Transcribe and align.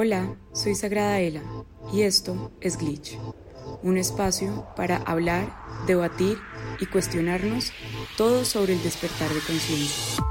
Hola, 0.00 0.38
soy 0.52 0.76
Sagrada 0.76 1.20
Ela 1.20 1.42
y 1.92 2.02
esto 2.02 2.52
es 2.60 2.78
Glitch, 2.78 3.18
un 3.82 3.98
espacio 3.98 4.64
para 4.76 4.98
hablar, 4.98 5.52
debatir 5.88 6.38
y 6.78 6.86
cuestionarnos 6.86 7.72
todo 8.16 8.44
sobre 8.44 8.74
el 8.74 8.82
despertar 8.84 9.28
de 9.28 9.40
conciencia. 9.40 10.22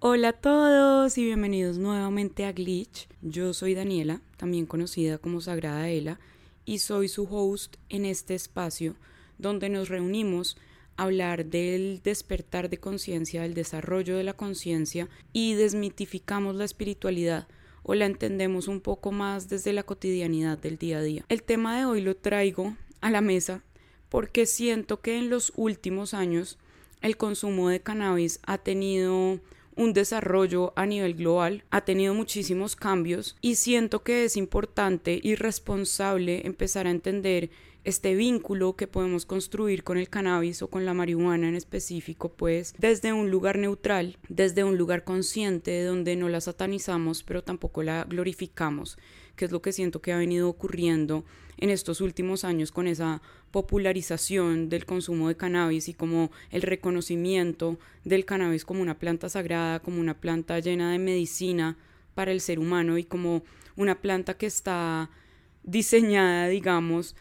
Hola 0.00 0.30
a 0.30 0.32
todos 0.32 1.18
y 1.18 1.24
bienvenidos 1.26 1.76
nuevamente 1.76 2.46
a 2.46 2.52
Glitch. 2.52 3.06
Yo 3.20 3.52
soy 3.52 3.74
Daniela, 3.74 4.22
también 4.38 4.64
conocida 4.64 5.18
como 5.18 5.42
Sagrada 5.42 5.90
Ela, 5.90 6.18
y 6.64 6.78
soy 6.78 7.08
su 7.08 7.24
host 7.24 7.76
en 7.90 8.06
este 8.06 8.34
espacio 8.34 8.96
donde 9.36 9.68
nos 9.68 9.90
reunimos 9.90 10.56
hablar 10.98 11.46
del 11.46 12.02
despertar 12.02 12.68
de 12.68 12.78
conciencia, 12.78 13.42
del 13.42 13.54
desarrollo 13.54 14.16
de 14.16 14.24
la 14.24 14.34
conciencia 14.34 15.08
y 15.32 15.54
desmitificamos 15.54 16.56
la 16.56 16.64
espiritualidad 16.64 17.46
o 17.84 17.94
la 17.94 18.04
entendemos 18.04 18.68
un 18.68 18.80
poco 18.80 19.12
más 19.12 19.48
desde 19.48 19.72
la 19.72 19.84
cotidianidad 19.84 20.58
del 20.58 20.76
día 20.76 20.98
a 20.98 21.02
día. 21.02 21.24
El 21.28 21.42
tema 21.42 21.78
de 21.78 21.86
hoy 21.86 22.02
lo 22.02 22.16
traigo 22.16 22.76
a 23.00 23.10
la 23.10 23.22
mesa 23.22 23.62
porque 24.08 24.44
siento 24.44 25.00
que 25.00 25.16
en 25.16 25.30
los 25.30 25.52
últimos 25.56 26.14
años 26.14 26.58
el 27.00 27.16
consumo 27.16 27.68
de 27.68 27.80
cannabis 27.80 28.40
ha 28.44 28.58
tenido 28.58 29.40
un 29.76 29.92
desarrollo 29.92 30.72
a 30.74 30.84
nivel 30.84 31.14
global, 31.14 31.62
ha 31.70 31.82
tenido 31.82 32.12
muchísimos 32.12 32.74
cambios 32.74 33.36
y 33.40 33.54
siento 33.54 34.02
que 34.02 34.24
es 34.24 34.36
importante 34.36 35.20
y 35.22 35.36
responsable 35.36 36.44
empezar 36.44 36.88
a 36.88 36.90
entender 36.90 37.50
este 37.88 38.14
vínculo 38.14 38.76
que 38.76 38.86
podemos 38.86 39.24
construir 39.24 39.82
con 39.82 39.96
el 39.96 40.10
cannabis 40.10 40.60
o 40.60 40.68
con 40.68 40.84
la 40.84 40.92
marihuana 40.92 41.48
en 41.48 41.54
específico, 41.54 42.28
pues 42.28 42.74
desde 42.76 43.14
un 43.14 43.30
lugar 43.30 43.56
neutral, 43.56 44.18
desde 44.28 44.62
un 44.62 44.76
lugar 44.76 45.04
consciente 45.04 45.82
donde 45.84 46.14
no 46.14 46.28
la 46.28 46.42
satanizamos 46.42 47.22
pero 47.22 47.42
tampoco 47.42 47.82
la 47.82 48.04
glorificamos, 48.04 48.98
que 49.36 49.46
es 49.46 49.52
lo 49.52 49.62
que 49.62 49.72
siento 49.72 50.02
que 50.02 50.12
ha 50.12 50.18
venido 50.18 50.50
ocurriendo 50.50 51.24
en 51.56 51.70
estos 51.70 52.02
últimos 52.02 52.44
años 52.44 52.72
con 52.72 52.86
esa 52.86 53.22
popularización 53.52 54.68
del 54.68 54.84
consumo 54.84 55.28
de 55.28 55.38
cannabis 55.38 55.88
y 55.88 55.94
como 55.94 56.30
el 56.50 56.60
reconocimiento 56.60 57.78
del 58.04 58.26
cannabis 58.26 58.66
como 58.66 58.82
una 58.82 58.98
planta 58.98 59.30
sagrada, 59.30 59.80
como 59.80 59.98
una 59.98 60.20
planta 60.20 60.58
llena 60.58 60.92
de 60.92 60.98
medicina 60.98 61.78
para 62.14 62.32
el 62.32 62.42
ser 62.42 62.58
humano 62.58 62.98
y 62.98 63.04
como 63.04 63.44
una 63.76 64.02
planta 64.02 64.34
que 64.34 64.44
está 64.44 65.08
diseñada, 65.62 66.48
digamos, 66.48 67.16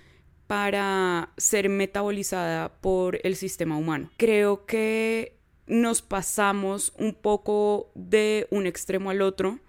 para 0.47 1.29
ser 1.37 1.69
metabolizada 1.69 2.69
por 2.81 3.19
el 3.23 3.35
sistema 3.35 3.77
humano. 3.77 4.09
Creo 4.17 4.65
que 4.65 5.37
nos 5.67 6.01
pasamos 6.01 6.93
un 6.97 7.13
poco 7.13 7.91
de 7.93 8.47
un 8.49 8.65
extremo 8.65 9.09
al 9.09 9.21
otro 9.21 9.59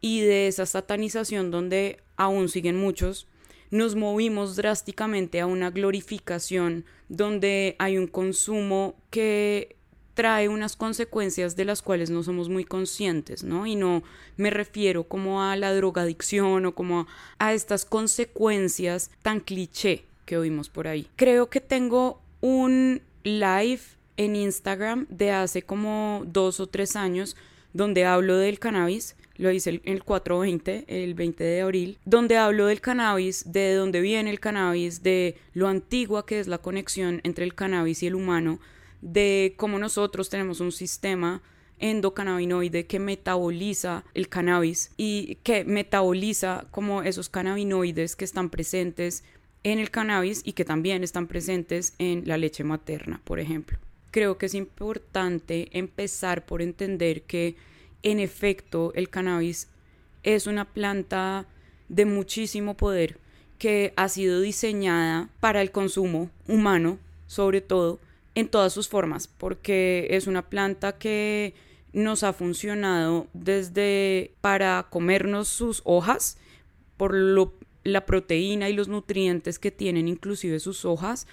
y 0.00 0.20
de 0.20 0.48
esa 0.48 0.66
satanización 0.66 1.50
donde 1.50 2.00
aún 2.16 2.48
siguen 2.48 2.76
muchos, 2.76 3.28
nos 3.70 3.96
movimos 3.96 4.56
drásticamente 4.56 5.40
a 5.40 5.46
una 5.46 5.70
glorificación 5.70 6.84
donde 7.08 7.76
hay 7.78 7.98
un 7.98 8.06
consumo 8.06 8.96
que 9.10 9.76
trae 10.14 10.48
unas 10.48 10.76
consecuencias 10.76 11.56
de 11.56 11.64
las 11.64 11.82
cuales 11.82 12.08
no 12.08 12.22
somos 12.22 12.48
muy 12.48 12.64
conscientes, 12.64 13.42
¿no? 13.42 13.66
Y 13.66 13.74
no 13.74 14.04
me 14.36 14.50
refiero 14.50 15.04
como 15.04 15.42
a 15.42 15.56
la 15.56 15.74
drogadicción 15.74 16.66
o 16.66 16.74
como 16.74 17.06
a, 17.38 17.52
estas 17.52 17.84
consecuencias 17.84 19.10
tan 19.22 19.40
cliché 19.40 20.04
que 20.24 20.36
oímos 20.36 20.68
por 20.68 20.88
ahí. 20.88 21.06
Creo 21.16 21.48
que 21.48 21.60
tengo 21.60 22.20
un 22.40 23.02
live 23.22 23.80
en 24.16 24.36
Instagram 24.36 25.06
de 25.08 25.30
hace 25.30 25.62
como 25.62 26.22
dos 26.26 26.60
o 26.60 26.66
tres 26.66 26.96
años 26.96 27.36
donde 27.72 28.04
hablo 28.04 28.36
del 28.38 28.58
cannabis, 28.58 29.16
lo 29.36 29.50
hice 29.50 29.80
el 29.84 30.04
420, 30.04 30.84
el 30.86 31.14
20 31.14 31.42
de 31.42 31.60
abril, 31.60 31.98
donde 32.04 32.36
hablo 32.36 32.66
del 32.66 32.80
cannabis, 32.80 33.52
de 33.52 33.74
dónde 33.74 34.00
viene 34.00 34.30
el 34.30 34.38
cannabis, 34.38 35.02
de 35.02 35.36
lo 35.52 35.66
antigua 35.66 36.24
que 36.24 36.38
es 36.38 36.46
la 36.46 36.58
conexión 36.58 37.20
entre 37.24 37.44
el 37.44 37.54
cannabis 37.54 38.02
y 38.02 38.06
el 38.06 38.14
humano, 38.14 38.60
de 39.02 39.54
cómo 39.56 39.78
nosotros 39.78 40.30
tenemos 40.30 40.60
un 40.60 40.70
sistema 40.70 41.42
endocannabinoide 41.80 42.86
que 42.86 43.00
metaboliza 43.00 44.04
el 44.14 44.28
cannabis 44.28 44.92
y 44.96 45.36
que 45.42 45.64
metaboliza 45.64 46.66
como 46.70 47.02
esos 47.02 47.28
cannabinoides 47.28 48.14
que 48.14 48.24
están 48.24 48.50
presentes 48.50 49.24
en 49.64 49.78
el 49.78 49.90
cannabis 49.90 50.42
y 50.44 50.52
que 50.52 50.64
también 50.64 51.02
están 51.02 51.26
presentes 51.26 51.94
en 51.98 52.22
la 52.26 52.38
leche 52.38 52.62
materna, 52.62 53.20
por 53.24 53.40
ejemplo. 53.40 53.78
Creo 54.10 54.38
que 54.38 54.46
es 54.46 54.54
importante 54.54 55.68
empezar 55.72 56.46
por 56.46 56.62
entender 56.62 57.22
que 57.22 57.56
en 58.02 58.20
efecto 58.20 58.92
el 58.94 59.08
cannabis 59.08 59.68
es 60.22 60.46
una 60.46 60.66
planta 60.66 61.46
de 61.88 62.04
muchísimo 62.04 62.76
poder 62.76 63.18
que 63.58 63.92
ha 63.96 64.08
sido 64.08 64.40
diseñada 64.40 65.30
para 65.40 65.62
el 65.62 65.70
consumo 65.70 66.30
humano, 66.46 66.98
sobre 67.26 67.60
todo, 67.60 67.98
en 68.34 68.48
todas 68.48 68.72
sus 68.72 68.88
formas, 68.88 69.26
porque 69.28 70.08
es 70.10 70.26
una 70.26 70.42
planta 70.42 70.98
que 70.98 71.54
nos 71.92 72.24
ha 72.24 72.32
funcionado 72.32 73.28
desde 73.32 74.32
para 74.40 74.86
comernos 74.90 75.48
sus 75.48 75.80
hojas, 75.84 76.36
por 76.96 77.14
lo 77.14 77.54
la 77.84 78.06
proteína 78.06 78.68
y 78.68 78.72
los 78.72 78.88
nutrientes 78.88 79.58
que 79.58 79.70
tienen 79.70 80.08
inclusive 80.08 80.58
sus 80.58 80.84
hojas, 80.84 81.26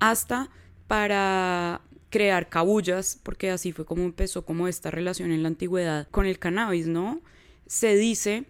hasta 0.00 0.50
para 0.86 1.82
crear 2.10 2.48
cabullas, 2.48 3.20
porque 3.22 3.50
así 3.50 3.72
fue 3.72 3.84
como 3.84 4.02
empezó 4.04 4.44
como 4.44 4.66
esta 4.66 4.90
relación 4.90 5.30
en 5.30 5.42
la 5.42 5.48
antigüedad 5.48 6.08
con 6.10 6.26
el 6.26 6.38
cannabis, 6.38 6.86
¿no? 6.86 7.20
Se 7.66 7.96
dice, 7.96 8.44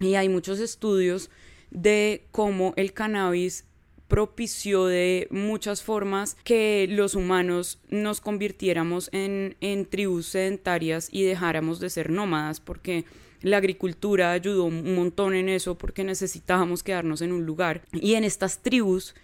y 0.00 0.14
hay 0.14 0.28
muchos 0.28 0.58
estudios 0.58 1.30
de 1.70 2.26
cómo 2.32 2.74
el 2.76 2.92
cannabis 2.92 3.64
propició 4.08 4.86
de 4.86 5.28
muchas 5.30 5.82
formas 5.82 6.36
que 6.42 6.86
los 6.90 7.14
humanos 7.14 7.78
nos 7.90 8.20
convirtiéramos 8.20 9.10
en, 9.12 9.56
en 9.60 9.84
tribus 9.84 10.26
sedentarias 10.26 11.08
y 11.12 11.24
dejáramos 11.24 11.78
de 11.78 11.90
ser 11.90 12.10
nómadas, 12.10 12.58
porque 12.58 13.04
la 13.42 13.58
agricultura 13.58 14.32
ayudó 14.32 14.64
un 14.64 14.94
montón 14.94 15.34
en 15.34 15.48
eso 15.48 15.76
porque 15.76 16.04
necesitábamos 16.04 16.82
quedarnos 16.82 17.22
en 17.22 17.32
un 17.32 17.46
lugar. 17.46 17.82
Y 17.92 18.14
en 18.14 18.24
estas 18.24 18.58
tribus 18.60 19.14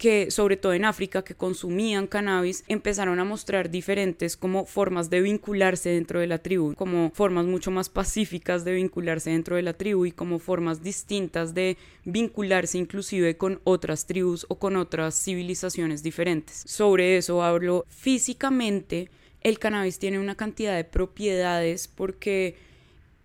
que 0.00 0.30
sobre 0.30 0.56
todo 0.56 0.72
en 0.72 0.86
África 0.86 1.22
que 1.22 1.34
consumían 1.34 2.06
cannabis 2.06 2.64
empezaron 2.68 3.20
a 3.20 3.24
mostrar 3.24 3.70
diferentes 3.70 4.34
como 4.34 4.64
formas 4.64 5.10
de 5.10 5.20
vincularse 5.20 5.90
dentro 5.90 6.20
de 6.20 6.26
la 6.26 6.38
tribu, 6.38 6.74
como 6.74 7.10
formas 7.10 7.44
mucho 7.44 7.70
más 7.70 7.90
pacíficas 7.90 8.64
de 8.64 8.72
vincularse 8.72 9.28
dentro 9.28 9.56
de 9.56 9.62
la 9.62 9.74
tribu 9.74 10.06
y 10.06 10.12
como 10.12 10.38
formas 10.38 10.82
distintas 10.82 11.52
de 11.52 11.76
vincularse 12.06 12.78
inclusive 12.78 13.36
con 13.36 13.60
otras 13.64 14.06
tribus 14.06 14.46
o 14.48 14.54
con 14.54 14.76
otras 14.76 15.22
civilizaciones 15.22 16.02
diferentes. 16.02 16.62
Sobre 16.66 17.18
eso 17.18 17.42
hablo 17.42 17.84
físicamente 17.90 19.10
el 19.42 19.58
cannabis 19.58 19.98
tiene 19.98 20.18
una 20.18 20.34
cantidad 20.34 20.76
de 20.76 20.84
propiedades 20.84 21.88
porque 21.88 22.56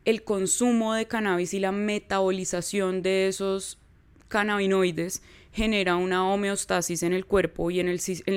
el 0.05 0.23
consumo 0.23 0.93
de 0.93 1.07
cannabis 1.07 1.53
y 1.53 1.59
la 1.59 1.71
metabolización 1.71 3.01
de 3.01 3.27
esos 3.27 3.79
cannabinoides 4.27 5.21
genera 5.51 5.95
una 5.95 6.27
homeostasis 6.27 7.01
en 7.03 7.13
el 7.13 7.25
cuerpo 7.25 7.71
y 7.71 7.79
en, 7.79 7.87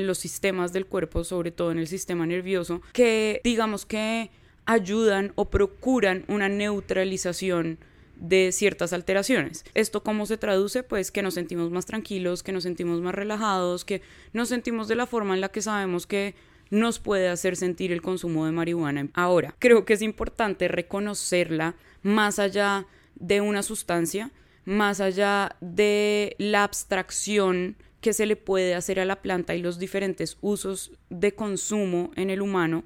los 0.06 0.19
sistemas 0.19 0.73
del 0.73 0.87
cuerpo, 0.87 1.25
sobre 1.25 1.51
todo 1.51 1.73
en 1.73 1.79
el 1.79 1.89
sistema 1.89 2.27
nervioso, 2.27 2.81
que 2.93 3.41
digamos 3.43 3.84
que 3.84 4.31
ayudan 4.67 5.33
o 5.34 5.51
procuran 5.51 6.25
una 6.29 6.49
neutralización 6.49 7.79
de 8.17 8.53
ciertas 8.53 8.93
alteraciones. 8.93 9.65
¿Esto 9.75 10.03
cómo 10.03 10.27
se 10.27 10.37
traduce? 10.37 10.83
Pues 10.83 11.11
que 11.11 11.23
nos 11.23 11.35
sentimos 11.35 11.71
más 11.71 11.87
tranquilos, 11.87 12.43
que 12.43 12.53
nos 12.53 12.62
sentimos 12.62 13.00
más 13.00 13.15
relajados, 13.15 13.85
que 13.85 14.03
nos 14.33 14.49
sentimos 14.49 14.89
de 14.89 14.97
la 14.97 15.06
forma 15.06 15.35
en 15.35 15.41
la 15.41 15.49
que 15.49 15.62
sabemos 15.62 16.06
que 16.06 16.35
nos 16.71 16.99
puede 16.99 17.29
hacer 17.29 17.56
sentir 17.56 17.93
el 17.93 18.03
consumo 18.03 18.47
de 18.47 18.53
marihuana. 18.53 19.09
Ahora, 19.15 19.55
creo 19.59 19.85
que 19.85 19.94
es 19.94 20.03
importante 20.03 20.69
reconocerla 20.69 21.75
más 22.03 22.38
allá 22.38 22.87
de 23.15 23.41
una 23.41 23.62
sustancia, 23.62 24.31
más 24.65 25.00
allá 25.00 25.56
de 25.61 26.37
la 26.38 26.65
abstracción 26.65 27.76
que 28.00 28.12
se 28.12 28.26
le 28.26 28.37
puede 28.37 28.75
hacer 28.75 29.00
a 29.00 29.05
la 29.05 29.23
planta 29.23 29.55
y 29.55 29.62
los 29.62 29.79
diferentes 29.79 30.37
usos 30.41 30.93
de 31.11 31.32
consumo 31.32 32.11
en 32.17 32.31
el 32.31 32.43
humano 32.43 32.85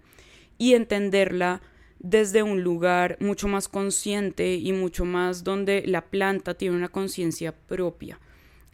y 0.58 0.74
entenderla 0.74 1.60
desde 1.98 2.42
un 2.42 2.62
lugar 2.62 3.16
mucho 3.20 3.46
más 3.46 3.68
consciente 3.68 4.56
y 4.56 4.72
mucho 4.72 5.04
más 5.04 5.44
donde 5.44 5.84
la 5.86 6.02
planta 6.02 6.54
tiene 6.54 6.76
una 6.76 6.88
conciencia 6.88 7.52
propia. 7.52 8.18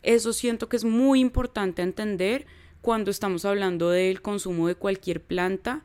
Eso 0.03 0.33
siento 0.33 0.69
que 0.69 0.77
es 0.77 0.85
muy 0.85 1.21
importante 1.21 1.83
entender 1.83 2.47
cuando 2.81 3.11
estamos 3.11 3.45
hablando 3.45 3.91
del 3.91 4.23
consumo 4.23 4.69
de 4.69 4.75
cualquier 4.75 5.21
planta 5.21 5.83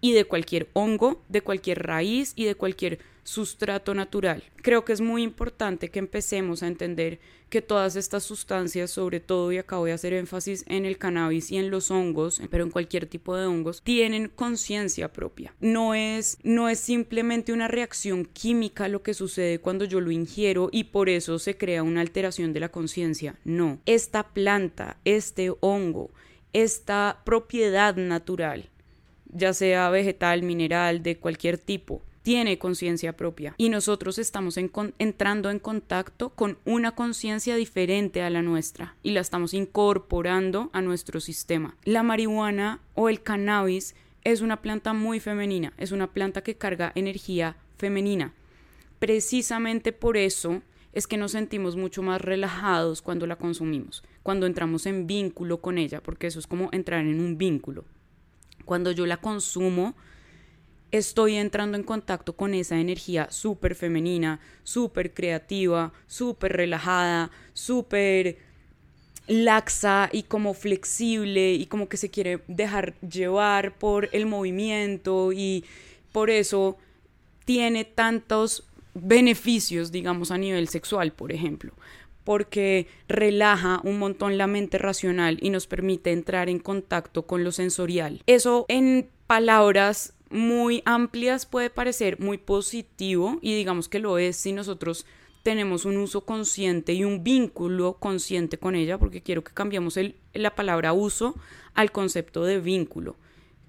y 0.00 0.12
de 0.12 0.24
cualquier 0.24 0.68
hongo, 0.72 1.22
de 1.28 1.40
cualquier 1.40 1.82
raíz 1.82 2.32
y 2.36 2.44
de 2.44 2.54
cualquier 2.54 2.98
sustrato 3.26 3.92
natural. 3.92 4.44
Creo 4.62 4.84
que 4.84 4.92
es 4.92 5.00
muy 5.00 5.22
importante 5.22 5.90
que 5.90 5.98
empecemos 5.98 6.62
a 6.62 6.68
entender 6.68 7.18
que 7.50 7.62
todas 7.62 7.96
estas 7.96 8.24
sustancias, 8.24 8.90
sobre 8.90 9.20
todo, 9.20 9.52
y 9.52 9.58
acá 9.58 9.76
voy 9.76 9.90
a 9.90 9.94
hacer 9.94 10.12
énfasis 10.12 10.64
en 10.68 10.84
el 10.84 10.98
cannabis 10.98 11.50
y 11.50 11.58
en 11.58 11.70
los 11.70 11.90
hongos, 11.90 12.40
pero 12.50 12.64
en 12.64 12.70
cualquier 12.70 13.06
tipo 13.06 13.36
de 13.36 13.46
hongos, 13.46 13.82
tienen 13.82 14.28
conciencia 14.28 15.12
propia. 15.12 15.54
No 15.60 15.94
es, 15.94 16.38
no 16.42 16.68
es 16.68 16.80
simplemente 16.80 17.52
una 17.52 17.68
reacción 17.68 18.24
química 18.24 18.88
lo 18.88 19.02
que 19.02 19.14
sucede 19.14 19.60
cuando 19.60 19.84
yo 19.84 20.00
lo 20.00 20.10
ingiero 20.10 20.68
y 20.72 20.84
por 20.84 21.08
eso 21.08 21.38
se 21.38 21.56
crea 21.56 21.82
una 21.82 22.00
alteración 22.00 22.52
de 22.52 22.60
la 22.60 22.70
conciencia. 22.70 23.36
No, 23.44 23.80
esta 23.86 24.28
planta, 24.28 24.98
este 25.04 25.52
hongo, 25.60 26.10
esta 26.62 27.20
propiedad 27.24 27.96
natural, 27.96 28.70
ya 29.26 29.52
sea 29.52 29.90
vegetal, 29.90 30.42
mineral, 30.42 31.02
de 31.02 31.18
cualquier 31.18 31.58
tipo, 31.58 32.00
tiene 32.22 32.58
conciencia 32.58 33.14
propia 33.14 33.54
y 33.58 33.68
nosotros 33.68 34.18
estamos 34.18 34.56
entrando 34.56 35.50
en 35.50 35.58
contacto 35.58 36.30
con 36.30 36.56
una 36.64 36.92
conciencia 36.92 37.56
diferente 37.56 38.22
a 38.22 38.30
la 38.30 38.40
nuestra 38.40 38.96
y 39.02 39.10
la 39.10 39.20
estamos 39.20 39.52
incorporando 39.52 40.70
a 40.72 40.80
nuestro 40.80 41.20
sistema. 41.20 41.76
La 41.84 42.02
marihuana 42.02 42.80
o 42.94 43.10
el 43.10 43.22
cannabis 43.22 43.94
es 44.24 44.40
una 44.40 44.62
planta 44.62 44.94
muy 44.94 45.20
femenina, 45.20 45.74
es 45.76 45.92
una 45.92 46.06
planta 46.06 46.42
que 46.42 46.56
carga 46.56 46.90
energía 46.94 47.56
femenina. 47.76 48.32
Precisamente 48.98 49.92
por 49.92 50.16
eso 50.16 50.62
es 50.96 51.06
que 51.06 51.18
nos 51.18 51.32
sentimos 51.32 51.76
mucho 51.76 52.00
más 52.00 52.22
relajados 52.22 53.02
cuando 53.02 53.26
la 53.26 53.36
consumimos, 53.36 54.02
cuando 54.22 54.46
entramos 54.46 54.86
en 54.86 55.06
vínculo 55.06 55.60
con 55.60 55.76
ella, 55.76 56.02
porque 56.02 56.26
eso 56.26 56.38
es 56.38 56.46
como 56.46 56.70
entrar 56.72 57.04
en 57.04 57.20
un 57.20 57.36
vínculo. 57.36 57.84
Cuando 58.64 58.92
yo 58.92 59.04
la 59.04 59.18
consumo, 59.18 59.94
estoy 60.90 61.34
entrando 61.34 61.76
en 61.76 61.82
contacto 61.84 62.34
con 62.34 62.54
esa 62.54 62.80
energía 62.80 63.30
súper 63.30 63.74
femenina, 63.74 64.40
súper 64.64 65.12
creativa, 65.12 65.92
súper 66.06 66.54
relajada, 66.54 67.30
súper 67.52 68.38
laxa 69.26 70.08
y 70.10 70.22
como 70.22 70.54
flexible 70.54 71.52
y 71.52 71.66
como 71.66 71.90
que 71.90 71.98
se 71.98 72.08
quiere 72.08 72.40
dejar 72.48 72.98
llevar 73.00 73.76
por 73.76 74.08
el 74.12 74.24
movimiento 74.24 75.34
y 75.34 75.62
por 76.12 76.30
eso 76.30 76.78
tiene 77.44 77.84
tantos 77.84 78.64
beneficios, 79.02 79.92
digamos, 79.92 80.30
a 80.30 80.38
nivel 80.38 80.68
sexual, 80.68 81.12
por 81.12 81.32
ejemplo, 81.32 81.72
porque 82.24 82.88
relaja 83.08 83.80
un 83.84 83.98
montón 83.98 84.38
la 84.38 84.46
mente 84.46 84.78
racional 84.78 85.38
y 85.40 85.50
nos 85.50 85.66
permite 85.66 86.12
entrar 86.12 86.48
en 86.48 86.58
contacto 86.58 87.26
con 87.26 87.44
lo 87.44 87.52
sensorial. 87.52 88.22
Eso 88.26 88.66
en 88.68 89.08
palabras 89.26 90.14
muy 90.30 90.82
amplias 90.84 91.46
puede 91.46 91.70
parecer 91.70 92.18
muy 92.18 92.38
positivo 92.38 93.38
y 93.42 93.54
digamos 93.54 93.88
que 93.88 94.00
lo 94.00 94.18
es 94.18 94.36
si 94.36 94.52
nosotros 94.52 95.06
tenemos 95.44 95.84
un 95.84 95.96
uso 95.98 96.22
consciente 96.22 96.92
y 96.92 97.04
un 97.04 97.22
vínculo 97.22 97.98
consciente 98.00 98.58
con 98.58 98.74
ella, 98.74 98.98
porque 98.98 99.22
quiero 99.22 99.44
que 99.44 99.54
cambiemos 99.54 99.96
la 100.34 100.54
palabra 100.56 100.92
uso 100.92 101.36
al 101.74 101.92
concepto 101.92 102.42
de 102.44 102.58
vínculo, 102.58 103.14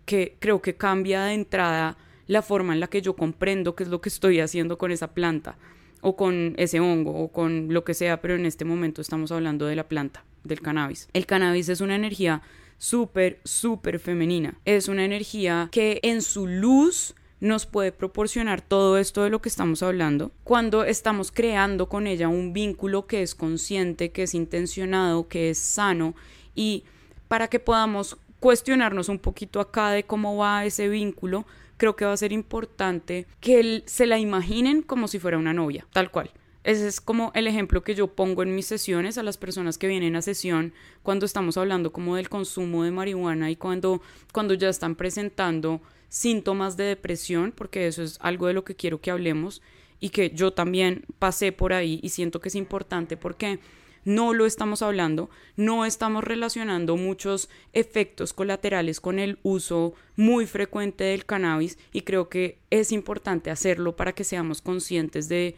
que 0.05 0.37
creo 0.39 0.59
que 0.63 0.75
cambia 0.75 1.25
de 1.25 1.35
entrada 1.35 1.95
la 2.27 2.41
forma 2.41 2.73
en 2.73 2.79
la 2.79 2.87
que 2.87 3.01
yo 3.01 3.15
comprendo 3.15 3.75
qué 3.75 3.83
es 3.83 3.89
lo 3.89 4.01
que 4.01 4.09
estoy 4.09 4.39
haciendo 4.39 4.77
con 4.77 4.91
esa 4.91 5.13
planta 5.13 5.57
o 6.01 6.15
con 6.15 6.53
ese 6.57 6.79
hongo 6.79 7.11
o 7.11 7.31
con 7.31 7.73
lo 7.73 7.83
que 7.83 7.93
sea, 7.93 8.21
pero 8.21 8.35
en 8.35 8.45
este 8.45 8.65
momento 8.65 9.01
estamos 9.01 9.31
hablando 9.31 9.65
de 9.65 9.75
la 9.75 9.87
planta, 9.87 10.23
del 10.43 10.61
cannabis. 10.61 11.09
El 11.13 11.25
cannabis 11.25 11.69
es 11.69 11.81
una 11.81 11.95
energía 11.95 12.41
súper, 12.77 13.39
súper 13.43 13.99
femenina. 13.99 14.59
Es 14.65 14.87
una 14.87 15.05
energía 15.05 15.69
que 15.71 15.99
en 16.03 16.21
su 16.21 16.47
luz 16.47 17.15
nos 17.39 17.65
puede 17.65 17.91
proporcionar 17.91 18.61
todo 18.61 18.97
esto 18.97 19.23
de 19.23 19.29
lo 19.29 19.41
que 19.41 19.49
estamos 19.49 19.83
hablando 19.83 20.31
cuando 20.43 20.83
estamos 20.83 21.31
creando 21.31 21.87
con 21.87 22.07
ella 22.07 22.29
un 22.29 22.51
vínculo 22.51 23.05
que 23.05 23.21
es 23.21 23.35
consciente, 23.35 24.11
que 24.11 24.23
es 24.23 24.33
intencionado, 24.33 25.27
que 25.27 25.51
es 25.51 25.59
sano 25.59 26.15
y 26.55 26.83
para 27.27 27.47
que 27.47 27.59
podamos 27.59 28.17
cuestionarnos 28.39 29.09
un 29.09 29.19
poquito 29.19 29.59
acá 29.59 29.91
de 29.91 30.03
cómo 30.03 30.37
va 30.37 30.65
ese 30.65 30.89
vínculo, 30.89 31.45
creo 31.77 31.95
que 31.95 32.05
va 32.05 32.13
a 32.13 32.17
ser 32.17 32.31
importante 32.31 33.27
que 33.39 33.83
se 33.85 34.05
la 34.05 34.19
imaginen 34.19 34.81
como 34.81 35.07
si 35.07 35.19
fuera 35.19 35.37
una 35.37 35.53
novia, 35.53 35.87
tal 35.93 36.11
cual. 36.11 36.31
Ese 36.63 36.85
es 36.85 36.99
como 36.99 37.31
el 37.33 37.47
ejemplo 37.47 37.81
que 37.81 37.95
yo 37.95 38.07
pongo 38.07 38.43
en 38.43 38.53
mis 38.53 38.65
sesiones 38.65 39.17
a 39.17 39.23
las 39.23 39.37
personas 39.37 39.77
que 39.77 39.87
vienen 39.87 40.17
a 40.17 40.21
sesión 40.21 40.73
cuando 41.01 41.25
estamos 41.25 41.55
hablando 41.55 41.93
como 41.93 42.17
del 42.17 42.27
consumo 42.27 42.83
de 42.83 42.91
marihuana 42.91 43.49
y 43.49 43.55
cuando, 43.55 44.01
cuando 44.33 44.53
ya 44.53 44.67
están 44.67 44.95
presentando 44.95 45.81
síntomas 46.09 46.75
de 46.75 46.83
depresión, 46.83 47.53
porque 47.55 47.87
eso 47.87 48.03
es 48.03 48.17
algo 48.21 48.47
de 48.47 48.53
lo 48.53 48.65
que 48.65 48.75
quiero 48.75 48.99
que 48.99 49.11
hablemos 49.11 49.61
y 50.01 50.09
que 50.09 50.31
yo 50.31 50.51
también 50.51 51.05
pasé 51.19 51.53
por 51.53 51.71
ahí 51.71 52.01
y 52.03 52.09
siento 52.09 52.41
que 52.41 52.49
es 52.49 52.55
importante 52.55 53.15
porque 53.15 53.59
no 54.07 54.33
lo 54.33 54.45
estamos 54.45 54.83
hablando, 54.83 55.29
no 55.57 55.83
estamos 55.83 56.23
relacionando 56.23 56.95
muchos 56.95 57.49
efectos 57.73 58.31
colaterales 58.31 59.01
con 59.01 59.19
el 59.19 59.37
uso 59.43 59.95
muy 60.15 60.45
frecuente 60.45 61.03
del 61.03 61.25
cannabis 61.25 61.77
y 61.91 62.03
creo 62.03 62.29
que 62.29 62.57
es 62.69 62.93
importante 62.93 63.51
hacerlo 63.51 63.97
para 63.97 64.13
que 64.13 64.23
seamos 64.23 64.61
conscientes 64.61 65.27
de 65.27 65.57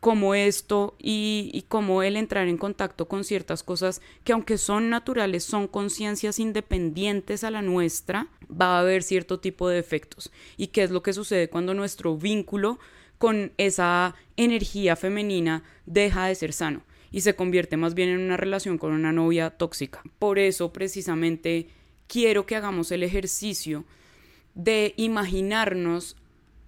como 0.00 0.34
esto 0.34 0.96
y, 0.98 1.52
y 1.54 1.62
como 1.62 2.02
el 2.02 2.16
entrar 2.16 2.48
en 2.48 2.58
contacto 2.58 3.06
con 3.06 3.22
ciertas 3.22 3.62
cosas 3.62 4.02
que 4.24 4.32
aunque 4.32 4.58
son 4.58 4.90
naturales, 4.90 5.44
son 5.44 5.68
conciencias 5.68 6.40
independientes 6.40 7.44
a 7.44 7.52
la 7.52 7.62
nuestra, 7.62 8.26
va 8.50 8.76
a 8.76 8.80
haber 8.80 9.04
cierto 9.04 9.38
tipo 9.38 9.68
de 9.68 9.78
efectos. 9.78 10.32
¿Y 10.56 10.66
qué 10.66 10.82
es 10.82 10.90
lo 10.90 11.04
que 11.04 11.12
sucede 11.12 11.48
cuando 11.48 11.74
nuestro 11.74 12.16
vínculo 12.16 12.80
con 13.18 13.52
esa 13.56 14.16
energía 14.36 14.96
femenina 14.96 15.62
deja 15.86 16.26
de 16.26 16.34
ser 16.34 16.52
sano 16.52 16.82
y 17.14 17.20
se 17.20 17.36
convierte 17.36 17.76
más 17.76 17.94
bien 17.94 18.08
en 18.08 18.18
una 18.18 18.36
relación 18.36 18.76
con 18.76 18.92
una 18.92 19.12
novia 19.12 19.50
tóxica? 19.50 20.02
Por 20.18 20.40
eso 20.40 20.72
precisamente 20.72 21.68
quiero 22.08 22.44
que 22.44 22.56
hagamos 22.56 22.90
el 22.90 23.04
ejercicio 23.04 23.84
de 24.56 24.94
imaginarnos 24.96 26.16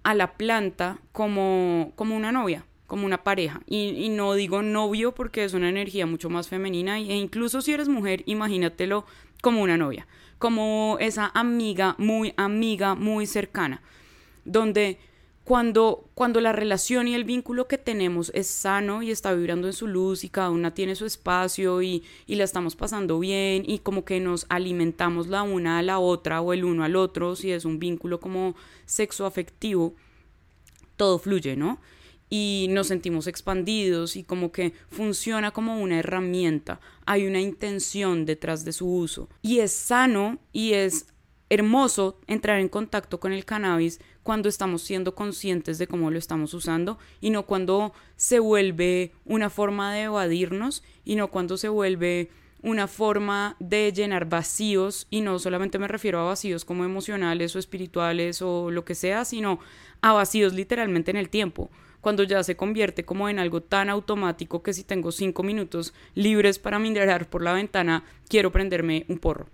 a 0.03 0.15
la 0.15 0.35
planta 0.37 1.01
como, 1.11 1.91
como 1.95 2.15
una 2.15 2.31
novia, 2.31 2.65
como 2.85 3.05
una 3.05 3.25
pareja. 3.25 3.59
Y, 3.67 4.07
no 4.07 4.35
digo 4.35 4.61
novio 4.61 5.13
porque 5.13 5.43
es 5.43 5.53
una 5.53 5.67
energía 5.67 6.05
mucho 6.05 6.29
más 6.29 6.47
femenina 6.47 6.97
e 6.97 7.17
incluso 7.17 7.61
si 7.61 7.73
eres 7.73 7.89
mujer, 7.89 8.23
imagínatelo 8.25 9.05
como 9.41 9.61
una 9.61 9.75
novia, 9.75 10.07
como 10.39 10.95
esa 11.01 11.29
amiga, 11.33 11.95
muy 11.97 12.33
amiga, 12.37 12.95
muy 12.95 13.25
cercana, 13.25 13.81
donde 14.45 14.97
cuando, 15.47 16.09
cuando 16.13 16.41
la 16.41 16.51
relación 16.51 17.07
y 17.07 17.15
el 17.15 17.23
vínculo 17.23 17.69
que 17.69 17.77
tenemos 17.77 18.33
es 18.35 18.47
sano 18.47 19.01
y 19.01 19.11
está 19.11 19.33
vibrando 19.33 19.67
en 19.67 19.71
su 19.71 19.87
luz 19.87 20.25
y 20.25 20.29
cada 20.29 20.49
una 20.49 20.73
tiene 20.73 20.93
su 20.93 21.05
espacio 21.05 21.81
y, 21.81 22.03
y 22.25 22.35
la 22.35 22.43
estamos 22.43 22.75
pasando 22.75 23.17
bien 23.17 23.63
y 23.65 23.79
como 23.79 24.03
que 24.03 24.19
nos 24.19 24.45
alimentamos 24.49 25.27
la 25.27 25.43
una 25.43 25.79
a 25.79 25.83
la 25.83 25.99
otra 25.99 26.41
o 26.41 26.51
el 26.51 26.65
uno 26.65 26.83
al 26.83 26.97
otro, 26.97 27.37
si 27.37 27.53
es 27.53 27.63
un 27.63 27.79
vínculo 27.79 28.19
como 28.19 28.57
sexo 28.85 29.25
afectivo, 29.25 29.95
todo 30.97 31.17
fluye, 31.17 31.55
¿no? 31.55 31.79
y 32.29 32.67
nos 32.71 32.87
sentimos 32.87 33.25
expandidos 33.27 34.17
y 34.17 34.25
como 34.25 34.51
que 34.51 34.73
funciona 34.89 35.51
como 35.51 35.79
una 35.81 35.99
herramienta. 35.99 36.81
Hay 37.05 37.25
una 37.25 37.39
intención 37.39 38.25
detrás 38.25 38.65
de 38.65 38.73
su 38.73 38.93
uso. 38.93 39.29
Y 39.41 39.59
es 39.59 39.71
sano 39.71 40.39
y 40.51 40.73
es 40.73 41.07
hermoso 41.49 42.19
entrar 42.27 42.59
en 42.59 42.67
contacto 42.67 43.19
con 43.19 43.31
el 43.31 43.45
cannabis 43.45 44.01
cuando 44.27 44.49
estamos 44.49 44.81
siendo 44.81 45.15
conscientes 45.15 45.77
de 45.77 45.87
cómo 45.87 46.11
lo 46.11 46.19
estamos 46.19 46.53
usando 46.53 46.99
y 47.21 47.29
no 47.29 47.45
cuando 47.45 47.93
se 48.17 48.39
vuelve 48.39 49.13
una 49.23 49.49
forma 49.49 49.93
de 49.93 50.01
evadirnos 50.01 50.83
y 51.05 51.15
no 51.15 51.29
cuando 51.29 51.55
se 51.55 51.69
vuelve 51.69 52.29
una 52.61 52.87
forma 52.87 53.55
de 53.61 53.93
llenar 53.93 54.27
vacíos. 54.27 55.07
Y 55.09 55.21
no 55.21 55.39
solamente 55.39 55.79
me 55.79 55.87
refiero 55.87 56.19
a 56.19 56.25
vacíos 56.25 56.65
como 56.65 56.83
emocionales 56.83 57.55
o 57.55 57.59
espirituales 57.59 58.41
o 58.41 58.69
lo 58.69 58.83
que 58.83 58.95
sea, 58.95 59.23
sino 59.23 59.59
a 60.01 60.11
vacíos 60.11 60.53
literalmente 60.53 61.09
en 61.09 61.15
el 61.15 61.29
tiempo. 61.29 61.71
Cuando 62.01 62.23
ya 62.23 62.43
se 62.43 62.57
convierte 62.57 63.05
como 63.05 63.29
en 63.29 63.39
algo 63.39 63.61
tan 63.61 63.89
automático 63.89 64.61
que 64.61 64.73
si 64.73 64.83
tengo 64.83 65.13
cinco 65.13 65.41
minutos 65.41 65.93
libres 66.15 66.59
para 66.59 66.79
mirar 66.79 67.29
por 67.29 67.43
la 67.43 67.53
ventana, 67.53 68.03
quiero 68.27 68.51
prenderme 68.51 69.05
un 69.07 69.19
porro, 69.19 69.47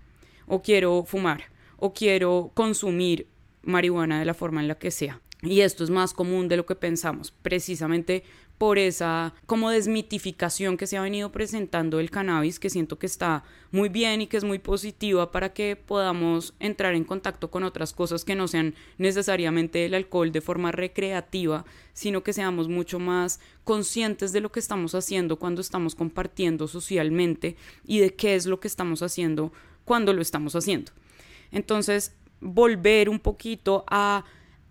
o 0.47 0.63
quiero 0.63 1.03
fumar, 1.05 1.43
o 1.77 1.93
quiero 1.93 2.49
consumir 2.55 3.27
marihuana 3.63 4.19
de 4.19 4.25
la 4.25 4.33
forma 4.33 4.61
en 4.61 4.67
la 4.67 4.75
que 4.75 4.91
sea. 4.91 5.21
Y 5.41 5.59
esto 5.59 5.83
es 5.83 5.89
más 5.89 6.13
común 6.13 6.47
de 6.47 6.55
lo 6.55 6.65
que 6.65 6.75
pensamos, 6.75 7.31
precisamente 7.31 8.23
por 8.57 8.77
esa 8.77 9.33
como 9.45 9.71
desmitificación 9.71 10.77
que 10.77 10.87
se 10.87 10.95
ha 10.95 11.01
venido 11.01 11.33
presentando 11.33 11.99
el 11.99 12.09
cannabis, 12.09 12.59
que 12.59 12.69
siento 12.69 12.97
que 12.97 13.07
está 13.07 13.43
muy 13.71 13.89
bien 13.89 14.21
y 14.21 14.27
que 14.27 14.37
es 14.37 14.45
muy 14.45 14.59
positiva 14.59 15.33
para 15.33 15.51
que 15.51 15.75
podamos 15.75 16.53
entrar 16.61 16.95
en 16.95 17.03
contacto 17.03 17.51
con 17.51 17.63
otras 17.63 17.91
cosas 17.91 18.23
que 18.23 18.35
no 18.35 18.47
sean 18.47 18.73
necesariamente 18.97 19.85
el 19.85 19.95
alcohol 19.95 20.31
de 20.31 20.39
forma 20.39 20.71
recreativa, 20.71 21.65
sino 21.91 22.23
que 22.23 22.31
seamos 22.31 22.69
mucho 22.69 22.99
más 22.99 23.41
conscientes 23.65 24.31
de 24.31 24.39
lo 24.39 24.49
que 24.49 24.61
estamos 24.61 24.95
haciendo 24.95 25.37
cuando 25.39 25.59
estamos 25.59 25.93
compartiendo 25.93 26.69
socialmente 26.69 27.57
y 27.85 27.99
de 27.99 28.15
qué 28.15 28.35
es 28.35 28.45
lo 28.45 28.61
que 28.61 28.69
estamos 28.69 29.01
haciendo 29.01 29.51
cuando 29.83 30.13
lo 30.13 30.21
estamos 30.21 30.55
haciendo. 30.55 30.93
Entonces, 31.51 32.13
volver 32.43 33.09
un 33.09 33.19
poquito 33.19 33.83
a 33.87 34.23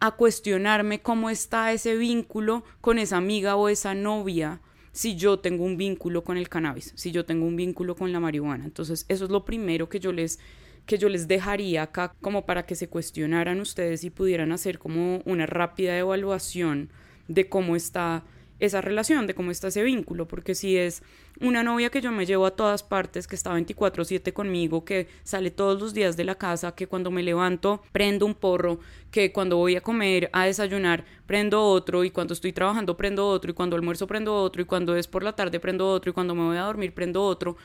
a 0.03 0.11
cuestionarme 0.17 1.01
cómo 1.01 1.31
está 1.31 1.73
ese 1.73 1.95
vínculo 1.95 2.65
con 2.81 2.99
esa 2.99 3.19
amiga 3.19 3.55
o 3.55 3.69
esa 3.69 3.95
novia 3.95 4.61
si 4.91 5.15
yo 5.15 5.39
tengo 5.39 5.65
un 5.65 5.77
vínculo 5.77 6.25
con 6.25 6.37
el 6.37 6.49
cannabis, 6.49 6.93
si 6.97 7.13
yo 7.13 7.25
tengo 7.25 7.47
un 7.47 7.55
vínculo 7.55 7.95
con 7.95 8.11
la 8.11 8.19
marihuana. 8.19 8.65
Entonces, 8.65 9.07
eso 9.09 9.25
es 9.25 9.31
lo 9.31 9.45
primero 9.45 9.89
que 9.89 10.01
yo 10.01 10.13
les 10.13 10.41
que 10.87 10.99
yo 10.99 11.09
les 11.09 11.29
dejaría 11.29 11.85
acá 11.85 12.17
como 12.21 12.45
para 12.45 12.67
que 12.67 12.75
se 12.75 12.89
cuestionaran 12.89 13.61
ustedes 13.61 14.03
y 14.03 14.11
pudieran 14.11 14.51
hacer 14.51 14.81
como 14.81 15.23
una 15.25 15.47
rápida 15.47 15.97
evaluación 15.97 16.91
de 17.29 17.49
cómo 17.49 17.77
está 17.77 18.25
esa 18.59 18.81
relación, 18.81 19.27
de 19.27 19.35
cómo 19.35 19.51
está 19.51 19.69
ese 19.69 19.83
vínculo, 19.83 20.29
porque 20.29 20.55
si 20.55 20.77
es 20.77 21.03
una 21.41 21.63
novia 21.63 21.91
que 21.91 22.01
yo 22.01 22.13
me 22.13 22.27
llevo 22.27 22.47
a 22.47 22.53
todas 22.53 22.83
partes, 22.83 23.27
que 23.27 23.35
está 23.35 23.53
24/7 23.53 24.33
conmigo, 24.33 24.85
que 24.85 25.09
sale 25.25 25.51
todos 25.51 25.81
los 25.81 25.95
días 25.95 26.17
de 26.17 26.25
la 26.25 26.37
casa, 26.37 26.75
que 26.75 26.87
cuando 26.87 27.11
me 27.11 27.23
levanto 27.23 27.83
prendo 27.93 28.25
un 28.27 28.35
porro, 28.35 28.79
que 29.11 29.33
cuando 29.33 29.57
voy 29.57 29.77
a 29.77 29.81
comer, 29.81 30.31
a 30.33 30.47
desayunar, 30.47 31.05
prendo 31.27 31.63
otro, 31.63 32.05
y 32.05 32.11
cuando 32.11 32.35
estoy 32.35 32.53
trabajando 32.53 32.97
prendo 32.97 33.27
otro, 33.27 33.51
y 33.51 33.55
cuando 33.55 33.77
almuerzo 33.77 34.07
prendo 34.07 34.35
otro, 34.35 34.63
y 34.63 34.65
cuando 34.65 34.95
es 34.95 35.09
por 35.09 35.23
la 35.23 35.35
tarde 35.35 35.59
prendo 35.59 35.89
otro, 35.89 36.11
y 36.11 36.15
cuando 36.15 36.35
me 36.35 36.43
voy 36.43 36.57
a 36.57 36.63
dormir 36.63 36.95
prendo 36.95 37.25
otro. 37.25 37.57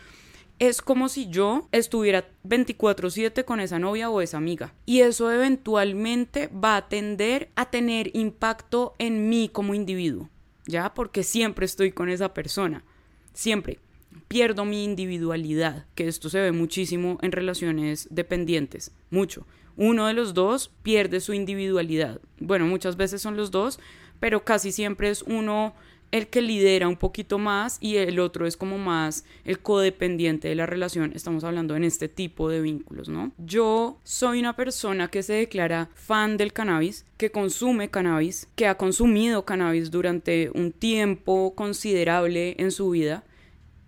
Es 0.59 0.81
como 0.81 1.07
si 1.07 1.29
yo 1.29 1.67
estuviera 1.71 2.29
24/7 2.43 3.45
con 3.45 3.59
esa 3.59 3.77
novia 3.77 4.09
o 4.09 4.21
esa 4.21 4.37
amiga. 4.37 4.73
Y 4.87 5.01
eso 5.01 5.31
eventualmente 5.31 6.47
va 6.47 6.77
a 6.77 6.89
tender 6.89 7.51
a 7.55 7.69
tener 7.69 8.09
impacto 8.15 8.95
en 8.97 9.29
mí 9.29 9.51
como 9.53 9.75
individuo. 9.75 10.29
¿Ya? 10.67 10.93
Porque 10.93 11.23
siempre 11.23 11.65
estoy 11.65 11.91
con 11.91 12.09
esa 12.09 12.33
persona, 12.33 12.83
siempre. 13.33 13.79
Pierdo 14.27 14.65
mi 14.65 14.83
individualidad, 14.83 15.85
que 15.95 16.07
esto 16.07 16.29
se 16.29 16.39
ve 16.39 16.51
muchísimo 16.51 17.17
en 17.21 17.31
relaciones 17.31 18.07
dependientes, 18.09 18.91
mucho. 19.09 19.45
Uno 19.75 20.07
de 20.07 20.13
los 20.13 20.33
dos 20.33 20.71
pierde 20.81 21.19
su 21.19 21.33
individualidad. 21.33 22.19
Bueno, 22.39 22.65
muchas 22.65 22.97
veces 22.97 23.21
son 23.21 23.37
los 23.37 23.51
dos, 23.51 23.79
pero 24.19 24.43
casi 24.43 24.71
siempre 24.71 25.09
es 25.09 25.21
uno 25.21 25.75
el 26.11 26.27
que 26.27 26.41
lidera 26.41 26.87
un 26.87 26.95
poquito 26.95 27.37
más 27.37 27.77
y 27.81 27.97
el 27.97 28.19
otro 28.19 28.47
es 28.47 28.57
como 28.57 28.77
más 28.77 29.25
el 29.45 29.59
codependiente 29.59 30.47
de 30.47 30.55
la 30.55 30.65
relación. 30.65 31.11
Estamos 31.13 31.43
hablando 31.43 31.75
en 31.75 31.83
este 31.83 32.07
tipo 32.07 32.49
de 32.49 32.61
vínculos, 32.61 33.09
¿no? 33.09 33.31
Yo 33.37 33.99
soy 34.03 34.39
una 34.39 34.55
persona 34.55 35.09
que 35.09 35.23
se 35.23 35.33
declara 35.33 35.89
fan 35.95 36.37
del 36.37 36.53
cannabis, 36.53 37.05
que 37.17 37.31
consume 37.31 37.89
cannabis, 37.89 38.47
que 38.55 38.67
ha 38.67 38.75
consumido 38.75 39.45
cannabis 39.45 39.91
durante 39.91 40.51
un 40.53 40.71
tiempo 40.71 41.53
considerable 41.55 42.55
en 42.59 42.71
su 42.71 42.89
vida 42.91 43.23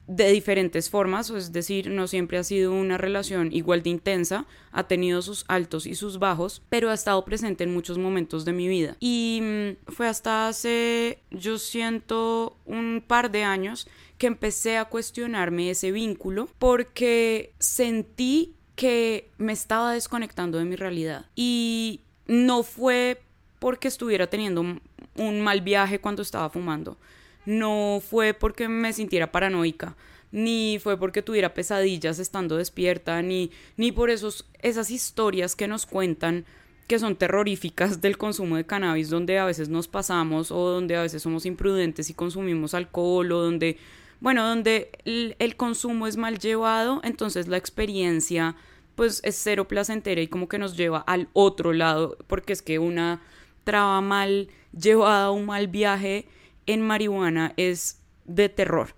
de 0.10 0.32
diferentes 0.32 0.90
formas, 0.90 1.30
es 1.30 1.54
decir, 1.54 1.92
no 1.92 2.08
siempre 2.08 2.40
ha 2.40 2.44
sido 2.44 2.74
una 2.74 2.98
relación 2.98 3.54
igual 3.54 3.84
de 3.84 3.92
intensa, 3.92 4.48
ha 4.72 4.88
tenido 4.88 5.22
sus 5.22 5.46
altos 5.48 5.86
y 5.86 5.94
sus 5.94 6.18
bajos, 6.18 6.64
pero 6.68 6.90
ha 6.90 6.96
estado 6.96 7.24
presente 7.24 7.64
en 7.64 7.72
muchos 7.72 8.00
momentos 8.00 8.44
de 8.44 8.52
mi 8.52 8.68
vida. 8.68 8.98
Y 9.00 9.40
mm, 9.44 9.92
fue 9.92 10.08
hasta 10.08 10.48
hace, 10.48 11.20
yo 11.30 11.60
siento, 11.60 12.58
un 12.66 13.04
par 13.06 13.30
de 13.30 13.44
años 13.44 13.88
que 14.18 14.26
empecé 14.26 14.78
a 14.78 14.86
cuestionarme 14.86 15.70
ese 15.70 15.92
vínculo 15.92 16.50
porque 16.58 17.54
sentí 17.60 18.56
que 18.76 19.30
me 19.38 19.54
estaba 19.54 19.94
desconectando 19.94 20.58
de 20.58 20.66
mi 20.66 20.76
realidad. 20.76 21.28
Y 21.36 22.02
no 22.26 22.64
fue 22.64 23.22
porque 23.60 23.88
estuviera 23.88 24.26
teniendo 24.26 24.62
un 24.62 25.42
mal 25.42 25.62
viaje 25.62 26.00
cuando 26.00 26.24
estaba 26.24 26.50
fumando 26.50 26.98
no 27.46 28.02
fue 28.08 28.34
porque 28.34 28.68
me 28.68 28.94
sintiera 28.94 29.32
paranoica, 29.32 29.96
ni 30.32 30.80
fue 30.82 30.98
porque 30.98 31.22
tuviera 31.22 31.54
pesadillas 31.54 32.20
estando 32.20 32.58
despierta, 32.58 33.22
ni, 33.22 33.52
ni 33.78 33.92
por 33.92 34.10
esos, 34.10 34.46
esas 34.62 34.92
historias 34.92 35.56
que 35.56 35.68
nos 35.68 35.86
cuentan 35.86 36.46
que 36.90 36.98
son 36.98 37.16
terroríficas 37.16 38.02
del 38.02 38.18
consumo 38.18 38.56
de 38.56 38.66
cannabis, 38.66 39.12
donde 39.12 39.38
a 39.38 39.46
veces 39.46 39.70
nos 39.70 39.88
pasamos 39.88 40.50
o 40.50 40.58
donde 40.70 40.96
a 40.96 41.04
veces 41.04 41.22
somos 41.22 41.46
imprudentes 41.46 42.10
y 42.10 42.16
consumimos 42.16 42.74
alcohol 42.74 43.32
o 43.32 43.44
donde, 43.44 43.78
bueno, 44.20 44.44
donde 44.44 44.90
el, 45.06 45.56
consumo 45.56 46.08
es 46.08 46.18
mal 46.18 46.40
llevado, 46.40 47.00
entonces 47.04 47.48
la 47.48 47.58
experiencia 47.58 48.56
pues 48.96 49.22
es 49.24 49.36
cero 49.36 49.68
placentera 49.68 50.20
y 50.20 50.28
como 50.28 50.50
que 50.50 50.58
nos 50.58 50.76
lleva 50.76 50.98
al 51.02 51.30
otro 51.34 51.74
lado, 51.74 52.18
porque 52.26 52.54
es 52.54 52.64
que 52.64 52.80
una 52.80 53.22
traba 53.64 54.02
mal 54.02 54.50
llevada, 54.76 55.30
un 55.30 55.46
mal 55.46 55.68
viaje, 55.68 56.28
en 56.74 56.82
marihuana 56.82 57.54
es 57.58 58.00
de 58.26 58.48
terror. 58.48 58.94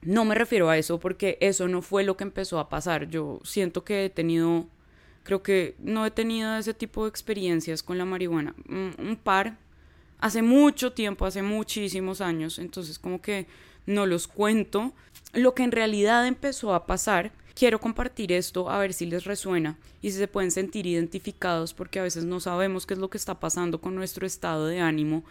No 0.00 0.24
me 0.24 0.34
refiero 0.34 0.70
a 0.70 0.78
eso 0.78 0.98
porque 0.98 1.36
eso 1.40 1.68
no 1.68 1.82
fue 1.82 2.02
lo 2.02 2.16
que 2.16 2.24
empezó 2.24 2.58
a 2.58 2.70
pasar. 2.70 3.08
Yo 3.08 3.40
siento 3.44 3.84
que 3.84 4.06
he 4.06 4.10
tenido, 4.10 4.66
creo 5.22 5.42
que 5.42 5.76
no 5.78 6.06
he 6.06 6.10
tenido 6.10 6.56
ese 6.56 6.72
tipo 6.72 7.04
de 7.04 7.10
experiencias 7.10 7.82
con 7.82 7.98
la 7.98 8.06
marihuana. 8.06 8.54
Un, 8.68 9.18
par, 9.22 9.58
hace 10.18 10.40
mucho 10.40 10.92
tiempo, 10.92 11.26
hace 11.26 11.42
muchísimos 11.42 12.22
años, 12.22 12.58
entonces 12.58 12.98
como 12.98 13.20
que 13.20 13.46
no 13.84 14.06
los 14.06 14.26
cuento. 14.26 14.94
Lo 15.34 15.54
que 15.54 15.64
en 15.64 15.72
realidad 15.72 16.26
empezó 16.26 16.74
a 16.74 16.86
pasar, 16.86 17.32
quiero 17.54 17.80
compartir 17.80 18.32
esto 18.32 18.70
a 18.70 18.78
ver 18.78 18.94
si 18.94 19.04
les 19.04 19.24
resuena 19.24 19.78
y 20.00 20.10
si 20.10 20.16
se 20.16 20.26
pueden 20.26 20.50
sentir 20.50 20.86
identificados 20.86 21.74
porque 21.74 22.00
a 22.00 22.02
veces 22.02 22.24
no 22.24 22.40
sabemos 22.40 22.86
qué 22.86 22.94
es 22.94 23.00
lo 23.00 23.10
que 23.10 23.18
está 23.18 23.38
pasando 23.38 23.78
con 23.80 23.94
nuestro 23.94 24.26
estado 24.26 24.66
de 24.66 24.80
ánimo 24.80 25.22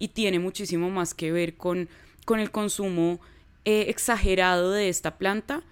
y 0.00 0.08
tiene 0.08 0.40
muchísimo 0.40 0.90
más 0.90 1.14
que 1.14 1.30
ver 1.30 1.56
con, 1.56 1.88
con 2.24 2.40
el 2.40 2.50
consumo 2.50 3.20
eh, 3.64 3.84
exagerado 3.88 4.72
de 4.72 4.88
esta 4.88 5.18
planta 5.18 5.62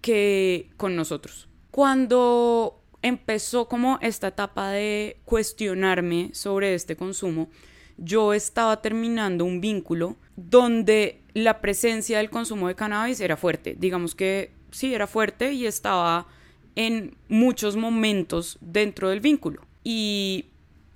que 0.00 0.70
con 0.76 0.94
nosotros. 0.94 1.48
Cuando 1.72 2.80
empezó 3.02 3.66
como 3.68 3.98
esta 4.00 4.28
etapa 4.28 4.70
de 4.70 5.16
cuestionarme 5.24 6.30
sobre 6.34 6.74
este 6.74 6.94
consumo, 6.94 7.48
yo 7.96 8.32
estaba 8.34 8.80
terminando 8.80 9.44
un 9.44 9.60
vínculo 9.60 10.16
donde 10.36 11.22
la 11.34 11.60
presencia 11.60 12.18
del 12.18 12.30
consumo 12.30 12.68
de 12.68 12.74
cannabis 12.74 13.20
era 13.20 13.36
fuerte. 13.36 13.74
Digamos 13.78 14.14
que 14.14 14.52
sí, 14.70 14.94
era 14.94 15.06
fuerte 15.06 15.52
y 15.52 15.66
estaba 15.66 16.28
en 16.76 17.16
muchos 17.28 17.76
momentos 17.76 18.58
dentro 18.60 19.08
del 19.08 19.20
vínculo. 19.20 19.62
Y 19.82 20.46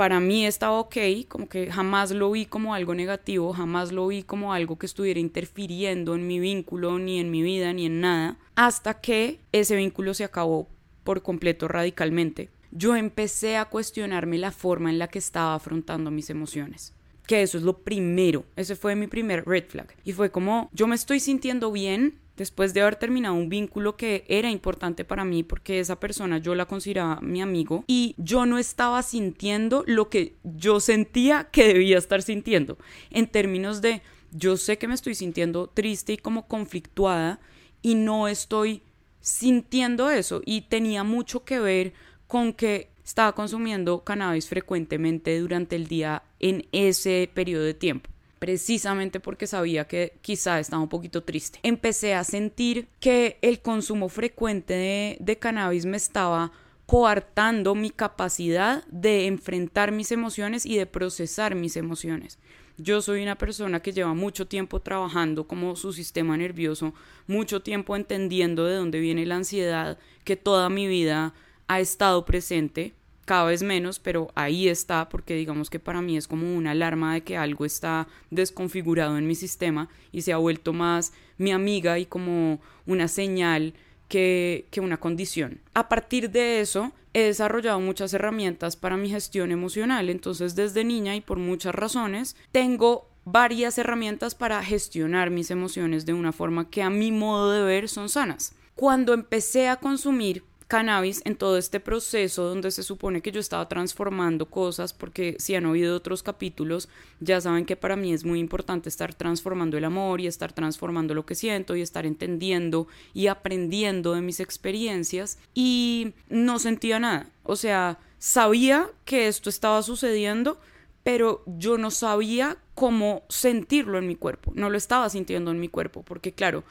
para 0.03 0.19
mí 0.19 0.45
estaba 0.45 0.81
ok, 0.81 0.97
como 1.29 1.49
que 1.49 1.71
jamás 1.71 2.11
lo 2.11 2.33
vi 2.33 2.45
como 2.45 2.75
algo 2.75 2.93
negativo, 2.93 3.53
jamás 3.53 3.93
lo 3.93 4.09
vi 4.09 4.25
como 4.25 4.53
algo 4.53 4.77
que 4.77 4.87
estuviera 4.87 5.21
interfiriendo 5.21 6.17
en 6.17 6.27
mi 6.27 6.41
vínculo, 6.41 6.99
ni 6.99 7.21
en 7.21 7.31
mi 7.31 7.41
vida, 7.41 7.73
ni 7.73 7.87
en 7.87 8.01
nada, 8.01 8.37
hasta 8.57 9.01
que 9.01 9.39
ese 9.53 9.77
vínculo 9.77 10.13
se 10.13 10.25
acabó 10.25 10.69
por 11.05 11.23
completo 11.23 11.69
radicalmente. 11.69 12.49
Yo 12.73 12.97
empecé 12.97 13.57
a 13.57 13.67
cuestionarme 13.67 14.39
la 14.39 14.51
forma 14.51 14.91
en 14.91 14.99
la 14.99 15.07
que 15.07 15.21
estaba 15.21 15.55
afrontando 15.55 16.11
mis 16.11 16.31
emociones 16.31 16.95
que 17.29 17.41
eso 17.41 17.57
es 17.57 17.63
lo 17.63 17.79
primero, 17.79 18.45
ese 18.57 18.75
fue 18.75 18.97
mi 18.97 19.07
primer 19.07 19.47
red 19.47 19.65
flag. 19.69 19.95
Y 20.05 20.13
fue 20.13 20.33
como, 20.33 20.69
yo 20.73 20.89
me 20.89 20.97
estoy 20.97 21.21
sintiendo 21.21 21.71
bien, 21.71 22.19
después 22.37 22.75
de 22.75 22.81
haber 22.81 22.97
terminado 22.97 23.35
un 23.35 23.49
vínculo 23.49 23.97
que 23.97 24.25
era 24.29 24.51
importante 24.51 25.05
para 25.05 25.25
mí 25.25 25.43
porque 25.43 25.81
esa 25.81 26.01
persona 26.01 26.39
yo 26.39 26.55
la 26.55 26.67
consideraba 26.67 27.21
mi 27.21 27.43
amigo 27.43 27.85
y 27.87 28.15
yo 28.19 28.47
no 28.47 28.59
estaba 28.59 29.03
sintiendo 29.03 29.85
lo 29.87 30.09
que 30.09 30.37
yo 30.43 30.81
sentía 30.81 31.45
que 31.51 31.69
debía 31.69 31.99
estar 31.99 32.23
sintiendo. 32.23 32.79
En 33.11 33.27
términos 33.27 33.83
de 33.83 34.03
yo 34.33 34.57
sé 34.57 34.79
que 34.79 34.89
me 34.89 34.95
estoy 34.95 35.15
sintiendo 35.15 35.69
triste 35.69 36.15
y 36.15 36.19
como 36.19 36.49
conflictuada 36.49 37.41
y 37.83 37.95
no 37.95 38.29
estoy 38.29 38.83
sintiendo 39.21 40.11
eso 40.11 40.43
y 40.45 40.63
tenía 40.63 41.05
mucho 41.05 41.45
que 41.45 41.61
ver 41.61 41.93
con 42.27 42.53
que 42.55 42.91
estaba 43.05 43.35
consumiendo 43.35 44.05
cannabis 44.05 44.49
frecuentemente 44.49 45.39
durante 45.39 45.77
el 45.77 45.87
día 45.87 46.23
en 46.41 46.67
ese 46.73 47.31
periodo 47.35 47.65
de 47.65 47.75
tiempo 47.75 48.12
precisamente 48.43 49.21
porque 49.21 49.47
sabía 49.47 49.87
que 49.87 50.15
quizá 50.21 50.59
estaba 50.59 50.83
un 50.83 50.89
poquito 50.89 51.23
triste. 51.23 51.61
Empecé 51.63 52.15
a 52.15 52.25
sentir 52.25 52.89
que 52.99 53.39
el 53.41 53.61
consumo 53.61 54.09
frecuente 54.09 55.17
de, 55.21 55.39
cannabis 55.39 55.87
me 55.87 55.97
estaba 55.97 56.51
coartando 56.85 57.77
mi 57.77 57.91
capacidad 57.91 58.85
de 58.89 59.29
enfrentar 59.29 59.93
mis 59.93 60.11
emociones 60.11 60.67
y 60.67 60.77
de 60.77 60.87
procesar 60.87 61.55
mis 61.55 61.77
emociones. 61.77 62.41
Yo 62.79 63.01
soy 63.01 63.23
una 63.23 63.39
persona 63.39 63.79
que 63.79 63.93
lleva 63.93 64.13
mucho 64.13 64.49
tiempo 64.49 64.81
trabajando 64.81 65.47
como 65.47 65.77
su 65.77 65.93
sistema 65.93 66.37
nervioso, 66.37 66.95
mucho 67.29 67.63
tiempo 67.63 67.95
entendiendo 67.95 68.67
de 68.67 68.75
dónde 68.75 68.99
viene 68.99 69.25
la 69.25 69.37
ansiedad, 69.37 69.99
que 70.25 70.35
toda 70.35 70.69
mi 70.69 70.89
vida 70.89 71.33
ha 71.69 71.79
estado 71.79 72.25
presente 72.25 72.93
cada 73.25 73.45
vez 73.45 73.63
menos, 73.63 73.99
pero 73.99 74.31
ahí 74.35 74.69
está 74.69 75.09
porque 75.09 75.35
digamos 75.35 75.71
que 75.71 75.79
para 75.79 76.03
mí 76.03 76.17
es 76.17 76.27
como 76.27 76.57
una 76.57 76.73
alarma 76.73 77.15
de 77.15 77.23
que 77.23 77.37
algo 77.37 77.65
está 77.65 78.09
desconfigurado 78.31 79.17
en 79.17 79.27
mi 79.27 79.35
sistema 79.35 79.89
y 80.11 80.23
se 80.23 80.33
ha 80.33 80.39
vuelto 80.39 80.73
más 80.73 81.13
mi 81.39 81.53
amiga 81.53 81.99
y 81.99 82.07
como 82.07 82.61
una 82.87 83.09
señal 83.09 83.75
que, 84.09 84.67
que 84.71 84.81
una 84.81 84.99
condición. 84.99 85.61
A 85.75 85.89
partir 85.89 86.31
de 86.31 86.61
eso 86.61 86.93
he 87.15 87.23
desarrollado 87.23 87.81
muchas 87.81 88.13
herramientas 88.15 88.77
para 88.77 88.97
mi 88.97 89.09
gestión 89.09 89.53
emocional, 89.53 90.09
entonces 90.11 90.55
desde 90.55 90.85
niña 90.85 91.15
y 91.15 91.21
por 91.21 91.39
muchas 91.39 91.75
razones 91.75 92.37
tengo 92.51 93.09
varias 93.25 93.79
herramientas 93.79 94.35
para 94.35 94.63
gestionar 94.65 95.31
mis 95.31 95.51
emociones 95.51 96.07
de 96.07 96.15
una 96.15 96.33
forma 96.33 96.71
que 96.71 96.83
a 96.83 96.91
mi 96.91 97.13
modo 97.13 97.53
de 97.53 97.63
ver 97.63 97.89
son 97.89 98.09
sanas. 98.09 98.55
Cuando 98.75 99.15
empecé 99.15 99.69
a 99.69 99.77
consumir 99.77 100.45
cannabis 100.73 101.21
en 101.27 101.37
todo 101.37 101.59
este 101.59 101.81
proceso 101.81 102.45
donde 102.45 102.71
se 102.71 102.83
supone 102.83 103.21
que 103.21 103.31
yo 103.31 103.41
estaba 103.41 103.69
transformando 103.69 104.47
cosas, 104.47 104.95
porque 104.95 105.37
si 105.39 105.55
han 105.55 105.67
oído 105.67 105.95
otros 105.95 106.23
capítulos, 106.23 106.89
ya 107.21 107.43
saben 107.43 107.67
que 107.67 107.77
para 107.77 107.95
mí 107.95 108.15
es 108.15 108.25
muy 108.25 108.41
importante 108.41 108.89
estar 108.89 109.13
transformando 109.13 109.77
el 109.77 109.85
amor 109.85 110.23
y 110.23 110.27
estar 110.27 110.55
transformando 110.55 111.13
lo 111.13 111.27
que 111.27 111.35
siento 111.35 111.77
y 111.77 111.83
estar 111.83 112.07
entendiendo 112.07 112.89
y 113.13 113.27
aprendiendo 113.27 114.15
de 114.15 114.23
mis 114.23 114.41
experiencias 114.41 115.39
y 115.53 116.15
no 116.31 116.59
sentía 116.59 116.99
nada. 116.99 117.29
O 117.43 117.57
sea, 117.57 117.99
sabía 118.17 118.89
que 119.05 119.29
esto 119.29 119.51
estaba 119.51 119.83
sucediendo, 119.83 120.59
pero 121.03 121.43
yo 121.45 121.77
no 121.77 121.91
sabía 121.91 122.57
cómo 122.75 123.25
sentirlo 123.29 123.99
en 123.99 124.07
mi 124.07 124.17
cuerpo, 124.17 124.53
no 124.55 124.71
lo 124.71 124.79
estaba 124.79 125.11
sintiendo 125.11 125.51
en 125.51 125.61
mi 125.61 125.69
cuerpo, 125.69 126.03
porque 126.03 126.33
claro, 126.33 126.65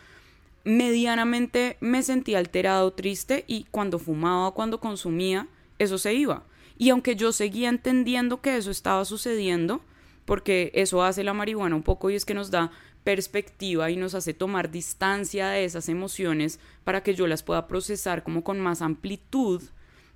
medianamente 0.63 1.77
me 1.79 2.03
sentía 2.03 2.39
alterado, 2.39 2.91
triste 2.91 3.45
y 3.47 3.65
cuando 3.71 3.99
fumaba 3.99 4.51
cuando 4.51 4.79
consumía, 4.79 5.47
eso 5.79 5.97
se 5.97 6.13
iba. 6.13 6.43
Y 6.77 6.89
aunque 6.89 7.15
yo 7.15 7.31
seguía 7.31 7.69
entendiendo 7.69 8.41
que 8.41 8.57
eso 8.57 8.71
estaba 8.71 9.05
sucediendo, 9.05 9.81
porque 10.25 10.71
eso 10.73 11.03
hace 11.03 11.23
la 11.23 11.33
marihuana 11.33 11.75
un 11.75 11.83
poco 11.83 12.09
y 12.09 12.15
es 12.15 12.25
que 12.25 12.33
nos 12.33 12.51
da 12.51 12.71
perspectiva 13.03 13.89
y 13.89 13.97
nos 13.97 14.13
hace 14.13 14.33
tomar 14.33 14.71
distancia 14.71 15.49
de 15.49 15.65
esas 15.65 15.89
emociones 15.89 16.59
para 16.83 17.01
que 17.01 17.15
yo 17.15 17.27
las 17.27 17.43
pueda 17.43 17.67
procesar 17.67 18.23
como 18.23 18.43
con 18.43 18.59
más 18.59 18.81
amplitud. 18.81 19.61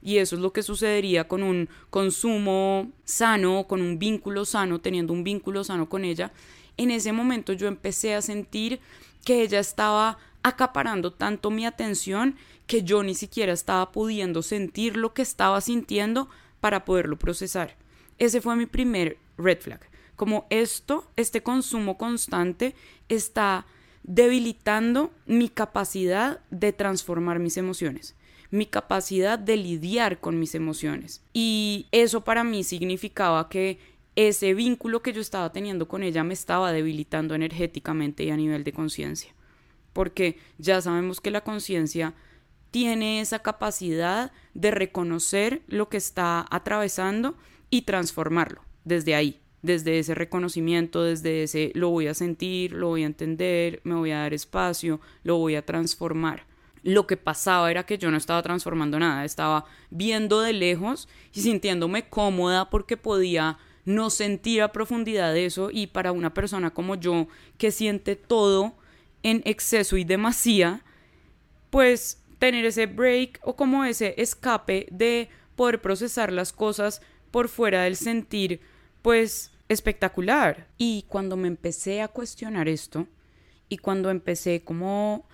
Y 0.02 0.18
eso 0.18 0.36
es 0.36 0.42
lo 0.42 0.54
que 0.54 0.62
sucedería 0.62 1.28
con 1.28 1.42
un 1.42 1.68
consumo 1.90 2.92
sano, 3.06 3.66
con 3.68 3.82
un 3.82 3.98
vínculo 3.98 4.46
sano, 4.46 4.80
teniendo 4.80 5.14
un 5.14 5.24
vínculo 5.24 5.64
sano 5.64 5.90
con 5.90 6.06
ella. 6.06 6.32
En 6.78 6.92
ese 6.92 7.12
momento 7.12 7.54
yo 7.54 7.68
empecé 7.68 8.14
a 8.14 8.22
sentir 8.22 8.80
que 9.26 9.42
ella 9.42 9.60
estaba 9.60 10.20
acaparando 10.46 11.12
tanto 11.12 11.50
mi 11.50 11.66
atención 11.66 12.36
que 12.68 12.84
yo 12.84 13.02
ni 13.02 13.16
siquiera 13.16 13.52
estaba 13.52 13.92
pudiendo 13.92 14.44
sentir 14.44 14.96
lo 14.96 15.12
que 15.12 15.24
estaba 15.24 15.60
sintiendo 15.60 16.30
para 16.60 16.86
poderlo 16.86 17.18
procesar. 17.18 17.76
Ese 18.20 18.42
fue 18.42 18.56
mi 18.56 18.68
primer 18.68 19.18
red 19.40 19.60
flag. 19.60 19.80
Como 20.16 20.46
esto, 20.52 21.10
este 21.16 21.42
consumo 21.42 21.98
constante 21.98 22.76
está 23.10 23.66
debilitando 24.04 25.12
mi 25.26 25.50
capacidad 25.50 26.42
de 26.52 26.74
transformar 26.74 27.40
mis 27.40 27.58
emociones, 27.58 28.14
mi 28.52 28.68
capacidad 28.68 29.40
de 29.40 29.58
lidiar 29.58 30.20
con 30.20 30.40
mis 30.40 30.54
emociones. 30.54 31.24
Y 31.34 31.88
eso 31.92 32.24
para 32.24 32.44
mí 32.44 32.64
significaba 32.64 33.50
que 33.50 33.80
ese 34.16 34.54
vínculo 34.54 35.02
que 35.02 35.12
yo 35.12 35.22
estaba 35.22 35.52
teniendo 35.52 35.88
con 35.88 36.04
ella 36.04 36.24
me 36.24 36.36
estaba 36.36 36.72
debilitando 36.72 37.34
energéticamente 37.34 38.26
y 38.26 38.30
a 38.30 38.38
nivel 38.38 38.64
de 38.64 38.74
conciencia 38.74 39.34
porque 39.96 40.38
ya 40.58 40.82
sabemos 40.82 41.22
que 41.22 41.32
la 41.32 41.40
conciencia 41.40 42.14
tiene 42.70 43.22
esa 43.22 43.40
capacidad 43.40 44.34
de 44.54 44.70
reconocer 44.70 45.62
lo 45.68 45.88
que 45.88 45.96
está 45.96 46.46
atravesando 46.52 47.38
y 47.70 47.84
transformarlo 47.84 48.62
desde 48.84 49.16
ahí, 49.16 49.40
desde 49.62 49.98
ese 49.98 50.14
reconocimiento, 50.14 51.02
desde 51.02 51.44
ese 51.44 51.72
lo 51.76 51.92
voy 51.92 52.08
a 52.08 52.14
sentir, 52.14 52.74
lo 52.74 52.90
voy 52.90 53.04
a 53.04 53.06
entender, 53.06 53.80
me 53.86 53.96
voy 53.96 54.12
a 54.12 54.20
dar 54.20 54.34
espacio, 54.34 55.00
lo 55.24 55.38
voy 55.38 55.56
a 55.56 55.66
transformar. 55.66 56.46
Lo 56.84 57.08
que 57.08 57.16
pasaba 57.16 57.72
era 57.72 57.86
que 57.86 57.98
yo 57.98 58.12
no 58.12 58.18
estaba 58.18 58.44
transformando 58.44 59.00
nada, 59.00 59.24
estaba 59.24 59.64
viendo 59.92 60.42
de 60.42 60.52
lejos 60.52 61.08
y 61.34 61.40
sintiéndome 61.40 62.10
cómoda 62.10 62.70
porque 62.70 62.98
podía 62.98 63.58
no 63.86 64.10
sentir 64.10 64.62
a 64.62 64.74
profundidad 64.74 65.38
eso 65.38 65.70
y 65.72 65.88
para 65.88 66.12
una 66.12 66.34
persona 66.34 66.74
como 66.74 66.96
yo 66.96 67.30
que 67.58 67.72
siente 67.72 68.18
todo, 68.18 68.76
en 69.26 69.42
exceso 69.46 69.98
y 69.98 70.04
demasía, 70.04 70.84
pues 71.72 72.22
tener 72.38 72.64
ese 72.64 72.86
break 72.86 73.40
o 73.42 73.56
como 73.56 73.84
ese 73.84 74.14
escape 74.18 74.86
de 74.92 75.30
poder 75.56 75.82
procesar 75.82 76.32
las 76.32 76.54
cosas 76.54 77.02
por 77.32 77.50
fuera 77.50 77.84
del 77.84 77.96
sentir, 77.96 78.62
pues 79.02 79.52
espectacular. 79.68 80.68
Y 80.78 81.06
cuando 81.10 81.38
me 81.38 81.48
empecé 81.48 82.04
a 82.04 82.08
cuestionar 82.08 82.70
esto 82.70 83.08
y 83.68 83.78
cuando 83.78 84.12
empecé 84.12 84.64
como 84.64 85.26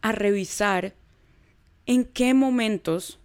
a 0.00 0.12
revisar 0.12 0.94
en 1.86 2.04
qué 2.04 2.34
momentos 2.34 3.18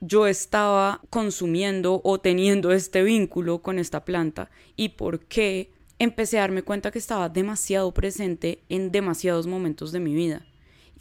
yo 0.00 0.26
estaba 0.26 1.00
consumiendo 1.08 2.00
o 2.02 2.18
teniendo 2.18 2.72
este 2.72 3.04
vínculo 3.04 3.62
con 3.62 3.78
esta 3.78 4.04
planta 4.04 4.50
y 4.74 4.88
por 4.88 5.20
qué 5.20 5.70
empecé 6.02 6.36
a 6.36 6.40
darme 6.40 6.64
cuenta 6.64 6.90
que 6.90 6.98
estaba 6.98 7.28
demasiado 7.28 7.94
presente 7.94 8.64
en 8.68 8.90
demasiados 8.90 9.46
momentos 9.46 9.92
de 9.92 10.00
mi 10.00 10.12
vida, 10.12 10.44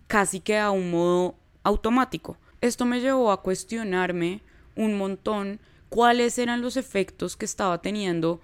casi 0.06 0.41
que 0.41 0.60
a 0.60 0.69
un 0.69 0.91
modo 0.91 1.34
automático. 1.63 2.38
Esto 2.62 2.86
me 2.86 3.02
llevó 3.02 3.32
a 3.32 3.41
cuestionarme 3.41 4.41
un 4.76 4.99
montón 4.99 5.60
cuáles 5.89 6.38
eran 6.38 6.62
los 6.62 6.78
efectos 6.78 7.36
que 7.36 7.45
estaba 7.45 7.82
teniendo 7.82 8.41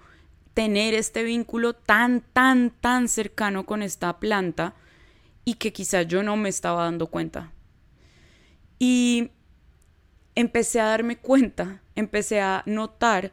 tener 0.52 0.94
este 0.94 1.22
vínculo 1.22 1.74
tan, 1.74 2.22
tan, 2.32 2.70
tan 2.70 3.06
cercano 3.06 3.64
con 3.64 3.80
esta 3.80 4.18
planta 4.18 4.74
y 5.44 5.54
que 5.54 5.72
quizá 5.72 6.02
yo 6.02 6.24
no 6.24 6.36
me 6.36 6.48
estaba 6.48 6.82
dando 6.82 7.06
cuenta. 7.06 7.52
Y 8.80 9.30
empecé 10.34 10.80
a 10.80 10.86
darme 10.86 11.18
cuenta, 11.18 11.82
empecé 11.94 12.40
a 12.40 12.64
notar 12.66 13.32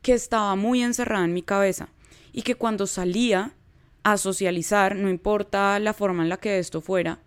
que 0.00 0.14
estaba 0.14 0.56
muy 0.56 0.82
encerrada 0.82 1.26
en 1.26 1.34
mi 1.34 1.42
cabeza 1.42 1.90
y 2.34 2.42
que 2.42 2.56
cuando 2.56 2.86
salía 2.86 3.52
a 4.02 4.18
socializar, 4.18 4.96
no 4.96 5.08
importa 5.08 5.78
la 5.78 5.94
forma 5.94 6.24
en 6.24 6.28
la 6.28 6.36
que 6.36 6.58
esto 6.58 6.80
fuera, 6.80 7.20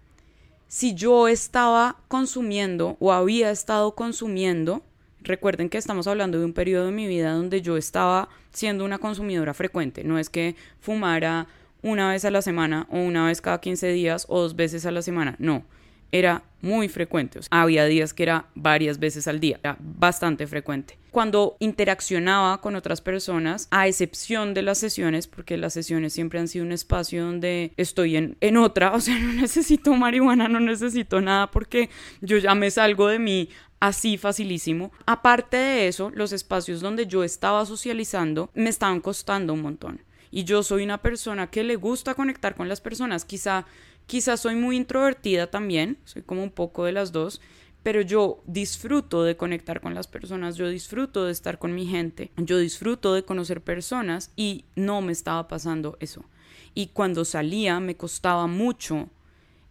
si 0.67 0.93
yo 0.93 1.29
estaba 1.29 2.01
consumiendo 2.09 2.97
o 2.99 3.13
había 3.13 3.49
estado 3.49 3.95
consumiendo, 3.95 4.83
recuerden 5.21 5.69
que 5.69 5.77
estamos 5.77 6.07
hablando 6.07 6.37
de 6.39 6.45
un 6.45 6.51
periodo 6.51 6.87
de 6.87 6.91
mi 6.91 7.07
vida 7.07 7.31
donde 7.31 7.61
yo 7.61 7.77
estaba 7.77 8.27
siendo 8.51 8.83
una 8.83 8.99
consumidora 8.99 9.53
frecuente, 9.53 10.03
no 10.03 10.19
es 10.19 10.29
que 10.29 10.57
fumara 10.81 11.47
una 11.81 12.11
vez 12.11 12.25
a 12.25 12.31
la 12.31 12.41
semana 12.41 12.85
o 12.91 12.99
una 12.99 13.27
vez 13.27 13.39
cada 13.39 13.61
15 13.61 13.87
días 13.93 14.25
o 14.27 14.41
dos 14.41 14.57
veces 14.57 14.85
a 14.85 14.91
la 14.91 15.01
semana, 15.01 15.37
no, 15.39 15.63
era 16.11 16.43
muy 16.61 16.89
frecuente. 16.89 17.39
había 17.49 17.85
días 17.85 18.13
que 18.13 18.23
era 18.23 18.47
varias 18.55 18.99
veces 18.99 19.27
al 19.27 19.39
día, 19.39 19.59
era 19.63 19.77
bastante 19.79 20.47
frecuente. 20.47 20.97
Cuando 21.11 21.55
interaccionaba 21.59 22.61
con 22.61 22.75
otras 22.75 23.01
personas, 23.01 23.67
a 23.71 23.87
excepción 23.87 24.53
de 24.53 24.61
las 24.61 24.77
sesiones, 24.77 25.27
porque 25.27 25.57
las 25.57 25.73
sesiones 25.73 26.13
siempre 26.13 26.39
han 26.39 26.47
sido 26.47 26.65
un 26.65 26.71
espacio 26.71 27.25
donde 27.25 27.73
estoy 27.77 28.17
en, 28.17 28.37
en 28.41 28.57
otra, 28.57 28.91
o 28.95 28.99
sea, 28.99 29.17
no 29.19 29.33
necesito 29.33 29.93
marihuana, 29.93 30.47
no 30.47 30.59
necesito 30.59 31.21
nada 31.21 31.49
porque 31.51 31.89
yo 32.21 32.37
ya 32.37 32.55
me 32.55 32.71
salgo 32.71 33.07
de 33.07 33.19
mí 33.19 33.49
así 33.79 34.17
facilísimo. 34.17 34.91
Aparte 35.05 35.57
de 35.57 35.87
eso, 35.87 36.11
los 36.13 36.33
espacios 36.33 36.81
donde 36.81 37.07
yo 37.07 37.23
estaba 37.23 37.65
socializando 37.65 38.49
me 38.53 38.69
estaban 38.69 39.01
costando 39.01 39.53
un 39.53 39.61
montón. 39.61 40.01
Y 40.29 40.43
yo 40.43 40.61
soy 40.61 40.83
una 40.83 41.01
persona 41.01 41.47
que 41.49 41.63
le 41.63 41.75
gusta 41.77 42.13
conectar 42.13 42.55
con 42.55 42.67
las 42.67 42.81
personas, 42.81 43.23
quizá 43.23 43.65
Quizás 44.07 44.39
soy 44.39 44.55
muy 44.55 44.77
introvertida 44.77 45.47
también, 45.47 45.97
soy 46.05 46.23
como 46.23 46.41
un 46.41 46.49
poco 46.49 46.85
de 46.85 46.93
las 46.93 47.11
dos, 47.11 47.41
pero 47.83 48.01
yo 48.01 48.41
disfruto 48.45 49.23
de 49.23 49.37
conectar 49.37 49.81
con 49.81 49.93
las 49.93 50.07
personas, 50.07 50.55
yo 50.55 50.69
disfruto 50.69 51.25
de 51.25 51.31
estar 51.31 51.59
con 51.59 51.75
mi 51.75 51.85
gente, 51.85 52.31
yo 52.37 52.57
disfruto 52.57 53.13
de 53.13 53.23
conocer 53.23 53.61
personas 53.61 54.31
y 54.35 54.65
no 54.75 55.01
me 55.01 55.11
estaba 55.11 55.47
pasando 55.49 55.97
eso. 55.99 56.25
Y 56.73 56.87
cuando 56.87 57.25
salía 57.25 57.79
me 57.79 57.97
costaba 57.97 58.47
mucho 58.47 59.09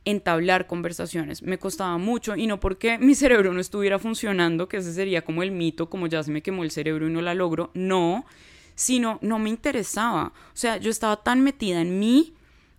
entablar 0.04 0.66
conversaciones, 0.66 1.42
me 1.42 1.58
costaba 1.58 1.96
mucho 1.96 2.36
y 2.36 2.46
no 2.46 2.60
porque 2.60 2.98
mi 2.98 3.14
cerebro 3.14 3.52
no 3.54 3.60
estuviera 3.60 3.98
funcionando, 3.98 4.68
que 4.68 4.78
ese 4.78 4.92
sería 4.92 5.24
como 5.24 5.42
el 5.42 5.50
mito, 5.50 5.88
como 5.88 6.08
ya 6.08 6.22
se 6.22 6.30
me 6.30 6.42
quemó 6.42 6.62
el 6.62 6.70
cerebro 6.70 7.08
y 7.08 7.12
no 7.12 7.22
la 7.22 7.34
logro, 7.34 7.70
no, 7.74 8.26
sino 8.74 9.18
no 9.22 9.38
me 9.38 9.48
interesaba. 9.48 10.32
O 10.52 10.56
sea, 10.56 10.76
yo 10.76 10.90
estaba 10.90 11.22
tan 11.22 11.40
metida 11.42 11.80
en 11.80 11.98
mí 11.98 12.35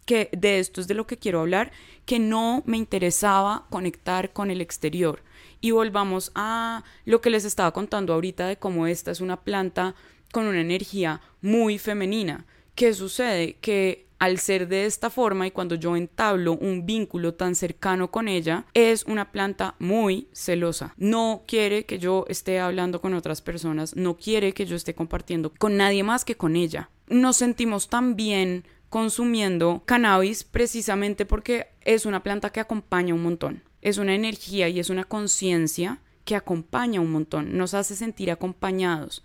que 0.08 0.30
de 0.32 0.58
esto 0.58 0.80
es 0.80 0.88
de 0.88 0.94
lo 0.94 1.06
que 1.06 1.18
quiero 1.18 1.42
hablar, 1.42 1.72
que 2.06 2.18
no 2.18 2.64
me 2.66 2.78
interesaba 2.78 3.68
conectar 3.70 4.32
con 4.32 4.50
el 4.50 4.62
exterior. 4.62 5.22
Y 5.60 5.72
volvamos 5.72 6.32
a 6.34 6.86
lo 7.04 7.20
que 7.20 7.30
les 7.30 7.44
estaba 7.44 7.74
contando 7.74 8.14
ahorita 8.14 8.48
de 8.48 8.58
cómo 8.58 8.88
esta 8.88 9.12
es 9.12 9.20
una 9.20 9.42
planta 9.42 9.96
con 10.32 10.48
una 10.48 10.62
energía 10.62 11.20
muy 11.42 11.78
femenina. 11.78 12.46
¿Qué 12.74 12.94
sucede? 12.94 13.58
Que 13.60 14.08
al 14.18 14.40
ser 14.40 14.70
de 14.70 14.86
esta 14.86 15.10
forma 15.10 15.46
y 15.46 15.52
cuando 15.52 15.76
yo 15.76 15.96
entablo 15.98 16.54
un 16.54 16.86
vínculo 16.86 17.34
tan 17.34 17.54
cercano 17.54 18.10
con 18.10 18.30
ella, 18.30 18.66
es 18.74 19.04
una 19.04 19.32
planta 19.34 19.76
muy 19.78 20.30
celosa. 20.32 20.94
No 20.98 21.44
quiere 21.46 21.86
que 21.86 22.00
yo 22.00 22.26
esté 22.30 22.60
hablando 22.60 23.02
con 23.02 23.14
otras 23.14 23.42
personas, 23.42 23.96
no 23.96 24.16
quiere 24.16 24.54
que 24.54 24.66
yo 24.66 24.78
esté 24.78 24.96
compartiendo 24.96 25.52
con 25.58 25.76
nadie 25.76 26.04
más 26.04 26.24
que 26.24 26.38
con 26.38 26.56
ella. 26.56 26.90
Nos 27.08 27.38
sentimos 27.38 27.90
tan 27.90 28.16
bien 28.16 28.64
consumiendo 28.90 29.84
cannabis 29.86 30.44
precisamente 30.44 31.26
porque 31.26 31.68
es 31.82 32.06
una 32.06 32.24
planta 32.24 32.52
que 32.52 32.60
acompaña 32.60 33.14
un 33.14 33.24
montón. 33.24 33.64
Es 33.82 33.98
una 33.98 34.16
energía 34.16 34.70
y 34.70 34.80
es 34.80 34.90
una 34.90 35.04
conciencia 35.04 36.00
que 36.28 36.36
acompaña 36.36 37.00
un 37.00 37.10
montón, 37.10 37.58
nos 37.58 37.74
hace 37.74 37.96
sentir 37.96 38.32
acompañados, 38.32 39.24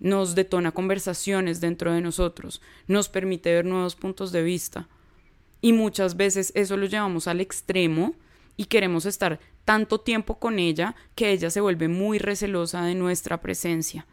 nos 0.00 0.34
detona 0.34 0.72
conversaciones 0.72 1.60
dentro 1.60 1.92
de 1.92 2.00
nosotros, 2.00 2.62
nos 2.86 3.10
permite 3.10 3.52
ver 3.52 3.66
nuevos 3.66 3.96
puntos 3.96 4.32
de 4.32 4.42
vista. 4.42 4.88
Y 5.60 5.74
muchas 5.74 6.16
veces 6.16 6.52
eso 6.54 6.78
lo 6.78 6.86
llevamos 6.86 7.28
al 7.28 7.42
extremo 7.42 8.14
y 8.56 8.64
queremos 8.64 9.04
estar 9.04 9.40
tanto 9.66 10.00
tiempo 10.00 10.38
con 10.38 10.58
ella 10.58 10.96
que 11.14 11.32
ella 11.32 11.50
se 11.50 11.60
vuelve 11.60 11.88
muy 11.88 12.18
recelosa 12.18 12.82
de 12.84 12.94
nuestra 12.94 13.42
presencia. 13.42 14.06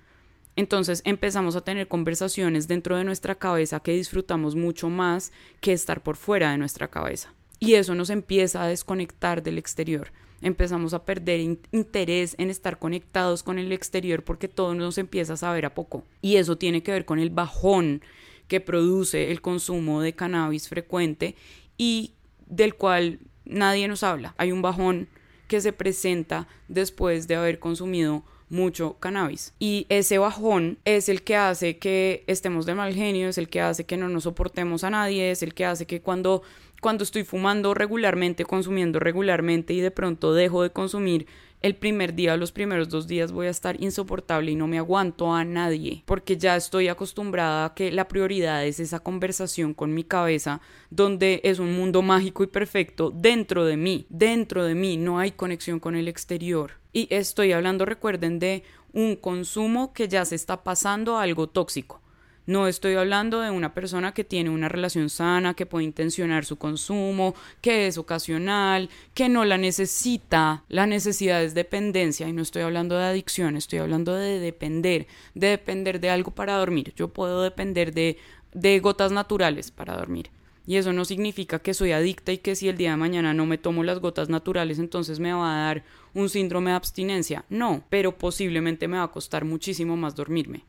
Entonces 0.55 1.01
empezamos 1.05 1.55
a 1.55 1.61
tener 1.61 1.87
conversaciones 1.87 2.67
dentro 2.67 2.97
de 2.97 3.03
nuestra 3.03 3.35
cabeza 3.35 3.81
que 3.81 3.91
disfrutamos 3.91 4.55
mucho 4.55 4.89
más 4.89 5.31
que 5.59 5.73
estar 5.73 6.01
por 6.01 6.15
fuera 6.15 6.51
de 6.51 6.57
nuestra 6.57 6.87
cabeza. 6.87 7.33
Y 7.59 7.73
eso 7.73 7.95
nos 7.95 8.09
empieza 8.09 8.63
a 8.63 8.67
desconectar 8.67 9.43
del 9.43 9.57
exterior. 9.57 10.11
Empezamos 10.41 10.93
a 10.93 11.03
perder 11.03 11.39
interés 11.71 12.35
en 12.37 12.49
estar 12.49 12.77
conectados 12.77 13.43
con 13.43 13.57
el 13.57 13.71
exterior 13.71 14.23
porque 14.23 14.47
todo 14.47 14.75
nos 14.75 14.97
empieza 14.97 15.33
a 15.33 15.37
saber 15.37 15.65
a 15.65 15.73
poco. 15.73 16.03
Y 16.21 16.35
eso 16.35 16.57
tiene 16.57 16.83
que 16.83 16.91
ver 16.91 17.05
con 17.05 17.19
el 17.19 17.29
bajón 17.29 18.01
que 18.47 18.61
produce 18.61 19.31
el 19.31 19.41
consumo 19.41 20.01
de 20.01 20.13
cannabis 20.13 20.69
frecuente 20.69 21.35
y 21.77 22.13
del 22.45 22.75
cual 22.75 23.19
nadie 23.45 23.87
nos 23.87 24.03
habla. 24.03 24.35
Hay 24.37 24.51
un 24.51 24.61
bajón 24.61 25.07
que 25.47 25.61
se 25.61 25.73
presenta 25.73 26.47
después 26.67 27.27
de 27.27 27.35
haber 27.35 27.59
consumido 27.59 28.23
mucho 28.49 28.97
cannabis. 28.99 29.53
Y 29.59 29.85
ese 29.89 30.17
bajón 30.17 30.77
es 30.85 31.09
el 31.09 31.23
que 31.23 31.35
hace 31.35 31.77
que 31.77 32.23
estemos 32.27 32.65
de 32.65 32.75
mal 32.75 32.93
genio, 32.93 33.29
es 33.29 33.37
el 33.37 33.49
que 33.49 33.61
hace 33.61 33.85
que 33.85 33.97
no 33.97 34.09
nos 34.09 34.23
soportemos 34.23 34.83
a 34.83 34.89
nadie, 34.89 35.31
es 35.31 35.43
el 35.43 35.53
que 35.53 35.65
hace 35.65 35.85
que 35.85 36.01
cuando, 36.01 36.43
cuando 36.81 37.03
estoy 37.03 37.23
fumando 37.23 37.73
regularmente, 37.73 38.45
consumiendo 38.45 38.99
regularmente 38.99 39.73
y 39.73 39.81
de 39.81 39.91
pronto 39.91 40.33
dejo 40.33 40.63
de 40.63 40.71
consumir, 40.71 41.27
el 41.65 41.75
primer 41.75 42.13
día, 42.13 42.37
los 42.37 42.51
primeros 42.51 42.89
dos 42.89 43.07
días 43.07 43.31
voy 43.31 43.47
a 43.47 43.49
estar 43.49 43.81
insoportable 43.81 44.51
y 44.51 44.55
no 44.55 44.67
me 44.67 44.77
aguanto 44.77 45.33
a 45.33 45.43
nadie, 45.43 46.03
porque 46.05 46.37
ya 46.37 46.55
estoy 46.55 46.89
acostumbrada 46.89 47.65
a 47.65 47.73
que 47.73 47.91
la 47.91 48.07
prioridad 48.07 48.63
es 48.67 48.79
esa 48.79 48.99
conversación 48.99 49.73
con 49.73 49.91
mi 49.91 50.03
cabeza, 50.03 50.61
donde 50.91 51.41
es 51.43 51.57
un 51.57 51.75
mundo 51.75 52.03
mágico 52.03 52.43
y 52.43 52.47
perfecto 52.47 53.09
dentro 53.09 53.65
de 53.65 53.77
mí, 53.77 54.05
dentro 54.09 54.63
de 54.63 54.75
mí, 54.75 54.97
no 54.97 55.17
hay 55.17 55.31
conexión 55.31 55.79
con 55.79 55.95
el 55.95 56.07
exterior. 56.07 56.73
Y 56.95 57.09
estoy 57.09 57.51
hablando, 57.51 57.83
recuerden, 57.83 58.39
de 58.39 58.63
un 58.93 59.17
consumo 59.17 59.91
que 59.91 60.07
ya 60.07 60.23
se 60.23 60.35
está 60.35 60.63
pasando 60.63 61.17
a 61.17 61.23
algo 61.23 61.47
tóxico. 61.47 61.99
No 62.45 62.67
estoy 62.69 62.95
hablando 62.95 63.41
de 63.41 63.49
una 63.49 63.73
persona 63.73 64.13
que 64.13 64.23
tiene 64.23 64.49
una 64.49 64.69
relación 64.69 65.09
sana, 65.09 65.55
que 65.55 65.65
puede 65.65 65.83
intencionar 65.83 66.45
su 66.45 66.55
consumo, 66.55 67.35
que 67.59 67.87
es 67.87 67.97
ocasional, 67.97 68.89
que 69.13 69.27
no 69.27 69.43
la 69.43 69.57
necesita. 69.57 70.63
La 70.69 70.87
necesidad 70.87 71.43
es 71.43 71.53
dependencia 71.53 72.29
y 72.29 72.31
no 72.31 72.41
estoy 72.41 72.61
hablando 72.61 72.97
de 72.97 73.03
adicción, 73.03 73.57
estoy 73.57 73.79
hablando 73.79 74.15
de 74.15 74.39
depender, 74.39 75.05
de 75.33 75.47
depender 75.47 75.99
de 75.99 76.11
algo 76.11 76.31
para 76.31 76.55
dormir. 76.55 76.93
Yo 76.95 77.09
puedo 77.09 77.43
depender 77.43 77.93
de, 77.93 78.17
de 78.53 78.79
gotas 78.79 79.11
naturales 79.11 79.69
para 79.69 79.97
dormir. 79.97 80.29
Y 80.67 80.77
eso 80.77 80.93
no 80.93 81.05
significa 81.05 81.59
que 81.59 81.73
soy 81.73 81.91
adicta 81.91 82.31
y 82.31 82.39
que 82.39 82.55
si 82.55 82.67
el 82.67 82.77
día 82.77 82.91
de 82.91 82.97
mañana 82.97 83.33
no 83.33 83.45
me 83.45 83.57
tomo 83.57 83.83
las 83.83 83.99
gotas 83.99 84.29
naturales 84.29 84.79
entonces 84.79 85.19
me 85.19 85.31
va 85.31 85.53
a 85.53 85.65
dar 85.67 85.83
un 86.13 86.29
síndrome 86.29 86.71
de 86.71 86.77
abstinencia. 86.77 87.45
No, 87.49 87.83
pero 87.89 88.17
posiblemente 88.17 88.87
me 88.87 88.97
va 88.97 89.03
a 89.03 89.11
costar 89.11 89.45
muchísimo 89.45 89.95
más 89.95 90.15
dormirme. 90.15 90.65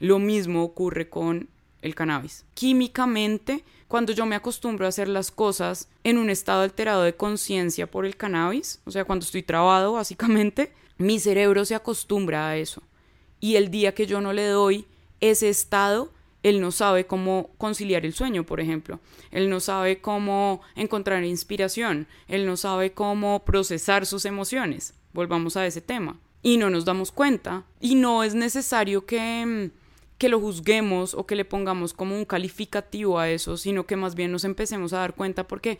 Lo 0.00 0.18
mismo 0.18 0.62
ocurre 0.62 1.08
con 1.08 1.48
el 1.82 1.94
cannabis. 1.94 2.46
Químicamente, 2.54 3.64
cuando 3.88 4.12
yo 4.12 4.24
me 4.24 4.36
acostumbro 4.36 4.86
a 4.86 4.88
hacer 4.88 5.08
las 5.08 5.30
cosas 5.30 5.90
en 6.02 6.16
un 6.16 6.30
estado 6.30 6.62
alterado 6.62 7.02
de 7.02 7.14
conciencia 7.14 7.90
por 7.90 8.06
el 8.06 8.16
cannabis, 8.16 8.80
o 8.86 8.90
sea, 8.90 9.04
cuando 9.04 9.24
estoy 9.24 9.42
trabado 9.42 9.92
básicamente, 9.92 10.72
mi 10.96 11.18
cerebro 11.18 11.64
se 11.66 11.74
acostumbra 11.74 12.48
a 12.48 12.56
eso. 12.56 12.82
Y 13.40 13.56
el 13.56 13.70
día 13.70 13.94
que 13.94 14.06
yo 14.06 14.22
no 14.22 14.32
le 14.32 14.46
doy 14.46 14.86
ese 15.20 15.50
estado, 15.50 16.13
él 16.44 16.60
no 16.60 16.70
sabe 16.70 17.06
cómo 17.06 17.50
conciliar 17.56 18.04
el 18.04 18.12
sueño, 18.12 18.44
por 18.44 18.60
ejemplo. 18.60 19.00
Él 19.30 19.48
no 19.48 19.60
sabe 19.60 20.02
cómo 20.02 20.60
encontrar 20.76 21.24
inspiración. 21.24 22.06
Él 22.28 22.44
no 22.44 22.58
sabe 22.58 22.92
cómo 22.92 23.46
procesar 23.46 24.04
sus 24.04 24.26
emociones. 24.26 24.92
Volvamos 25.14 25.56
a 25.56 25.66
ese 25.66 25.80
tema. 25.80 26.20
Y 26.42 26.58
no 26.58 26.68
nos 26.68 26.84
damos 26.84 27.12
cuenta. 27.12 27.64
Y 27.80 27.94
no 27.94 28.22
es 28.22 28.34
necesario 28.34 29.06
que 29.06 29.70
mm, 29.72 29.84
que 30.18 30.28
lo 30.28 30.38
juzguemos 30.38 31.14
o 31.14 31.26
que 31.26 31.34
le 31.34 31.44
pongamos 31.44 31.92
como 31.92 32.14
un 32.14 32.24
calificativo 32.24 33.18
a 33.18 33.30
eso, 33.30 33.56
sino 33.56 33.86
que 33.86 33.96
más 33.96 34.14
bien 34.14 34.30
nos 34.30 34.44
empecemos 34.44 34.92
a 34.92 34.98
dar 34.98 35.14
cuenta 35.14 35.48
porque 35.48 35.78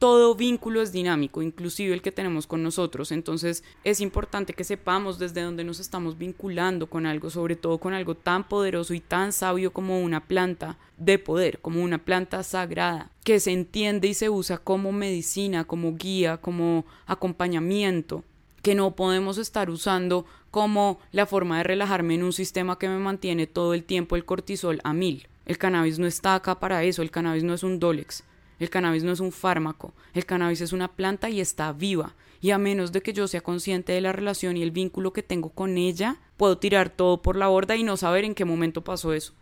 todo 0.00 0.34
vínculo 0.34 0.80
es 0.80 0.92
dinámico, 0.92 1.42
inclusive 1.42 1.92
el 1.92 2.00
que 2.00 2.10
tenemos 2.10 2.46
con 2.46 2.62
nosotros. 2.62 3.12
Entonces 3.12 3.62
es 3.84 4.00
importante 4.00 4.54
que 4.54 4.64
sepamos 4.64 5.18
desde 5.18 5.42
dónde 5.42 5.62
nos 5.62 5.78
estamos 5.78 6.16
vinculando 6.16 6.88
con 6.88 7.04
algo, 7.04 7.28
sobre 7.28 7.54
todo 7.54 7.76
con 7.76 7.92
algo 7.92 8.14
tan 8.14 8.48
poderoso 8.48 8.94
y 8.94 9.00
tan 9.00 9.34
sabio 9.34 9.74
como 9.74 10.00
una 10.00 10.24
planta 10.26 10.78
de 10.96 11.18
poder, 11.18 11.60
como 11.60 11.82
una 11.82 11.98
planta 11.98 12.42
sagrada, 12.42 13.10
que 13.24 13.40
se 13.40 13.52
entiende 13.52 14.08
y 14.08 14.14
se 14.14 14.30
usa 14.30 14.56
como 14.56 14.90
medicina, 14.90 15.64
como 15.64 15.94
guía, 15.94 16.38
como 16.38 16.86
acompañamiento 17.06 18.24
que 18.62 18.74
no 18.74 18.96
podemos 18.96 19.36
estar 19.36 19.68
usando 19.68 20.24
como 20.50 20.98
la 21.12 21.26
forma 21.26 21.58
de 21.58 21.64
relajarme 21.64 22.14
en 22.14 22.22
un 22.22 22.32
sistema 22.32 22.78
que 22.78 22.88
me 22.88 22.98
mantiene 22.98 23.46
todo 23.46 23.74
el 23.74 23.84
tiempo 23.84 24.16
el 24.16 24.24
cortisol 24.24 24.80
a 24.82 24.94
mil. 24.94 25.28
El 25.44 25.58
cannabis 25.58 25.98
no 25.98 26.06
está 26.06 26.36
acá 26.36 26.58
para 26.58 26.84
eso, 26.84 27.02
el 27.02 27.10
cannabis 27.10 27.44
no 27.44 27.52
es 27.52 27.62
un 27.62 27.78
Dolex, 27.78 28.24
el 28.60 28.70
cannabis 28.70 29.02
no 29.02 29.10
es 29.10 29.20
un 29.20 29.32
fármaco, 29.32 29.94
el 30.14 30.26
cannabis 30.26 30.60
es 30.60 30.72
una 30.72 30.88
planta 30.88 31.28
y 31.30 31.40
está 31.40 31.72
viva. 31.72 32.14
Y 32.42 32.52
a 32.52 32.58
menos 32.58 32.92
de 32.92 33.02
que 33.02 33.12
yo 33.12 33.26
sea 33.26 33.40
consciente 33.40 33.92
de 33.92 34.00
la 34.00 34.12
relación 34.12 34.56
y 34.56 34.62
el 34.62 34.70
vínculo 34.70 35.12
que 35.12 35.22
tengo 35.22 35.50
con 35.50 35.76
ella, 35.76 36.18
puedo 36.36 36.58
tirar 36.58 36.88
todo 36.90 37.20
por 37.20 37.36
la 37.36 37.48
borda 37.48 37.76
y 37.76 37.82
no 37.82 37.96
saber 37.96 38.24
en 38.24 38.34
qué 38.34 38.44
momento 38.44 38.82
pasó 38.84 39.12
eso. 39.12 39.34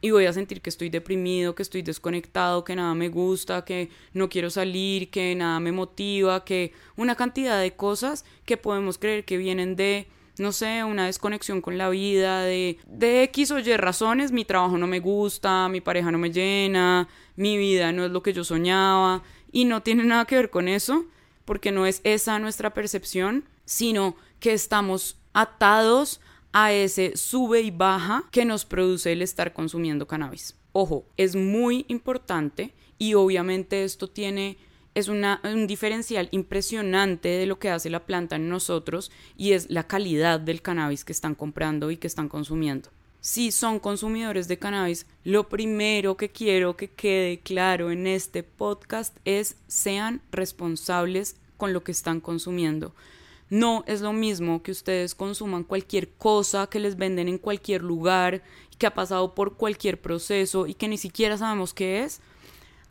Y 0.00 0.10
voy 0.10 0.26
a 0.26 0.32
sentir 0.32 0.60
que 0.60 0.70
estoy 0.70 0.90
deprimido, 0.90 1.54
que 1.54 1.62
estoy 1.62 1.82
desconectado, 1.82 2.64
que 2.64 2.76
nada 2.76 2.94
me 2.94 3.08
gusta, 3.08 3.64
que 3.64 3.88
no 4.12 4.28
quiero 4.28 4.50
salir, 4.50 5.10
que 5.10 5.34
nada 5.34 5.58
me 5.58 5.72
motiva, 5.72 6.44
que 6.44 6.72
una 6.96 7.14
cantidad 7.14 7.60
de 7.60 7.74
cosas 7.74 8.24
que 8.44 8.56
podemos 8.56 8.98
creer 8.98 9.24
que 9.24 9.38
vienen 9.38 9.74
de, 9.74 10.06
no 10.38 10.52
sé, 10.52 10.84
una 10.84 11.06
desconexión 11.06 11.62
con 11.62 11.78
la 11.78 11.88
vida, 11.88 12.42
de, 12.42 12.78
de 12.86 13.22
X 13.24 13.50
o 13.52 13.58
Y 13.58 13.76
razones, 13.76 14.32
mi 14.32 14.44
trabajo 14.44 14.76
no 14.76 14.86
me 14.86 15.00
gusta, 15.00 15.68
mi 15.68 15.80
pareja 15.80 16.12
no 16.12 16.18
me 16.18 16.30
llena, 16.30 17.08
mi 17.36 17.56
vida 17.56 17.92
no 17.92 18.04
es 18.04 18.10
lo 18.10 18.22
que 18.22 18.32
yo 18.32 18.44
soñaba, 18.44 19.22
y 19.52 19.64
no 19.64 19.82
tiene 19.82 20.04
nada 20.04 20.24
que 20.24 20.36
ver 20.36 20.50
con 20.50 20.68
eso, 20.68 21.06
porque 21.44 21.72
no 21.72 21.86
es 21.86 22.00
esa 22.04 22.38
nuestra 22.38 22.74
percepción, 22.74 23.44
sino 23.64 24.16
que 24.40 24.52
estamos 24.52 25.18
atados 25.32 26.20
a 26.52 26.72
ese 26.72 27.16
sube 27.16 27.60
y 27.60 27.70
baja 27.70 28.24
que 28.30 28.44
nos 28.44 28.64
produce 28.64 29.12
el 29.12 29.22
estar 29.22 29.52
consumiendo 29.52 30.06
cannabis. 30.06 30.56
Ojo, 30.72 31.06
es 31.16 31.36
muy 31.36 31.84
importante 31.88 32.74
y 32.98 33.14
obviamente 33.14 33.84
esto 33.84 34.08
tiene 34.08 34.58
es 34.94 35.08
una, 35.08 35.42
un 35.44 35.66
diferencial 35.66 36.28
impresionante 36.30 37.28
de 37.28 37.44
lo 37.44 37.58
que 37.58 37.68
hace 37.68 37.90
la 37.90 38.06
planta 38.06 38.36
en 38.36 38.48
nosotros 38.48 39.10
y 39.36 39.52
es 39.52 39.68
la 39.68 39.86
calidad 39.86 40.40
del 40.40 40.62
cannabis 40.62 41.04
que 41.04 41.12
están 41.12 41.34
comprando 41.34 41.90
y 41.90 41.98
que 41.98 42.06
están 42.06 42.30
consumiendo. 42.30 42.88
Si 43.26 43.50
son 43.50 43.80
consumidores 43.80 44.46
de 44.46 44.56
cannabis, 44.56 45.04
lo 45.24 45.48
primero 45.48 46.16
que 46.16 46.30
quiero 46.30 46.76
que 46.76 46.92
quede 46.92 47.40
claro 47.40 47.90
en 47.90 48.06
este 48.06 48.44
podcast 48.44 49.16
es 49.24 49.56
sean 49.66 50.22
responsables 50.30 51.34
con 51.56 51.72
lo 51.72 51.82
que 51.82 51.90
están 51.90 52.20
consumiendo. 52.20 52.94
No 53.50 53.82
es 53.88 54.00
lo 54.00 54.12
mismo 54.12 54.62
que 54.62 54.70
ustedes 54.70 55.16
consuman 55.16 55.64
cualquier 55.64 56.08
cosa 56.10 56.68
que 56.68 56.78
les 56.78 56.96
venden 56.96 57.26
en 57.26 57.38
cualquier 57.38 57.82
lugar, 57.82 58.44
que 58.78 58.86
ha 58.86 58.94
pasado 58.94 59.34
por 59.34 59.56
cualquier 59.56 60.00
proceso 60.00 60.68
y 60.68 60.74
que 60.74 60.86
ni 60.86 60.96
siquiera 60.96 61.36
sabemos 61.36 61.74
qué 61.74 62.04
es, 62.04 62.20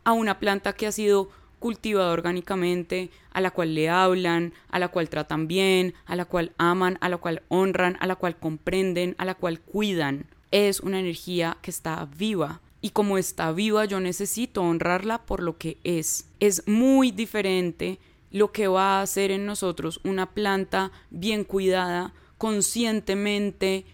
a 0.04 0.12
una 0.12 0.38
planta 0.38 0.74
que 0.74 0.86
ha 0.86 0.92
sido 0.92 1.30
cultivada 1.58 2.12
orgánicamente, 2.12 3.10
a 3.32 3.40
la 3.40 3.50
cual 3.50 3.74
le 3.74 3.88
hablan, 3.88 4.52
a 4.70 4.78
la 4.78 4.88
cual 4.88 5.08
tratan 5.08 5.48
bien, 5.48 5.94
a 6.06 6.16
la 6.16 6.24
cual 6.24 6.52
aman, 6.58 6.98
a 7.00 7.08
la 7.08 7.16
cual 7.18 7.42
honran, 7.48 7.96
a 8.00 8.06
la 8.06 8.16
cual 8.16 8.36
comprenden, 8.36 9.14
a 9.18 9.24
la 9.24 9.34
cual 9.34 9.60
cuidan. 9.60 10.26
Es 10.50 10.80
una 10.80 11.00
energía 11.00 11.56
que 11.62 11.70
está 11.70 12.06
viva. 12.16 12.60
Y 12.80 12.90
como 12.90 13.18
está 13.18 13.52
viva, 13.52 13.84
yo 13.84 14.00
necesito 14.00 14.62
honrarla 14.62 15.22
por 15.22 15.42
lo 15.42 15.58
que 15.58 15.78
es. 15.82 16.28
Es 16.40 16.66
muy 16.68 17.10
diferente 17.10 17.98
lo 18.30 18.52
que 18.52 18.68
va 18.68 18.98
a 18.98 19.02
hacer 19.02 19.30
en 19.30 19.46
nosotros 19.46 20.00
una 20.04 20.26
planta 20.26 20.92
bien 21.10 21.44
cuidada, 21.44 22.12
conscientemente 22.38 23.84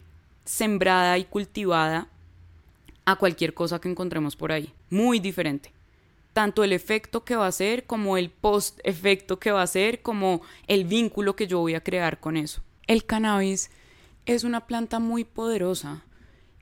sembrada 0.45 1.17
y 1.19 1.25
cultivada 1.25 2.09
a 3.05 3.17
cualquier 3.17 3.55
cosa 3.55 3.81
que 3.81 3.89
encontremos 3.89 4.37
por 4.37 4.53
ahí. 4.53 4.73
Muy 4.91 5.21
diferente. 5.21 5.73
Tanto 6.33 6.65
el 6.65 6.73
efecto 6.73 7.25
que 7.25 7.37
va 7.37 7.45
a 7.45 7.49
hacer 7.49 7.85
como 7.85 8.17
el 8.17 8.31
post-efecto 8.31 9.39
que 9.39 9.51
va 9.51 9.63
a 9.63 9.67
ser, 9.67 10.03
como 10.03 10.43
el 10.67 10.85
vínculo 10.85 11.37
que 11.37 11.47
yo 11.47 11.59
voy 11.59 11.75
a 11.75 11.83
crear 11.83 12.21
con 12.21 12.37
eso. 12.37 12.63
El 12.87 13.05
cannabis 13.05 13.71
es 14.27 14.45
una 14.45 14.67
planta 14.67 14.99
muy 14.99 15.25
poderosa 15.25 16.05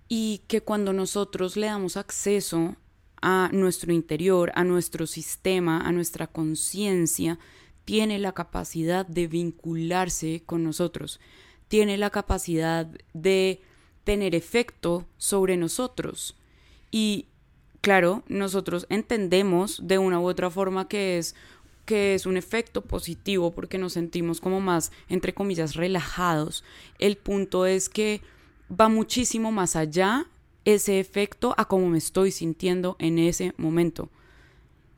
y 0.09 0.42
que 0.48 0.61
cuando 0.61 0.92
nosotros 0.92 1.56
le 1.56 1.66
damos 1.66 1.96
acceso 1.96 2.76
a 3.22 3.50
nuestro 3.52 3.92
interior, 3.92 4.50
a 4.54 4.64
nuestro 4.64 5.06
sistema, 5.06 5.80
a 5.87 5.92
nuestra 5.92 6.26
conciencia, 6.26 7.38
tiene 7.85 8.18
la 8.18 8.33
capacidad 8.33 9.06
de 9.06 9.26
vincularse 9.26 10.42
con 10.46 10.64
nosotros, 10.64 11.20
tiene 11.68 11.96
la 11.96 12.11
capacidad 12.11 12.87
de 13.12 13.62
tener 14.04 14.35
efecto 14.35 15.06
sobre 15.18 15.56
nosotros. 15.56 16.37
Y 16.90 17.26
claro, 17.80 18.22
nosotros 18.28 18.86
entendemos 18.88 19.80
de 19.86 19.98
una 19.98 20.20
u 20.20 20.28
otra 20.28 20.50
forma 20.50 20.88
que 20.88 21.18
es 21.18 21.34
que 21.84 22.14
es 22.14 22.24
un 22.24 22.36
efecto 22.36 22.82
positivo 22.82 23.50
porque 23.50 23.76
nos 23.76 23.94
sentimos 23.94 24.40
como 24.40 24.60
más, 24.60 24.92
entre 25.08 25.34
comillas, 25.34 25.74
relajados. 25.74 26.62
El 27.00 27.16
punto 27.16 27.66
es 27.66 27.88
que 27.88 28.20
va 28.70 28.88
muchísimo 28.88 29.50
más 29.50 29.74
allá 29.74 30.26
ese 30.64 31.00
efecto 31.00 31.52
a 31.56 31.66
cómo 31.66 31.88
me 31.88 31.98
estoy 31.98 32.30
sintiendo 32.30 32.94
en 33.00 33.18
ese 33.18 33.54
momento. 33.56 34.08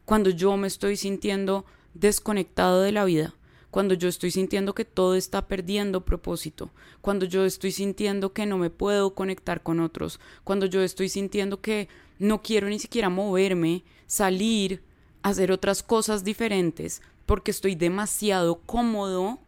Cuando 0.04 0.28
yo 0.28 0.56
me 0.58 0.66
estoy 0.66 0.96
sintiendo 0.96 1.64
desconectado 1.94 2.82
de 2.82 2.92
la 2.92 3.06
vida, 3.06 3.34
cuando 3.70 3.94
yo 3.94 4.08
estoy 4.08 4.30
sintiendo 4.30 4.74
que 4.74 4.84
todo 4.84 5.14
está 5.14 5.48
perdiendo 5.48 6.04
propósito, 6.04 6.70
cuando 7.00 7.24
yo 7.24 7.46
estoy 7.46 7.72
sintiendo 7.72 8.34
que 8.34 8.44
no 8.44 8.58
me 8.58 8.68
puedo 8.68 9.14
conectar 9.14 9.62
con 9.62 9.80
otros, 9.80 10.20
cuando 10.44 10.66
yo 10.66 10.82
estoy 10.82 11.08
sintiendo 11.08 11.62
que 11.62 11.88
no 12.22 12.40
quiero 12.40 12.68
ni 12.68 12.78
siquiera 12.78 13.08
moverme, 13.08 13.82
salir, 14.06 14.82
hacer 15.22 15.50
otras 15.50 15.82
cosas 15.82 16.22
diferentes, 16.22 17.02
porque 17.26 17.50
estoy 17.50 17.74
demasiado 17.74 18.60
cómodo, 18.60 19.40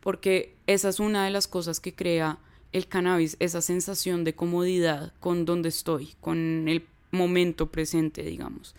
porque 0.00 0.56
esa 0.66 0.88
es 0.88 0.98
una 0.98 1.24
de 1.24 1.30
las 1.30 1.46
cosas 1.46 1.78
que 1.78 1.94
crea 1.94 2.38
el 2.72 2.88
cannabis, 2.88 3.36
esa 3.38 3.60
sensación 3.60 4.24
de 4.24 4.34
comodidad 4.34 5.12
con 5.20 5.44
donde 5.44 5.68
estoy, 5.68 6.14
con 6.20 6.66
el 6.66 6.86
momento 7.12 7.70
presente, 7.70 8.22
digamos, 8.22 8.74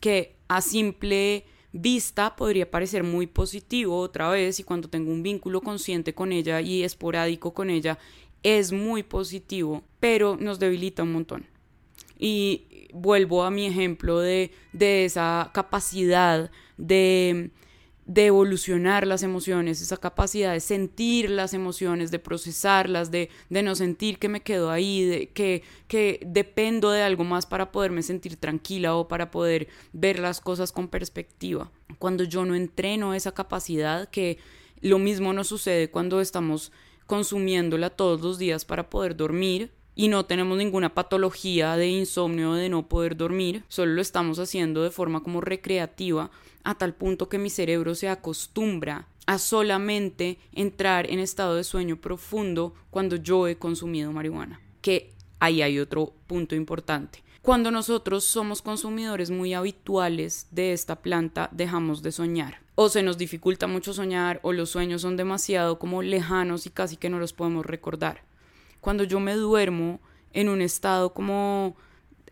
que 0.00 0.36
a 0.46 0.60
simple 0.60 1.44
vista 1.72 2.36
podría 2.36 2.70
parecer 2.70 3.02
muy 3.02 3.26
positivo 3.26 3.98
otra 3.98 4.30
vez 4.30 4.60
y 4.60 4.62
cuando 4.62 4.88
tengo 4.88 5.10
un 5.10 5.24
vínculo 5.24 5.60
consciente 5.60 6.14
con 6.14 6.30
ella 6.30 6.60
y 6.60 6.84
esporádico 6.84 7.52
con 7.52 7.68
ella 7.68 7.98
es 8.44 8.70
muy 8.70 9.02
positivo, 9.02 9.82
pero 9.98 10.36
nos 10.36 10.60
debilita 10.60 11.02
un 11.02 11.12
montón. 11.12 11.53
Y 12.24 12.88
vuelvo 12.92 13.42
a 13.42 13.50
mi 13.50 13.66
ejemplo 13.66 14.20
de, 14.20 14.50
de 14.72 15.04
esa 15.04 15.50
capacidad 15.52 16.50
de 16.78 17.50
de 18.06 18.26
evolucionar 18.26 19.06
las 19.06 19.22
emociones, 19.22 19.80
esa 19.80 19.96
capacidad 19.96 20.52
de 20.52 20.60
sentir 20.60 21.30
las 21.30 21.54
emociones, 21.54 22.10
de 22.10 22.18
procesarlas, 22.18 23.10
de, 23.10 23.30
de 23.48 23.62
no 23.62 23.74
sentir 23.74 24.18
que 24.18 24.28
me 24.28 24.42
quedo 24.42 24.70
ahí, 24.70 25.04
de 25.04 25.28
que, 25.30 25.62
que 25.88 26.20
dependo 26.26 26.90
de 26.90 27.02
algo 27.02 27.24
más 27.24 27.46
para 27.46 27.72
poderme 27.72 28.02
sentir 28.02 28.36
tranquila 28.36 28.94
o 28.94 29.08
para 29.08 29.30
poder 29.30 29.68
ver 29.92 30.18
las 30.18 30.40
cosas 30.40 30.70
con 30.70 30.88
perspectiva. 30.88 31.70
Cuando 31.98 32.24
yo 32.24 32.44
no 32.44 32.54
entreno 32.54 33.14
esa 33.14 33.32
capacidad, 33.32 34.08
que 34.10 34.38
lo 34.80 34.98
mismo 34.98 35.32
nos 35.32 35.48
sucede 35.48 35.90
cuando 35.90 36.20
estamos 36.20 36.72
consumiéndola 37.06 37.88
todos 37.90 38.20
los 38.20 38.38
días 38.38 38.66
para 38.66 38.90
poder 38.90 39.16
dormir, 39.16 39.72
y 39.94 40.08
no 40.08 40.26
tenemos 40.26 40.58
ninguna 40.58 40.94
patología 40.94 41.76
de 41.76 41.88
insomnio 41.88 42.54
de 42.54 42.68
no 42.68 42.88
poder 42.88 43.16
dormir, 43.16 43.64
solo 43.68 43.92
lo 43.92 44.02
estamos 44.02 44.38
haciendo 44.38 44.82
de 44.82 44.90
forma 44.90 45.22
como 45.22 45.40
recreativa 45.40 46.30
a 46.64 46.74
tal 46.74 46.94
punto 46.94 47.28
que 47.28 47.38
mi 47.38 47.50
cerebro 47.50 47.94
se 47.94 48.08
acostumbra 48.08 49.06
a 49.26 49.38
solamente 49.38 50.38
entrar 50.52 51.10
en 51.10 51.18
estado 51.18 51.54
de 51.56 51.64
sueño 51.64 51.96
profundo 51.96 52.74
cuando 52.90 53.16
yo 53.16 53.48
he 53.48 53.56
consumido 53.56 54.12
marihuana. 54.12 54.60
Que 54.80 55.12
ahí 55.40 55.62
hay 55.62 55.78
otro 55.78 56.12
punto 56.26 56.54
importante. 56.54 57.22
Cuando 57.40 57.70
nosotros 57.70 58.24
somos 58.24 58.62
consumidores 58.62 59.30
muy 59.30 59.52
habituales 59.52 60.46
de 60.50 60.72
esta 60.72 61.02
planta, 61.02 61.50
dejamos 61.52 62.02
de 62.02 62.10
soñar. 62.10 62.62
O 62.74 62.88
se 62.88 63.02
nos 63.02 63.18
dificulta 63.18 63.66
mucho 63.66 63.92
soñar, 63.92 64.40
o 64.42 64.52
los 64.52 64.70
sueños 64.70 65.02
son 65.02 65.16
demasiado 65.16 65.78
como 65.78 66.02
lejanos 66.02 66.66
y 66.66 66.70
casi 66.70 66.96
que 66.96 67.10
no 67.10 67.18
los 67.18 67.34
podemos 67.34 67.66
recordar. 67.66 68.22
Cuando 68.84 69.04
yo 69.04 69.18
me 69.18 69.32
duermo 69.32 69.98
en 70.34 70.50
un 70.50 70.60
estado 70.60 71.14
como 71.14 71.74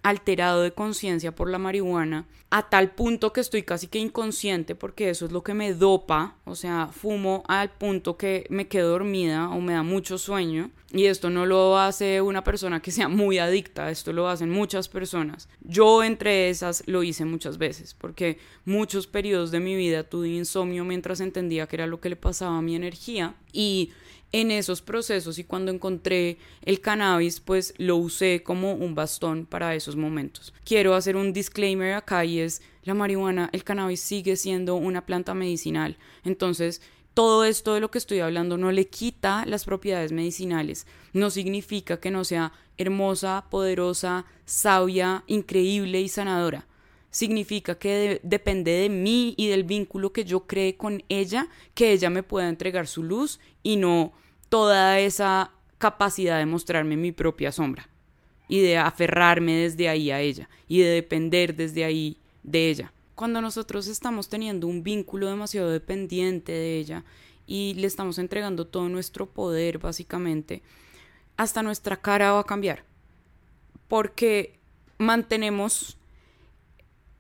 alterado 0.03 0.61
de 0.61 0.73
conciencia 0.73 1.35
por 1.35 1.49
la 1.49 1.57
marihuana, 1.57 2.27
a 2.51 2.69
tal 2.69 2.91
punto 2.91 3.33
que 3.33 3.41
estoy 3.41 3.63
casi 3.63 3.87
que 3.87 3.99
inconsciente 3.99 4.75
porque 4.75 5.09
eso 5.09 5.25
es 5.25 5.33
lo 5.33 5.43
que 5.43 5.55
me 5.55 5.73
dopa, 5.73 6.37
o 6.45 6.55
sea, 6.55 6.89
fumo 6.93 7.43
al 7.49 7.71
punto 7.71 8.19
que 8.19 8.45
me 8.51 8.69
quedo 8.69 8.91
dormida 8.91 9.49
o 9.49 9.63
me 9.63 9.73
da 9.73 9.83
mucho 9.83 10.19
sueño 10.19 10.71
y 10.93 11.07
esto 11.07 11.31
no 11.31 11.47
lo 11.47 11.79
hace 11.79 12.21
una 12.21 12.45
persona 12.45 12.83
que 12.83 12.91
sea 12.91 13.09
muy 13.09 13.39
adicta, 13.39 13.91
esto 13.91 14.13
lo 14.13 14.29
hacen 14.29 14.51
muchas 14.51 14.91
personas. 14.91 15.49
Yo 15.63 16.05
entre 16.05 16.51
esas 16.51 16.83
lo 16.87 17.03
hice 17.03 17.25
muchas 17.25 17.57
veces 17.57 17.95
porque 17.95 18.37
muchos 18.67 19.07
periodos 19.07 19.53
de 19.53 19.61
mi 19.61 19.75
vida 19.75 20.05
tuve 20.05 20.29
insomnio 20.29 20.85
mientras 20.85 21.21
entendía 21.21 21.67
que 21.67 21.77
era 21.77 21.87
lo 21.87 21.99
que 21.99 22.11
le 22.11 22.17
pasaba 22.17 22.59
a 22.59 22.63
mi 22.63 22.77
energía 22.77 23.37
y 23.55 23.93
en 24.33 24.51
esos 24.51 24.81
procesos 24.81 25.39
y 25.39 25.45
cuando 25.45 25.71
encontré 25.71 26.39
el 26.63 26.81
cannabis, 26.81 27.41
pues 27.41 27.75
lo 27.77 27.97
usé 27.97 28.43
como 28.43 28.73
un 28.73 28.95
bastón 28.95 29.47
para 29.47 29.75
esos 29.75 29.95
momentos. 29.95 30.55
Quiero 30.65 30.95
hacer 30.95 31.17
un 31.17 31.33
disclaimer 31.33 31.95
acá 31.95 32.25
y 32.25 32.41
es, 32.41 32.63
la 32.83 32.95
marihuana, 32.95 33.51
el 33.53 33.63
cannabis 33.63 34.01
sigue 34.01 34.37
siendo 34.37 34.77
una 34.77 35.05
planta 35.05 35.35
medicinal. 35.35 35.99
Entonces, 36.25 36.81
todo 37.15 37.45
esto 37.45 37.75
de 37.75 37.81
lo 37.81 37.91
que 37.91 37.99
estoy 37.99 38.21
hablando 38.21 38.57
no 38.57 38.73
le 38.73 38.87
quita 38.87 39.45
las 39.45 39.67
propiedades 39.67 40.13
medicinales. 40.13 40.87
No 41.13 41.29
significa 41.29 42.01
que 42.01 42.11
no 42.11 42.25
sea 42.25 42.53
hermosa, 42.79 43.45
poderosa, 43.51 44.25
sabia, 44.47 45.25
increíble 45.27 46.01
y 46.01 46.09
sanadora. 46.09 46.67
Significa 47.11 47.75
que 47.75 48.19
depende 48.23 48.71
de 48.71 48.89
mí 48.89 49.35
y 49.37 49.49
del 49.49 49.65
vínculo 49.65 50.15
que 50.15 50.25
yo 50.25 50.47
cree 50.47 50.79
con 50.79 51.05
ella, 51.11 51.49
que 51.75 51.93
ella 51.93 52.09
me 52.09 52.23
pueda 52.23 52.49
entregar 52.49 52.87
su 52.87 53.03
luz 53.03 53.39
y 53.63 53.77
no 53.77 54.15
toda 54.53 55.01
esa 55.01 55.51
capacidad 55.79 56.37
de 56.37 56.45
mostrarme 56.45 56.99
mi 56.99 57.11
propia 57.11 57.53
sombra 57.53 57.89
y 58.49 58.61
de 58.61 58.77
aferrarme 58.77 59.55
desde 59.55 59.89
ahí 59.89 60.11
a 60.11 60.21
ella 60.21 60.51
y 60.69 60.81
de 60.81 60.89
depender 60.89 61.57
desde 61.57 61.87
ahí 61.87 62.19
de 62.43 62.69
ella. 62.69 62.93
Cuando 63.15 63.41
nosotros 63.41 63.87
estamos 63.87 64.29
teniendo 64.29 64.67
un 64.67 64.83
vínculo 64.83 65.27
demasiado 65.31 65.71
dependiente 65.71 66.53
de 66.53 66.77
ella 66.77 67.03
y 67.47 67.73
le 67.79 67.87
estamos 67.87 68.19
entregando 68.19 68.67
todo 68.67 68.91
nuestro 68.91 69.25
poder 69.25 69.79
básicamente, 69.79 70.63
hasta 71.39 71.63
nuestra 71.63 71.97
cara 71.97 72.33
va 72.33 72.41
a 72.41 72.45
cambiar. 72.45 72.85
Porque 73.89 74.59
mantenemos 74.99 75.97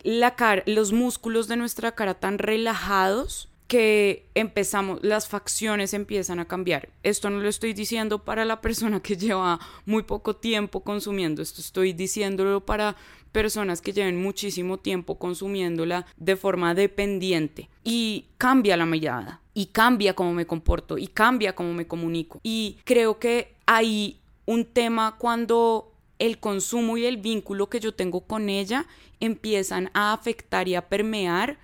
la 0.02 0.36
cara, 0.36 0.64
los 0.66 0.92
músculos 0.92 1.48
de 1.48 1.56
nuestra 1.56 1.92
cara 1.92 2.12
tan 2.12 2.36
relajados 2.36 3.48
que 3.72 4.28
empezamos, 4.34 4.98
las 5.02 5.28
facciones 5.28 5.94
empiezan 5.94 6.38
a 6.38 6.44
cambiar. 6.44 6.90
Esto 7.02 7.30
no 7.30 7.40
lo 7.40 7.48
estoy 7.48 7.72
diciendo 7.72 8.18
para 8.18 8.44
la 8.44 8.60
persona 8.60 9.00
que 9.00 9.16
lleva 9.16 9.60
muy 9.86 10.02
poco 10.02 10.36
tiempo 10.36 10.80
consumiendo, 10.80 11.40
esto 11.40 11.62
estoy 11.62 11.94
diciéndolo 11.94 12.66
para 12.66 12.96
personas 13.32 13.80
que 13.80 13.94
lleven 13.94 14.22
muchísimo 14.22 14.76
tiempo 14.76 15.18
consumiéndola 15.18 16.04
de 16.18 16.36
forma 16.36 16.74
dependiente. 16.74 17.70
Y 17.82 18.26
cambia 18.36 18.76
la 18.76 18.84
mirada, 18.84 19.40
y 19.54 19.68
cambia 19.68 20.12
cómo 20.12 20.34
me 20.34 20.44
comporto, 20.46 20.98
y 20.98 21.06
cambia 21.06 21.54
cómo 21.54 21.72
me 21.72 21.86
comunico. 21.86 22.40
Y 22.42 22.76
creo 22.84 23.18
que 23.18 23.54
hay 23.64 24.20
un 24.44 24.66
tema 24.66 25.16
cuando 25.16 25.94
el 26.18 26.40
consumo 26.40 26.98
y 26.98 27.06
el 27.06 27.16
vínculo 27.16 27.70
que 27.70 27.80
yo 27.80 27.94
tengo 27.94 28.20
con 28.26 28.50
ella 28.50 28.84
empiezan 29.18 29.90
a 29.94 30.12
afectar 30.12 30.68
y 30.68 30.74
a 30.74 30.90
permear 30.90 31.56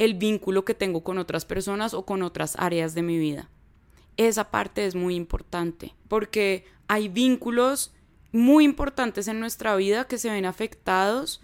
el 0.00 0.14
vínculo 0.14 0.64
que 0.64 0.72
tengo 0.72 1.04
con 1.04 1.18
otras 1.18 1.44
personas 1.44 1.92
o 1.92 2.06
con 2.06 2.22
otras 2.22 2.56
áreas 2.56 2.94
de 2.94 3.02
mi 3.02 3.18
vida. 3.18 3.50
Esa 4.16 4.50
parte 4.50 4.86
es 4.86 4.94
muy 4.94 5.14
importante 5.14 5.94
porque 6.08 6.64
hay 6.88 7.08
vínculos 7.08 7.92
muy 8.32 8.64
importantes 8.64 9.28
en 9.28 9.40
nuestra 9.40 9.76
vida 9.76 10.06
que 10.06 10.16
se 10.16 10.30
ven 10.30 10.46
afectados 10.46 11.42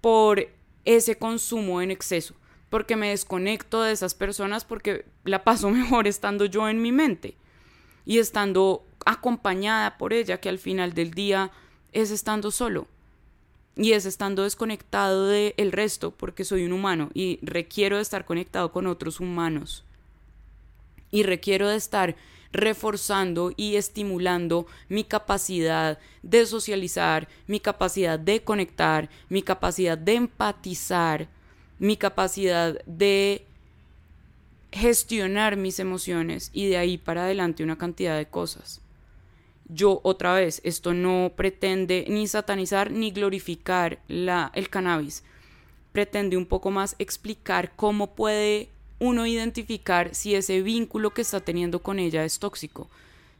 por 0.00 0.48
ese 0.86 1.18
consumo 1.18 1.82
en 1.82 1.90
exceso, 1.90 2.34
porque 2.70 2.96
me 2.96 3.10
desconecto 3.10 3.82
de 3.82 3.92
esas 3.92 4.14
personas 4.14 4.64
porque 4.64 5.04
la 5.24 5.44
paso 5.44 5.68
mejor 5.70 6.06
estando 6.08 6.46
yo 6.46 6.66
en 6.66 6.80
mi 6.80 6.92
mente 6.92 7.36
y 8.06 8.20
estando 8.20 8.86
acompañada 9.04 9.98
por 9.98 10.14
ella, 10.14 10.40
que 10.40 10.48
al 10.48 10.58
final 10.58 10.94
del 10.94 11.10
día 11.10 11.50
es 11.92 12.10
estando 12.10 12.50
solo 12.50 12.88
y 13.80 13.94
es 13.94 14.04
estando 14.04 14.42
desconectado 14.42 15.26
del 15.26 15.54
el 15.56 15.72
resto 15.72 16.10
porque 16.10 16.44
soy 16.44 16.66
un 16.66 16.72
humano 16.72 17.08
y 17.14 17.38
requiero 17.40 17.96
de 17.96 18.02
estar 18.02 18.26
conectado 18.26 18.72
con 18.72 18.86
otros 18.86 19.20
humanos. 19.20 19.84
Y 21.10 21.22
requiero 21.22 21.66
de 21.66 21.76
estar 21.76 22.14
reforzando 22.52 23.54
y 23.56 23.76
estimulando 23.76 24.66
mi 24.90 25.02
capacidad 25.02 25.98
de 26.22 26.44
socializar, 26.44 27.26
mi 27.46 27.58
capacidad 27.58 28.18
de 28.18 28.44
conectar, 28.44 29.08
mi 29.30 29.42
capacidad 29.42 29.96
de 29.96 30.14
empatizar, 30.14 31.28
mi 31.78 31.96
capacidad 31.96 32.84
de 32.84 33.46
gestionar 34.72 35.56
mis 35.56 35.78
emociones 35.78 36.50
y 36.52 36.68
de 36.68 36.76
ahí 36.76 36.98
para 36.98 37.24
adelante 37.24 37.64
una 37.64 37.78
cantidad 37.78 38.18
de 38.18 38.26
cosas 38.26 38.79
yo 39.72 40.00
otra 40.02 40.34
vez, 40.34 40.60
esto 40.64 40.94
no 40.94 41.32
pretende 41.36 42.04
ni 42.08 42.26
satanizar 42.26 42.90
ni 42.90 43.10
glorificar 43.10 44.00
la, 44.08 44.50
el 44.54 44.68
cannabis, 44.68 45.24
pretende 45.92 46.36
un 46.36 46.46
poco 46.46 46.70
más 46.70 46.96
explicar 46.98 47.72
cómo 47.76 48.14
puede 48.14 48.68
uno 48.98 49.26
identificar 49.26 50.14
si 50.14 50.34
ese 50.34 50.62
vínculo 50.62 51.10
que 51.10 51.22
está 51.22 51.40
teniendo 51.40 51.80
con 51.80 51.98
ella 51.98 52.24
es 52.24 52.38
tóxico, 52.38 52.88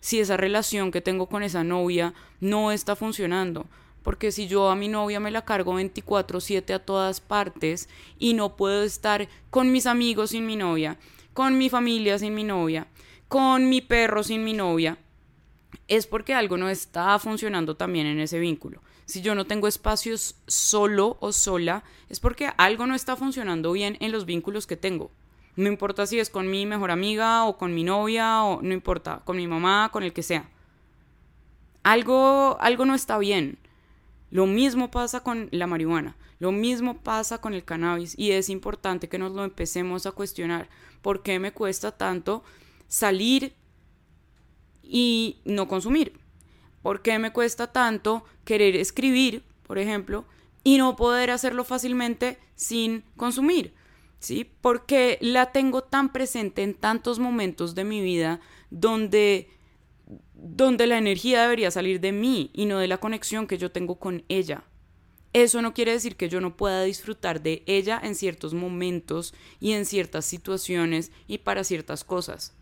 si 0.01 0.21
esa 0.21 0.37
relación 0.37 0.91
que 0.91 1.01
tengo 1.01 1.27
con 1.27 1.43
esa 1.43 1.65
novia 1.65 2.15
no 2.41 2.73
está 2.73 2.97
funcionando, 2.97 3.67
Porque 4.03 4.33
si 4.33 4.47
yo 4.47 4.71
a 4.71 4.77
mi 4.77 4.89
novia 4.89 5.21
me 5.21 5.31
la 5.31 5.45
cargo 5.45 5.75
24/7 5.75 6.73
a 6.73 6.79
todas 6.79 7.21
partes 7.21 7.89
y 8.19 8.33
no 8.33 8.57
puedo 8.57 8.83
estar 8.83 9.29
con 9.51 9.73
mis 9.73 9.87
amigos 9.87 10.31
sin 10.31 10.47
mi 10.47 10.57
novia, 10.57 10.97
con 11.35 11.59
mi 11.59 11.69
familia 11.69 12.19
sin 12.19 12.35
mi 12.35 12.45
novia, 12.45 12.87
con 13.29 13.69
mi 13.69 13.83
perro 13.83 14.23
sin 14.23 14.43
mi 14.43 14.55
novia, 14.55 14.97
es 15.91 16.07
porque 16.07 16.35
algo 16.35 16.57
no 16.57 16.69
está 16.69 17.19
funcionando 17.19 17.77
también 17.77 18.07
en 18.07 18.21
ese 18.21 18.39
vínculo. 18.39 18.81
Si 19.07 19.23
yo 19.23 19.35
no 19.35 19.47
tengo 19.47 19.67
espacios 19.67 20.37
solo 20.47 21.19
o 21.21 21.33
sola, 21.33 21.83
es 22.09 22.21
porque 22.21 22.49
algo 22.59 22.87
no 22.87 22.95
está 22.95 23.17
funcionando 23.17 23.73
bien 23.73 23.97
en 23.99 24.13
los 24.13 24.25
vínculos 24.25 24.69
que 24.69 24.77
tengo. 24.77 25.11
No 25.57 25.69
importa 25.69 26.07
si 26.07 26.21
es 26.21 26.31
con 26.31 26.49
mi 26.49 26.65
mejor 26.65 26.93
amiga 26.93 27.45
o 27.45 27.59
con 27.59 27.75
mi 27.75 27.83
novia 27.83 28.45
o 28.45 28.63
no 28.63 28.73
importa, 28.73 29.23
con 29.25 29.37
mi 29.37 29.49
mamá, 29.49 29.91
con 29.93 30.05
el 30.05 30.13
que 30.13 30.23
sea. 30.23 30.49
Algo, 31.83 32.57
algo 32.61 32.85
no 32.85 32.95
está 32.95 33.19
bien. 33.19 33.59
Lo 34.31 34.47
mismo 34.47 34.93
pasa 34.93 35.25
con 35.25 35.49
la 35.51 35.67
marihuana, 35.67 36.17
lo 36.39 36.53
mismo 36.53 36.99
pasa 36.99 37.41
con 37.41 37.53
el 37.53 37.65
cannabis 37.65 38.17
y 38.17 38.31
es 38.31 38.49
importante 38.49 39.09
que 39.09 39.19
nos 39.19 39.33
lo 39.33 39.43
empecemos 39.43 40.07
a 40.07 40.13
cuestionar. 40.13 40.69
¿Por 41.03 41.25
qué 41.25 41.41
me 41.41 41.51
cuesta 41.51 41.91
tanto 41.91 42.45
salir 42.87 43.55
y 44.91 45.41
no 45.45 45.69
consumir? 45.69 46.19
¿Por 46.83 47.01
qué 47.01 47.19
me 47.19 47.33
cuesta 47.33 47.73
tanto 47.73 48.25
querer 48.45 48.75
escribir, 48.75 49.45
por 49.63 49.79
ejemplo, 49.79 50.27
y 50.65 50.79
no 50.79 50.97
poder 50.97 51.31
hacerlo 51.31 51.65
fácilmente 51.65 52.39
sin 52.57 53.05
consumir? 53.17 53.75
¿Sí? 54.19 54.51
Porque 54.61 55.17
la 55.21 55.53
tengo 55.53 55.83
tan 55.83 56.13
presente 56.13 56.63
en 56.63 56.75
tantos 56.75 57.19
momentos 57.19 57.75
de 57.75 57.85
mi 57.85 58.03
vida 58.03 58.41
donde 58.71 59.49
donde 60.35 60.87
la 60.87 60.97
energía 60.99 61.43
debería 61.43 61.71
salir 61.71 62.01
de 62.01 62.13
mí 62.13 62.51
y 62.55 62.65
no 62.65 62.79
de 62.79 62.89
la 62.89 62.99
conexión 62.99 63.47
que 63.47 63.59
yo 63.59 63.71
tengo 63.71 63.99
con 63.99 64.25
ella. 64.29 64.65
Eso 65.35 65.63
no 65.63 65.75
quiere 65.75 65.93
decir 65.93 66.17
que 66.17 66.31
yo 66.31 66.41
no 66.41 66.57
pueda 66.57 66.83
disfrutar 66.83 67.43
de 67.43 67.63
ella 67.67 68.01
en 68.03 68.15
ciertos 68.15 68.55
momentos 68.55 69.35
y 69.61 69.73
en 69.73 69.85
ciertas 69.85 70.25
situaciones 70.25 71.13
y 71.29 71.39
para 71.39 71.63
ciertas 71.63 72.05
cosas. 72.05 72.57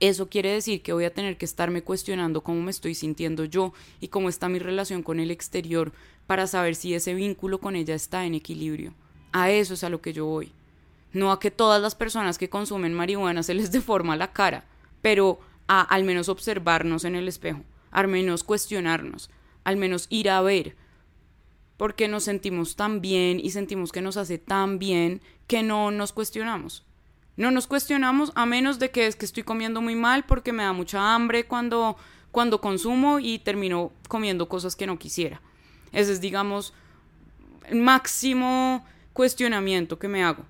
Eso 0.00 0.30
quiere 0.30 0.50
decir 0.50 0.80
que 0.82 0.94
voy 0.94 1.04
a 1.04 1.12
tener 1.12 1.36
que 1.36 1.44
estarme 1.44 1.82
cuestionando 1.82 2.40
cómo 2.42 2.62
me 2.62 2.70
estoy 2.70 2.94
sintiendo 2.94 3.44
yo 3.44 3.74
y 4.00 4.08
cómo 4.08 4.30
está 4.30 4.48
mi 4.48 4.58
relación 4.58 5.02
con 5.02 5.20
el 5.20 5.30
exterior 5.30 5.92
para 6.26 6.46
saber 6.46 6.74
si 6.74 6.94
ese 6.94 7.12
vínculo 7.12 7.60
con 7.60 7.76
ella 7.76 7.94
está 7.94 8.24
en 8.24 8.34
equilibrio. 8.34 8.94
A 9.32 9.50
eso 9.50 9.74
es 9.74 9.84
a 9.84 9.90
lo 9.90 10.00
que 10.00 10.14
yo 10.14 10.24
voy. 10.24 10.52
No 11.12 11.32
a 11.32 11.38
que 11.38 11.50
todas 11.50 11.82
las 11.82 11.94
personas 11.94 12.38
que 12.38 12.48
consumen 12.48 12.94
marihuana 12.94 13.42
se 13.42 13.52
les 13.52 13.72
deforma 13.72 14.16
la 14.16 14.32
cara, 14.32 14.64
pero 15.02 15.38
a 15.68 15.82
al 15.82 16.04
menos 16.04 16.30
observarnos 16.30 17.04
en 17.04 17.14
el 17.14 17.28
espejo, 17.28 17.60
al 17.90 18.08
menos 18.08 18.42
cuestionarnos, 18.42 19.28
al 19.64 19.76
menos 19.76 20.06
ir 20.08 20.30
a 20.30 20.40
ver, 20.40 20.76
porque 21.76 22.08
nos 22.08 22.24
sentimos 22.24 22.74
tan 22.74 23.02
bien 23.02 23.38
y 23.38 23.50
sentimos 23.50 23.92
que 23.92 24.00
nos 24.00 24.16
hace 24.16 24.38
tan 24.38 24.78
bien 24.78 25.20
que 25.46 25.62
no 25.62 25.90
nos 25.90 26.12
cuestionamos. 26.12 26.84
No 27.36 27.50
nos 27.50 27.66
cuestionamos 27.66 28.32
a 28.34 28.46
menos 28.46 28.78
de 28.78 28.90
que 28.90 29.06
es 29.06 29.16
que 29.16 29.24
estoy 29.24 29.42
comiendo 29.42 29.80
muy 29.80 29.94
mal 29.94 30.24
porque 30.24 30.52
me 30.52 30.62
da 30.62 30.72
mucha 30.72 31.14
hambre 31.14 31.46
cuando, 31.46 31.96
cuando 32.32 32.60
consumo 32.60 33.18
y 33.18 33.38
termino 33.38 33.92
comiendo 34.08 34.48
cosas 34.48 34.76
que 34.76 34.86
no 34.86 34.98
quisiera. 34.98 35.40
Ese 35.92 36.12
es, 36.12 36.20
digamos, 36.20 36.74
el 37.68 37.80
máximo 37.80 38.84
cuestionamiento 39.12 39.98
que 39.98 40.08
me 40.08 40.22
hago. 40.22 40.44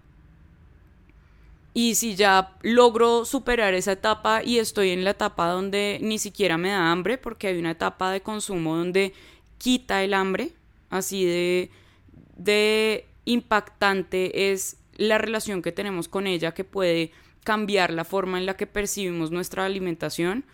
Y 1.73 1.95
si 1.95 2.17
ya 2.17 2.57
logro 2.63 3.25
superar 3.25 3.75
esa 3.75 3.93
etapa 3.93 4.43
y 4.43 4.59
estoy 4.59 4.91
en 4.91 5.05
la 5.05 5.11
etapa 5.11 5.49
donde 5.49 5.99
ni 6.03 6.19
siquiera 6.19 6.59
me 6.59 6.71
da 6.71 6.91
hambre, 6.91 7.17
porque 7.17 7.47
hay 7.47 7.59
una 7.59 7.71
etapa 7.71 8.11
de 8.11 8.23
consumo 8.23 8.77
donde 8.77 9.15
quita 9.59 10.03
el 10.03 10.15
hambre, 10.15 10.53
así 10.91 11.25
de, 11.25 11.71
de 12.37 13.07
impactante 13.25 14.53
es 14.53 14.79
la 15.01 15.17
relación 15.17 15.63
que 15.63 15.73
tenemos 15.73 16.09
con 16.09 16.27
ella 16.27 16.53
que 16.53 16.63
puede 16.63 17.11
cambiar 17.43 17.91
la 17.91 18.05
forma 18.05 18.39
en 18.39 18.45
la 18.45 18.59
que 18.59 18.67
percibimos 18.67 19.31
nuestra 19.31 19.65
alimentación 19.65 20.45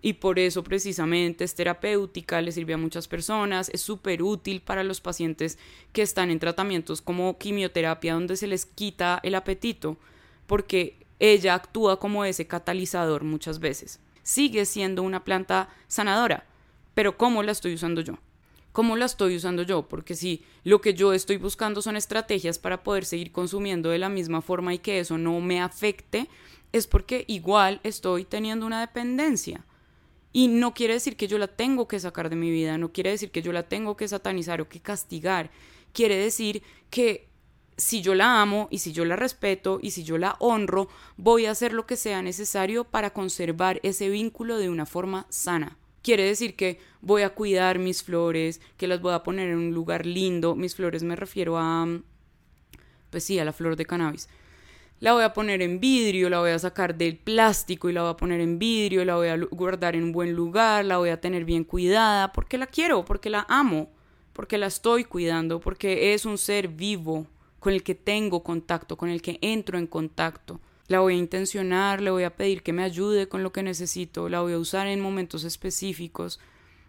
y 0.00 0.14
por 0.14 0.38
eso 0.38 0.64
precisamente 0.64 1.44
es 1.44 1.54
terapéutica, 1.54 2.40
le 2.40 2.52
sirve 2.52 2.72
a 2.72 2.78
muchas 2.78 3.06
personas, 3.06 3.68
es 3.68 3.82
súper 3.82 4.22
útil 4.22 4.62
para 4.62 4.82
los 4.82 5.02
pacientes 5.02 5.58
que 5.92 6.00
están 6.00 6.30
en 6.30 6.38
tratamientos 6.38 7.02
como 7.02 7.36
quimioterapia 7.36 8.14
donde 8.14 8.36
se 8.36 8.46
les 8.46 8.64
quita 8.64 9.20
el 9.22 9.34
apetito 9.34 9.98
porque 10.46 10.96
ella 11.18 11.52
actúa 11.52 12.00
como 12.00 12.24
ese 12.24 12.46
catalizador 12.46 13.24
muchas 13.24 13.60
veces. 13.60 14.00
Sigue 14.22 14.64
siendo 14.64 15.02
una 15.02 15.22
planta 15.22 15.68
sanadora, 15.86 16.46
pero 16.94 17.18
¿cómo 17.18 17.42
la 17.42 17.52
estoy 17.52 17.74
usando 17.74 18.00
yo? 18.00 18.14
¿Cómo 18.72 18.96
la 18.96 19.04
estoy 19.04 19.36
usando 19.36 19.62
yo? 19.62 19.86
Porque 19.86 20.14
si 20.14 20.42
lo 20.64 20.80
que 20.80 20.94
yo 20.94 21.12
estoy 21.12 21.36
buscando 21.36 21.82
son 21.82 21.96
estrategias 21.96 22.58
para 22.58 22.82
poder 22.82 23.04
seguir 23.04 23.30
consumiendo 23.30 23.90
de 23.90 23.98
la 23.98 24.08
misma 24.08 24.40
forma 24.40 24.72
y 24.72 24.78
que 24.78 24.98
eso 24.98 25.18
no 25.18 25.40
me 25.40 25.60
afecte, 25.60 26.28
es 26.72 26.86
porque 26.86 27.24
igual 27.28 27.80
estoy 27.82 28.24
teniendo 28.24 28.64
una 28.64 28.80
dependencia. 28.80 29.66
Y 30.32 30.48
no 30.48 30.72
quiere 30.72 30.94
decir 30.94 31.16
que 31.16 31.28
yo 31.28 31.36
la 31.36 31.48
tengo 31.48 31.86
que 31.86 32.00
sacar 32.00 32.30
de 32.30 32.36
mi 32.36 32.50
vida, 32.50 32.78
no 32.78 32.92
quiere 32.92 33.10
decir 33.10 33.30
que 33.30 33.42
yo 33.42 33.52
la 33.52 33.64
tengo 33.64 33.96
que 33.98 34.08
satanizar 34.08 34.62
o 34.62 34.68
que 34.70 34.80
castigar. 34.80 35.50
Quiere 35.92 36.16
decir 36.16 36.62
que 36.88 37.28
si 37.76 38.00
yo 38.00 38.14
la 38.14 38.40
amo 38.40 38.68
y 38.70 38.78
si 38.78 38.92
yo 38.92 39.04
la 39.04 39.16
respeto 39.16 39.78
y 39.82 39.90
si 39.90 40.04
yo 40.04 40.16
la 40.16 40.36
honro, 40.38 40.88
voy 41.18 41.44
a 41.44 41.50
hacer 41.50 41.74
lo 41.74 41.86
que 41.86 41.96
sea 41.96 42.22
necesario 42.22 42.84
para 42.84 43.12
conservar 43.12 43.80
ese 43.82 44.08
vínculo 44.08 44.56
de 44.56 44.70
una 44.70 44.86
forma 44.86 45.26
sana. 45.28 45.76
Quiere 46.02 46.24
decir 46.24 46.56
que 46.56 46.80
voy 47.00 47.22
a 47.22 47.30
cuidar 47.30 47.78
mis 47.78 48.02
flores, 48.02 48.60
que 48.76 48.86
las 48.86 49.00
voy 49.00 49.14
a 49.14 49.22
poner 49.22 49.50
en 49.50 49.58
un 49.58 49.74
lugar 49.74 50.04
lindo. 50.04 50.54
Mis 50.54 50.74
flores 50.74 51.02
me 51.02 51.16
refiero 51.16 51.58
a, 51.58 51.86
pues 53.10 53.24
sí, 53.24 53.38
a 53.38 53.44
la 53.44 53.52
flor 53.52 53.76
de 53.76 53.86
cannabis. 53.86 54.28
La 54.98 55.14
voy 55.14 55.24
a 55.24 55.32
poner 55.32 55.62
en 55.62 55.80
vidrio, 55.80 56.30
la 56.30 56.38
voy 56.38 56.50
a 56.50 56.58
sacar 56.60 56.96
del 56.96 57.16
plástico 57.16 57.90
y 57.90 57.92
la 57.92 58.02
voy 58.02 58.10
a 58.10 58.16
poner 58.16 58.40
en 58.40 58.60
vidrio, 58.60 59.04
la 59.04 59.16
voy 59.16 59.28
a 59.28 59.36
guardar 59.36 59.96
en 59.96 60.04
un 60.04 60.12
buen 60.12 60.32
lugar, 60.32 60.84
la 60.84 60.98
voy 60.98 61.10
a 61.10 61.20
tener 61.20 61.44
bien 61.44 61.64
cuidada, 61.64 62.32
porque 62.32 62.56
la 62.56 62.68
quiero, 62.68 63.04
porque 63.04 63.28
la 63.28 63.44
amo, 63.48 63.90
porque 64.32 64.58
la 64.58 64.66
estoy 64.66 65.02
cuidando, 65.02 65.58
porque 65.58 66.14
es 66.14 66.24
un 66.24 66.38
ser 66.38 66.68
vivo 66.68 67.26
con 67.58 67.72
el 67.72 67.82
que 67.82 67.96
tengo 67.96 68.44
contacto, 68.44 68.96
con 68.96 69.08
el 69.08 69.20
que 69.22 69.38
entro 69.40 69.76
en 69.76 69.88
contacto. 69.88 70.60
La 70.92 71.00
voy 71.00 71.14
a 71.14 71.16
intencionar, 71.16 72.02
le 72.02 72.10
voy 72.10 72.24
a 72.24 72.36
pedir 72.36 72.62
que 72.62 72.74
me 72.74 72.82
ayude 72.82 73.26
con 73.26 73.42
lo 73.42 73.50
que 73.50 73.62
necesito, 73.62 74.28
la 74.28 74.42
voy 74.42 74.52
a 74.52 74.58
usar 74.58 74.88
en 74.88 75.00
momentos 75.00 75.42
específicos. 75.42 76.38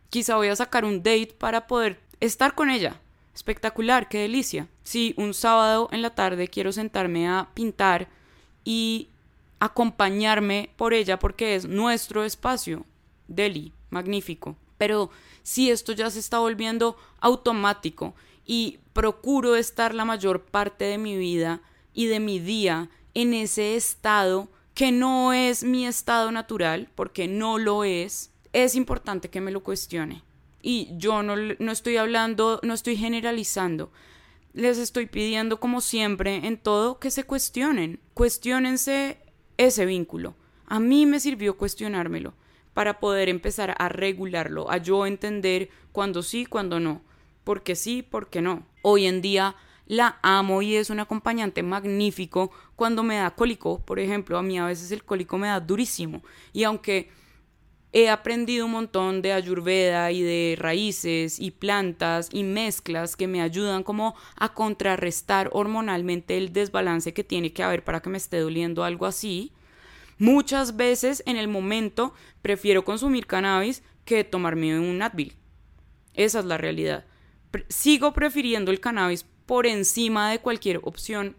Quizá 0.09 0.35
voy 0.35 0.49
a 0.49 0.57
sacar 0.57 0.83
un 0.83 0.97
date 0.97 1.33
para 1.37 1.67
poder 1.67 2.01
estar 2.19 2.53
con 2.53 2.69
ella. 2.69 2.99
Espectacular, 3.33 4.09
qué 4.09 4.17
delicia. 4.17 4.67
Si 4.83 5.13
un 5.15 5.33
sábado 5.33 5.87
en 5.93 6.01
la 6.01 6.09
tarde 6.09 6.49
quiero 6.49 6.73
sentarme 6.73 7.29
a 7.29 7.47
pintar 7.53 8.09
y 8.65 9.07
acompañarme 9.61 10.71
por 10.75 10.93
ella 10.93 11.17
porque 11.17 11.55
es 11.55 11.65
nuestro 11.65 12.25
espacio. 12.25 12.85
Deli, 13.29 13.71
magnífico. 13.89 14.57
Pero 14.77 15.11
si 15.43 15.71
esto 15.71 15.93
ya 15.93 16.09
se 16.09 16.19
está 16.19 16.39
volviendo 16.39 16.97
automático 17.21 18.15
y 18.45 18.79
procuro 18.91 19.55
estar 19.55 19.95
la 19.95 20.03
mayor 20.03 20.41
parte 20.41 20.83
de 20.83 20.97
mi 20.97 21.15
vida 21.15 21.61
y 21.93 22.07
de 22.07 22.19
mi 22.19 22.39
día 22.39 22.89
en 23.13 23.33
ese 23.33 23.75
estado 23.75 24.49
que 24.73 24.91
no 24.91 25.33
es 25.33 25.63
mi 25.63 25.85
estado 25.85 26.31
natural, 26.31 26.89
porque 26.95 27.27
no 27.27 27.57
lo 27.57 27.83
es, 27.83 28.31
es 28.53 28.75
importante 28.75 29.29
que 29.29 29.41
me 29.41 29.51
lo 29.51 29.63
cuestione. 29.63 30.23
Y 30.61 30.89
yo 30.97 31.23
no, 31.23 31.35
no 31.35 31.71
estoy 31.71 31.97
hablando, 31.97 32.59
no 32.63 32.73
estoy 32.73 32.95
generalizando. 32.95 33.91
Les 34.53 34.77
estoy 34.77 35.07
pidiendo, 35.07 35.59
como 35.59 35.81
siempre, 35.81 36.47
en 36.47 36.57
todo, 36.57 36.99
que 36.99 37.11
se 37.11 37.25
cuestionen. 37.25 37.99
Cuestiónense 38.13 39.17
ese 39.57 39.85
vínculo. 39.85 40.35
A 40.65 40.79
mí 40.79 41.05
me 41.05 41.19
sirvió 41.19 41.57
cuestionármelo 41.57 42.33
para 42.73 42.99
poder 42.99 43.29
empezar 43.29 43.75
a 43.77 43.89
regularlo, 43.89 44.71
a 44.71 44.77
yo 44.77 45.05
entender 45.05 45.69
cuándo 45.91 46.23
sí, 46.23 46.45
cuándo 46.45 46.79
no 46.79 47.01
porque 47.43 47.75
sí, 47.75 48.01
porque 48.01 48.41
no. 48.41 48.65
Hoy 48.81 49.05
en 49.05 49.21
día 49.21 49.55
la 49.85 50.17
amo 50.21 50.61
y 50.61 50.75
es 50.75 50.89
un 50.89 50.99
acompañante 50.99 51.63
magnífico 51.63 52.51
cuando 52.75 53.03
me 53.03 53.17
da 53.17 53.31
cólico, 53.31 53.79
por 53.79 53.99
ejemplo, 53.99 54.37
a 54.37 54.43
mí 54.43 54.57
a 54.57 54.65
veces 54.65 54.91
el 54.91 55.03
cólico 55.03 55.37
me 55.37 55.47
da 55.47 55.59
durísimo 55.59 56.23
y 56.53 56.63
aunque 56.63 57.09
he 57.91 58.09
aprendido 58.09 58.65
un 58.65 58.71
montón 58.71 59.21
de 59.21 59.33
ayurveda 59.33 60.11
y 60.11 60.23
de 60.23 60.55
raíces 60.57 61.39
y 61.39 61.51
plantas 61.51 62.29
y 62.31 62.43
mezclas 62.43 63.15
que 63.15 63.27
me 63.27 63.41
ayudan 63.41 63.83
como 63.83 64.15
a 64.35 64.53
contrarrestar 64.53 65.49
hormonalmente 65.53 66.37
el 66.37 66.53
desbalance 66.53 67.13
que 67.13 67.23
tiene 67.23 67.53
que 67.53 67.61
haber 67.61 67.83
para 67.83 68.01
que 68.01 68.09
me 68.09 68.17
esté 68.17 68.39
doliendo 68.39 68.83
algo 68.83 69.05
así. 69.05 69.51
Muchas 70.17 70.75
veces 70.75 71.21
en 71.27 71.37
el 71.37 71.47
momento 71.47 72.13
prefiero 72.41 72.83
consumir 72.83 73.27
cannabis 73.27 73.83
que 74.05 74.23
tomarme 74.23 74.79
un 74.79 75.01
Advil. 75.01 75.35
Esa 76.15 76.39
es 76.39 76.45
la 76.45 76.57
realidad 76.57 77.05
sigo 77.69 78.13
prefiriendo 78.13 78.71
el 78.71 78.79
cannabis 78.79 79.25
por 79.45 79.67
encima 79.67 80.31
de 80.31 80.39
cualquier 80.39 80.79
opción 80.83 81.35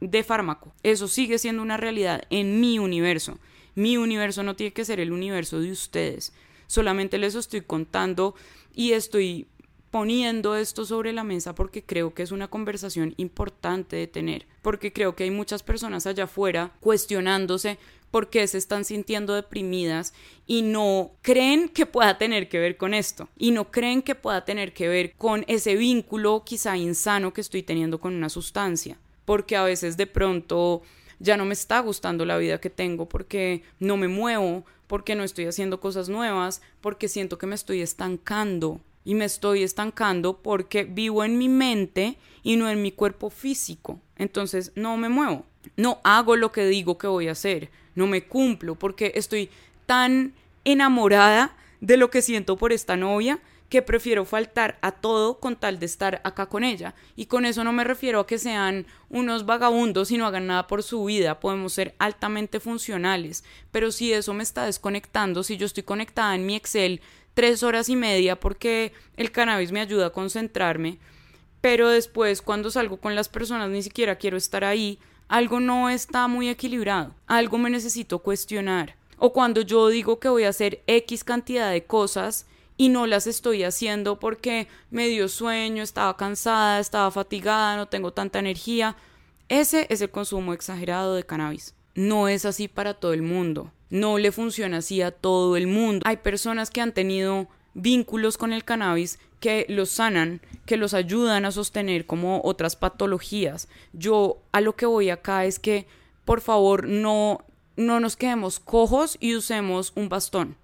de 0.00 0.24
fármaco. 0.24 0.72
Eso 0.82 1.08
sigue 1.08 1.38
siendo 1.38 1.62
una 1.62 1.76
realidad 1.76 2.22
en 2.30 2.60
mi 2.60 2.78
universo. 2.78 3.38
Mi 3.74 3.96
universo 3.96 4.42
no 4.42 4.56
tiene 4.56 4.72
que 4.72 4.84
ser 4.84 5.00
el 5.00 5.12
universo 5.12 5.60
de 5.60 5.70
ustedes. 5.70 6.32
Solamente 6.66 7.18
les 7.18 7.34
estoy 7.34 7.60
contando 7.60 8.34
y 8.74 8.92
estoy 8.92 9.46
poniendo 9.90 10.56
esto 10.56 10.84
sobre 10.84 11.12
la 11.12 11.24
mesa 11.24 11.54
porque 11.54 11.82
creo 11.82 12.12
que 12.12 12.22
es 12.22 12.32
una 12.32 12.48
conversación 12.48 13.14
importante 13.16 13.96
de 13.96 14.06
tener, 14.06 14.46
porque 14.60 14.92
creo 14.92 15.14
que 15.14 15.24
hay 15.24 15.30
muchas 15.30 15.62
personas 15.62 16.06
allá 16.06 16.24
afuera 16.24 16.72
cuestionándose 16.80 17.78
por 18.10 18.30
qué 18.30 18.46
se 18.46 18.58
están 18.58 18.84
sintiendo 18.84 19.34
deprimidas 19.34 20.14
y 20.46 20.62
no 20.62 21.12
creen 21.22 21.68
que 21.68 21.86
pueda 21.86 22.18
tener 22.18 22.48
que 22.48 22.58
ver 22.58 22.76
con 22.76 22.94
esto 22.94 23.28
y 23.36 23.50
no 23.50 23.70
creen 23.70 24.02
que 24.02 24.14
pueda 24.14 24.44
tener 24.44 24.72
que 24.72 24.88
ver 24.88 25.12
con 25.16 25.44
ese 25.48 25.76
vínculo 25.76 26.42
quizá 26.44 26.76
insano 26.76 27.32
que 27.32 27.40
estoy 27.40 27.62
teniendo 27.62 28.00
con 28.00 28.14
una 28.14 28.28
sustancia, 28.28 28.98
porque 29.24 29.56
a 29.56 29.64
veces 29.64 29.96
de 29.96 30.06
pronto 30.06 30.82
ya 31.18 31.36
no 31.36 31.44
me 31.44 31.54
está 31.54 31.80
gustando 31.80 32.24
la 32.24 32.38
vida 32.38 32.60
que 32.60 32.70
tengo 32.70 33.08
porque 33.08 33.62
no 33.78 33.96
me 33.96 34.08
muevo, 34.08 34.64
porque 34.86 35.14
no 35.14 35.24
estoy 35.24 35.46
haciendo 35.46 35.80
cosas 35.80 36.08
nuevas, 36.08 36.62
porque 36.80 37.08
siento 37.08 37.38
que 37.38 37.46
me 37.46 37.54
estoy 37.54 37.80
estancando 37.80 38.80
y 39.04 39.14
me 39.14 39.24
estoy 39.24 39.62
estancando 39.62 40.42
porque 40.42 40.84
vivo 40.84 41.24
en 41.24 41.38
mi 41.38 41.48
mente 41.48 42.18
y 42.42 42.56
no 42.56 42.68
en 42.68 42.82
mi 42.82 42.92
cuerpo 42.92 43.30
físico. 43.30 44.00
Entonces 44.18 44.72
no 44.74 44.96
me 44.96 45.08
muevo, 45.08 45.44
no 45.76 46.00
hago 46.04 46.36
lo 46.36 46.52
que 46.52 46.66
digo 46.66 46.98
que 46.98 47.06
voy 47.06 47.28
a 47.28 47.32
hacer, 47.32 47.70
no 47.94 48.06
me 48.06 48.24
cumplo 48.24 48.74
porque 48.74 49.12
estoy 49.14 49.50
tan 49.86 50.34
enamorada 50.64 51.56
de 51.80 51.96
lo 51.96 52.10
que 52.10 52.22
siento 52.22 52.56
por 52.56 52.72
esta 52.72 52.96
novia 52.96 53.40
que 53.68 53.82
prefiero 53.82 54.24
faltar 54.24 54.78
a 54.80 54.92
todo 54.92 55.40
con 55.40 55.56
tal 55.56 55.78
de 55.78 55.86
estar 55.86 56.20
acá 56.24 56.46
con 56.46 56.64
ella. 56.64 56.94
Y 57.16 57.26
con 57.26 57.44
eso 57.44 57.64
no 57.64 57.72
me 57.72 57.84
refiero 57.84 58.20
a 58.20 58.26
que 58.26 58.38
sean 58.38 58.86
unos 59.10 59.44
vagabundos 59.44 60.10
y 60.10 60.18
no 60.18 60.26
hagan 60.26 60.46
nada 60.46 60.66
por 60.66 60.82
su 60.82 61.04
vida. 61.04 61.40
Podemos 61.40 61.72
ser 61.72 61.94
altamente 61.98 62.60
funcionales. 62.60 63.44
Pero 63.72 63.90
si 63.90 64.12
eso 64.12 64.34
me 64.34 64.42
está 64.42 64.66
desconectando, 64.66 65.42
si 65.42 65.56
yo 65.56 65.66
estoy 65.66 65.82
conectada 65.82 66.34
en 66.34 66.46
mi 66.46 66.54
Excel 66.54 67.00
tres 67.34 67.62
horas 67.62 67.88
y 67.88 67.96
media 67.96 68.38
porque 68.38 68.92
el 69.16 69.32
cannabis 69.32 69.72
me 69.72 69.80
ayuda 69.80 70.06
a 70.06 70.12
concentrarme, 70.12 70.98
pero 71.60 71.88
después 71.88 72.42
cuando 72.42 72.70
salgo 72.70 72.98
con 72.98 73.14
las 73.14 73.28
personas 73.28 73.70
ni 73.70 73.82
siquiera 73.82 74.16
quiero 74.16 74.36
estar 74.36 74.64
ahí, 74.64 74.98
algo 75.28 75.60
no 75.60 75.90
está 75.90 76.28
muy 76.28 76.48
equilibrado, 76.48 77.14
algo 77.26 77.58
me 77.58 77.70
necesito 77.70 78.20
cuestionar. 78.20 78.96
O 79.18 79.32
cuando 79.32 79.62
yo 79.62 79.88
digo 79.88 80.18
que 80.20 80.28
voy 80.28 80.44
a 80.44 80.50
hacer 80.50 80.82
X 80.86 81.24
cantidad 81.24 81.70
de 81.70 81.84
cosas 81.84 82.46
y 82.76 82.90
no 82.90 83.06
las 83.06 83.26
estoy 83.26 83.64
haciendo 83.64 84.20
porque 84.20 84.68
me 84.90 85.08
dio 85.08 85.28
sueño, 85.28 85.82
estaba 85.82 86.16
cansada, 86.16 86.78
estaba 86.78 87.10
fatigada, 87.10 87.76
no 87.76 87.86
tengo 87.86 88.12
tanta 88.12 88.38
energía. 88.38 88.96
Ese 89.48 89.86
es 89.88 90.00
el 90.02 90.10
consumo 90.10 90.52
exagerado 90.52 91.14
de 91.14 91.24
cannabis. 91.24 91.74
No 91.94 92.28
es 92.28 92.44
así 92.44 92.68
para 92.68 92.94
todo 92.94 93.14
el 93.14 93.22
mundo 93.22 93.72
no 93.90 94.18
le 94.18 94.32
funciona 94.32 94.78
así 94.78 95.02
a 95.02 95.10
todo 95.10 95.56
el 95.56 95.66
mundo. 95.66 96.02
Hay 96.04 96.18
personas 96.18 96.70
que 96.70 96.80
han 96.80 96.92
tenido 96.92 97.48
vínculos 97.76 98.38
con 98.38 98.52
el 98.52 98.64
cannabis 98.64 99.18
que 99.38 99.66
los 99.68 99.90
sanan, 99.90 100.40
que 100.64 100.78
los 100.78 100.94
ayudan 100.94 101.44
a 101.44 101.52
sostener 101.52 102.06
como 102.06 102.40
otras 102.42 102.74
patologías. 102.74 103.68
Yo 103.92 104.38
a 104.52 104.60
lo 104.60 104.74
que 104.74 104.86
voy 104.86 105.10
acá 105.10 105.44
es 105.44 105.58
que 105.58 105.86
por 106.24 106.40
favor 106.40 106.88
no 106.88 107.44
no 107.76 108.00
nos 108.00 108.16
quedemos 108.16 108.58
cojos 108.58 109.18
y 109.20 109.36
usemos 109.36 109.92
un 109.96 110.08
bastón, 110.08 110.56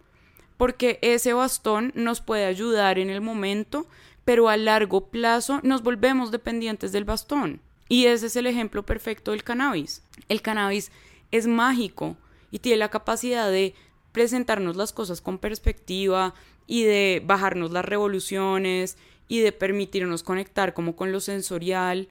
porque 0.56 0.98
ese 1.02 1.34
bastón 1.34 1.92
nos 1.94 2.22
puede 2.22 2.46
ayudar 2.46 2.98
en 2.98 3.10
el 3.10 3.20
momento, 3.20 3.86
pero 4.24 4.48
a 4.48 4.56
largo 4.56 5.08
plazo 5.08 5.60
nos 5.62 5.82
volvemos 5.82 6.30
dependientes 6.30 6.90
del 6.90 7.04
bastón. 7.04 7.60
Y 7.90 8.06
ese 8.06 8.28
es 8.28 8.36
el 8.36 8.46
ejemplo 8.46 8.86
perfecto 8.86 9.32
del 9.32 9.44
cannabis. 9.44 10.02
El 10.30 10.40
cannabis 10.40 10.90
es 11.30 11.46
mágico, 11.46 12.16
y 12.50 12.60
tiene 12.60 12.78
la 12.78 12.88
capacidad 12.88 13.50
de 13.50 13.74
presentarnos 14.12 14.76
las 14.76 14.92
cosas 14.92 15.20
con 15.20 15.38
perspectiva 15.38 16.34
y 16.72 16.84
de 16.84 17.22
bajarnos 17.22 17.70
las 17.70 17.84
revoluciones 17.84 18.96
y 19.28 19.40
de 19.40 19.52
permitirnos 19.52 20.22
conectar 20.22 20.72
como 20.72 20.96
con 20.96 21.12
lo 21.12 21.20
sensorial. 21.20 22.08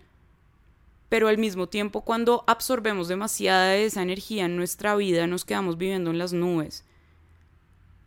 Pero 1.09 1.29
al 1.29 1.39
mismo 1.39 1.67
tiempo 1.67 2.01
cuando 2.01 2.43
absorbemos 2.45 3.07
demasiada 3.07 3.71
de 3.71 3.85
esa 3.85 4.03
energía 4.03 4.45
en 4.45 4.57
nuestra 4.57 4.95
vida 4.95 5.25
nos 5.25 5.45
quedamos 5.45 5.79
viviendo 5.79 6.11
en 6.11 6.19
las 6.19 6.31
nubes 6.31 6.85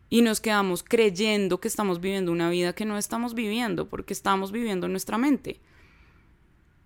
y 0.09 0.21
nos 0.21 0.39
quedamos 0.39 0.81
creyendo 0.81 1.59
que 1.59 1.67
estamos 1.67 1.99
viviendo 1.99 2.31
una 2.31 2.49
vida 2.49 2.71
que 2.71 2.85
no 2.85 2.97
estamos 2.97 3.33
viviendo 3.33 3.89
porque 3.89 4.13
estamos 4.13 4.53
viviendo 4.53 4.85
en 4.85 4.93
nuestra 4.93 5.17
mente. 5.17 5.59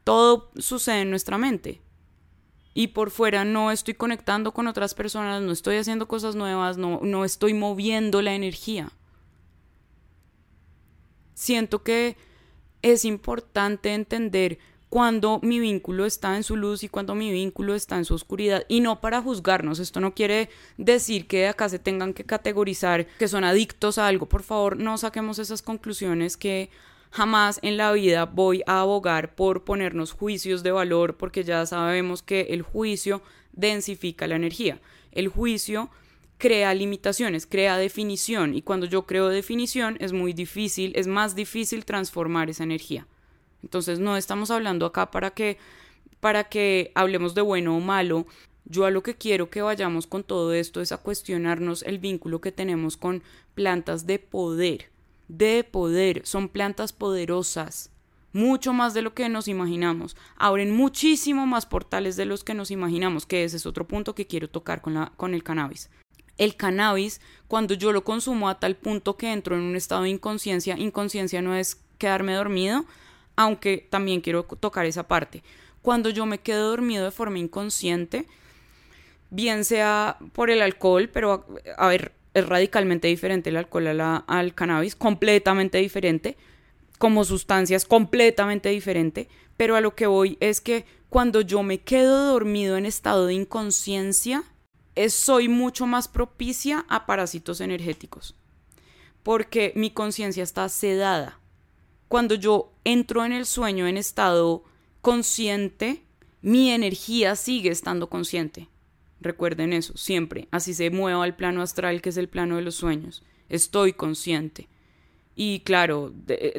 Todo 0.03 0.49
sucede 0.57 1.01
en 1.01 1.11
nuestra 1.11 1.37
mente 1.37 1.79
y 2.73 2.87
por 2.87 3.11
fuera 3.11 3.45
no 3.45 3.69
estoy 3.69 3.93
conectando 3.93 4.51
con 4.51 4.65
otras 4.65 4.95
personas, 4.95 5.43
no 5.43 5.51
estoy 5.51 5.75
haciendo 5.75 6.07
cosas 6.07 6.33
nuevas, 6.33 6.79
no, 6.79 7.01
no 7.03 7.23
estoy 7.23 7.53
moviendo 7.53 8.23
la 8.23 8.33
energía. 8.33 8.91
Siento 11.39 11.83
que 11.83 12.17
es 12.81 13.05
importante 13.05 13.93
entender 13.93 14.59
cuando 14.89 15.39
mi 15.41 15.61
vínculo 15.61 16.05
está 16.05 16.35
en 16.35 16.43
su 16.43 16.57
luz 16.57 16.83
y 16.83 16.89
cuando 16.89 17.15
mi 17.15 17.31
vínculo 17.31 17.75
está 17.75 17.95
en 17.95 18.03
su 18.03 18.13
oscuridad 18.13 18.65
y 18.67 18.81
no 18.81 18.99
para 18.99 19.21
juzgarnos. 19.21 19.79
Esto 19.79 20.01
no 20.01 20.13
quiere 20.13 20.49
decir 20.75 21.27
que 21.27 21.47
acá 21.47 21.69
se 21.69 21.79
tengan 21.79 22.13
que 22.13 22.25
categorizar 22.25 23.07
que 23.19 23.29
son 23.29 23.45
adictos 23.45 23.97
a 23.97 24.07
algo. 24.07 24.27
Por 24.27 24.43
favor, 24.43 24.75
no 24.75 24.97
saquemos 24.97 25.39
esas 25.39 25.61
conclusiones 25.61 26.35
que 26.35 26.69
Jamás 27.11 27.59
en 27.63 27.75
la 27.75 27.91
vida 27.91 28.25
voy 28.25 28.61
a 28.67 28.81
abogar 28.81 29.33
por 29.33 29.63
ponernos 29.63 30.11
juicios 30.11 30.61
de 30.61 30.71
valor 30.71 31.17
porque 31.17 31.43
ya 31.43 31.65
sabemos 31.65 32.21
que 32.21 32.41
el 32.51 32.61
juicio 32.61 33.23
densifica 33.51 34.27
la 34.27 34.35
energía. 34.35 34.79
El 35.11 35.27
juicio 35.27 35.89
crea 36.39 36.73
limitaciones, 36.73 37.45
crea 37.45 37.77
definición 37.77 38.55
y 38.55 38.63
cuando 38.63 38.87
yo 38.87 39.05
creo 39.05 39.29
definición 39.29 39.97
es 39.99 40.11
muy 40.11 40.33
difícil, 40.33 40.93
es 40.95 41.05
más 41.05 41.35
difícil 41.35 41.85
transformar 41.85 42.49
esa 42.49 42.63
energía. 42.63 43.05
Entonces 43.61 43.99
no 43.99 44.17
estamos 44.17 44.49
hablando 44.49 44.87
acá 44.87 45.11
para 45.11 45.29
que 45.29 45.57
para 46.19 46.45
que 46.45 46.91
hablemos 46.95 47.35
de 47.35 47.41
bueno 47.41 47.77
o 47.77 47.79
malo. 47.79 48.25
Yo 48.65 48.85
a 48.85 48.91
lo 48.91 49.03
que 49.03 49.15
quiero 49.15 49.51
que 49.51 49.61
vayamos 49.61 50.07
con 50.07 50.23
todo 50.23 50.53
esto 50.53 50.81
es 50.81 50.91
a 50.91 50.97
cuestionarnos 50.97 51.83
el 51.83 51.99
vínculo 51.99 52.41
que 52.41 52.51
tenemos 52.51 52.97
con 52.97 53.21
plantas 53.53 54.07
de 54.07 54.17
poder 54.17 54.89
de 55.29 55.63
poder, 55.63 56.25
son 56.25 56.49
plantas 56.49 56.91
poderosas, 56.91 57.91
mucho 58.33 58.73
más 58.73 58.93
de 58.93 59.03
lo 59.03 59.13
que 59.13 59.29
nos 59.29 59.47
imaginamos, 59.47 60.17
abren 60.35 60.75
muchísimo 60.75 61.45
más 61.45 61.65
portales 61.65 62.15
de 62.17 62.25
los 62.25 62.43
que 62.43 62.55
nos 62.55 62.71
imaginamos, 62.71 63.25
que 63.25 63.43
ese 63.43 63.57
es 63.57 63.65
otro 63.65 63.87
punto 63.87 64.15
que 64.15 64.27
quiero 64.27 64.49
tocar 64.49 64.81
con, 64.81 64.95
la, 64.95 65.13
con 65.15 65.33
el 65.33 65.43
cannabis. 65.43 65.89
El 66.39 66.55
cannabis, 66.55 67.21
cuando 67.47 67.75
yo 67.75 67.91
lo 67.91 68.03
consumo 68.03 68.49
a 68.49 68.59
tal 68.59 68.75
punto 68.75 69.17
que 69.17 69.31
entro 69.31 69.55
en 69.55 69.61
un 69.61 69.75
estado 69.75 70.03
de 70.03 70.09
inconsciencia, 70.09 70.77
inconsciencia 70.77 71.43
no 71.43 71.53
es 71.53 71.77
quedarme 71.99 72.33
dormido, 72.33 72.85
aunque 73.35 73.85
también 73.89 74.21
quiero 74.21 74.43
tocar 74.43 74.85
esa 74.85 75.07
parte. 75.07 75.43
Cuando 75.81 76.09
yo 76.09 76.25
me 76.25 76.39
quedo 76.39 76.69
dormido 76.69 77.05
de 77.05 77.11
forma 77.11 77.39
inconsciente, 77.39 78.25
bien 79.29 79.65
sea 79.65 80.17
por 80.33 80.49
el 80.49 80.61
alcohol, 80.61 81.09
pero 81.09 81.45
a 81.77 81.87
ver, 81.87 82.13
es 82.33 82.47
radicalmente 82.47 83.09
diferente 83.09 83.49
el 83.49 83.57
alcohol 83.57 83.87
al 84.27 84.55
cannabis, 84.55 84.95
completamente 84.95 85.77
diferente, 85.79 86.37
como 86.97 87.25
sustancias 87.25 87.85
completamente 87.85 88.69
diferente, 88.69 89.27
pero 89.57 89.75
a 89.75 89.81
lo 89.81 89.93
que 89.93 90.07
voy 90.07 90.37
es 90.39 90.61
que 90.61 90.85
cuando 91.09 91.41
yo 91.41 91.63
me 91.63 91.79
quedo 91.79 92.31
dormido 92.31 92.77
en 92.77 92.85
estado 92.85 93.25
de 93.25 93.33
inconsciencia, 93.33 94.43
soy 95.07 95.47
mucho 95.47 95.87
más 95.87 96.07
propicia 96.07 96.85
a 96.89 97.05
parásitos 97.05 97.61
energéticos, 97.61 98.35
porque 99.23 99.71
mi 99.75 99.91
conciencia 99.91 100.43
está 100.43 100.67
sedada. 100.67 101.39
Cuando 102.07 102.35
yo 102.35 102.71
entro 102.83 103.23
en 103.23 103.31
el 103.31 103.45
sueño 103.45 103.87
en 103.87 103.97
estado 103.97 104.63
consciente, 105.01 106.01
mi 106.41 106.71
energía 106.71 107.35
sigue 107.35 107.69
estando 107.69 108.09
consciente. 108.09 108.67
Recuerden 109.21 109.73
eso, 109.73 109.97
siempre. 109.97 110.47
Así 110.51 110.73
se 110.73 110.89
mueva 110.89 111.23
al 111.23 111.35
plano 111.35 111.61
astral, 111.61 112.01
que 112.01 112.09
es 112.09 112.17
el 112.17 112.29
plano 112.29 112.55
de 112.55 112.61
los 112.61 112.75
sueños. 112.75 113.23
Estoy 113.49 113.93
consciente. 113.93 114.67
Y 115.35 115.61
claro, 115.61 116.11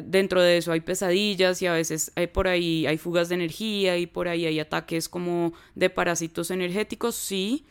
dentro 0.03 0.41
de 0.41 0.57
eso 0.57 0.71
hay 0.71 0.81
pesadillas 0.81 1.61
y 1.61 1.67
a 1.67 1.73
veces 1.73 2.11
hay 2.15 2.25
por 2.25 2.47
ahí 2.47 2.87
hay 2.87 2.97
fugas 2.97 3.29
de 3.29 3.35
energía 3.35 3.99
y 3.99 4.07
por 4.07 4.27
ahí 4.27 4.47
hay 4.47 4.59
ataques 4.59 5.07
como 5.07 5.53
de 5.75 5.91
parásitos 5.91 6.49
energéticos, 6.49 7.13
sí, 7.13 7.63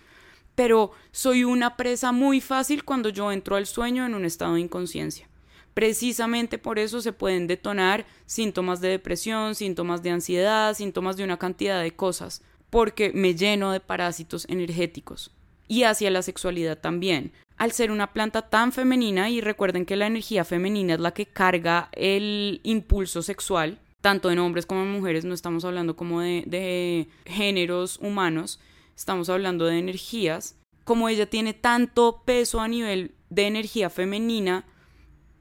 pero 0.55 0.93
soy 1.13 1.45
una 1.45 1.77
presa 1.77 2.13
muy 2.13 2.41
fácil 2.41 2.85
cuando 2.85 3.09
yo 3.09 3.33
entro 3.33 3.57
al 3.57 3.67
sueño 3.67 4.07
en 4.07 4.15
un 4.15 4.25
estado 4.25 4.55
de 4.55 4.61
inconsciencia. 4.61 5.29
Precisamente 5.75 6.59
por 6.59 6.79
eso 6.79 7.01
se 7.01 7.13
pueden 7.13 7.47
detonar 7.47 8.05
síntomas 8.27 8.81
de 8.81 8.89
depresión, 8.89 9.55
síntomas 9.55 10.03
de 10.03 10.11
ansiedad, 10.11 10.75
síntomas 10.75 11.17
de 11.17 11.25
una 11.25 11.39
cantidad 11.39 11.81
de 11.81 11.93
cosas 11.93 12.43
porque 12.71 13.11
me 13.13 13.35
lleno 13.35 13.73
de 13.73 13.81
parásitos 13.81 14.47
energéticos. 14.49 15.33
Y 15.69 15.83
hacia 15.83 16.11
la 16.11 16.23
sexualidad 16.23 16.79
también. 16.79 17.33
Al 17.57 17.73
ser 17.73 17.91
una 17.91 18.13
planta 18.13 18.43
tan 18.43 18.73
femenina, 18.73 19.29
y 19.29 19.41
recuerden 19.41 19.85
que 19.85 19.97
la 19.97 20.07
energía 20.07 20.45
femenina 20.45 20.95
es 20.95 21.01
la 21.01 21.13
que 21.13 21.27
carga 21.27 21.91
el 21.93 22.61
impulso 22.63 23.23
sexual, 23.23 23.79
tanto 24.01 24.31
en 24.31 24.39
hombres 24.39 24.67
como 24.67 24.83
en 24.83 24.91
mujeres, 24.91 25.25
no 25.25 25.35
estamos 25.35 25.65
hablando 25.65 25.95
como 25.95 26.23
de, 26.23 27.09
géneros 27.27 27.99
humanos, 28.01 28.59
estamos 29.01 29.31
hablando 29.31 29.65
de 29.65 29.79
energías. 29.79 30.57
Como 30.85 31.09
ella 31.09 31.25
tiene 31.25 31.55
tanto 31.55 32.23
peso 32.27 32.61
a 32.61 32.69
nivel 32.69 33.15
de 33.31 33.47
energía 33.47 33.89
femenina, 33.89 34.67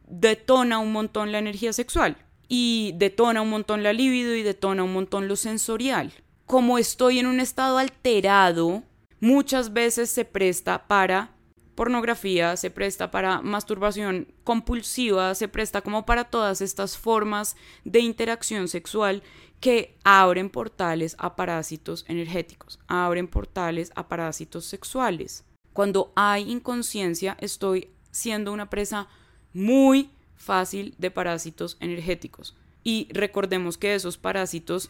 detona 0.07 0.79
un 0.79 0.93
montón 0.93 1.33
la 1.33 1.39
energía 1.39 1.73
sexual 1.73 2.15
y 2.47 2.93
detona 2.95 3.41
un 3.41 3.49
montón 3.49 3.83
la 3.83 3.91
libido 3.91 4.33
y 4.33 4.43
detona 4.43 4.83
un 4.83 4.93
montón 4.93 5.27
lo 5.27 5.35
sensorial. 5.35 6.13
Como 6.45 6.77
estoy 6.77 7.19
en 7.19 7.27
un 7.27 7.41
estado 7.41 7.77
alterado, 7.77 8.83
muchas 9.19 9.73
veces 9.73 10.09
se 10.09 10.23
presta 10.23 10.87
para 10.87 11.35
pornografía, 11.75 12.55
se 12.55 12.71
presta 12.71 13.11
para 13.11 13.41
masturbación 13.41 14.29
compulsiva, 14.45 15.35
se 15.35 15.49
presta 15.49 15.81
como 15.81 16.05
para 16.05 16.23
todas 16.25 16.61
estas 16.61 16.97
formas 16.97 17.57
de 17.83 17.99
interacción 17.99 18.69
sexual 18.69 19.21
que 19.59 19.97
abren 20.03 20.49
portales 20.49 21.15
a 21.19 21.35
parásitos 21.35 22.05
energéticos, 22.07 22.79
abren 22.87 23.27
portales 23.27 23.91
a 23.95 24.07
parásitos 24.07 24.65
sexuales. 24.65 25.43
Cuando 25.73 26.11
hay 26.15 26.49
inconsciencia, 26.49 27.37
estoy 27.39 27.89
siendo 28.11 28.51
una 28.53 28.69
presa 28.69 29.07
muy 29.53 30.09
fácil 30.35 30.95
de 30.97 31.11
parásitos 31.11 31.77
energéticos. 31.79 32.55
Y 32.83 33.07
recordemos 33.11 33.77
que 33.77 33.95
esos 33.95 34.17
parásitos 34.17 34.89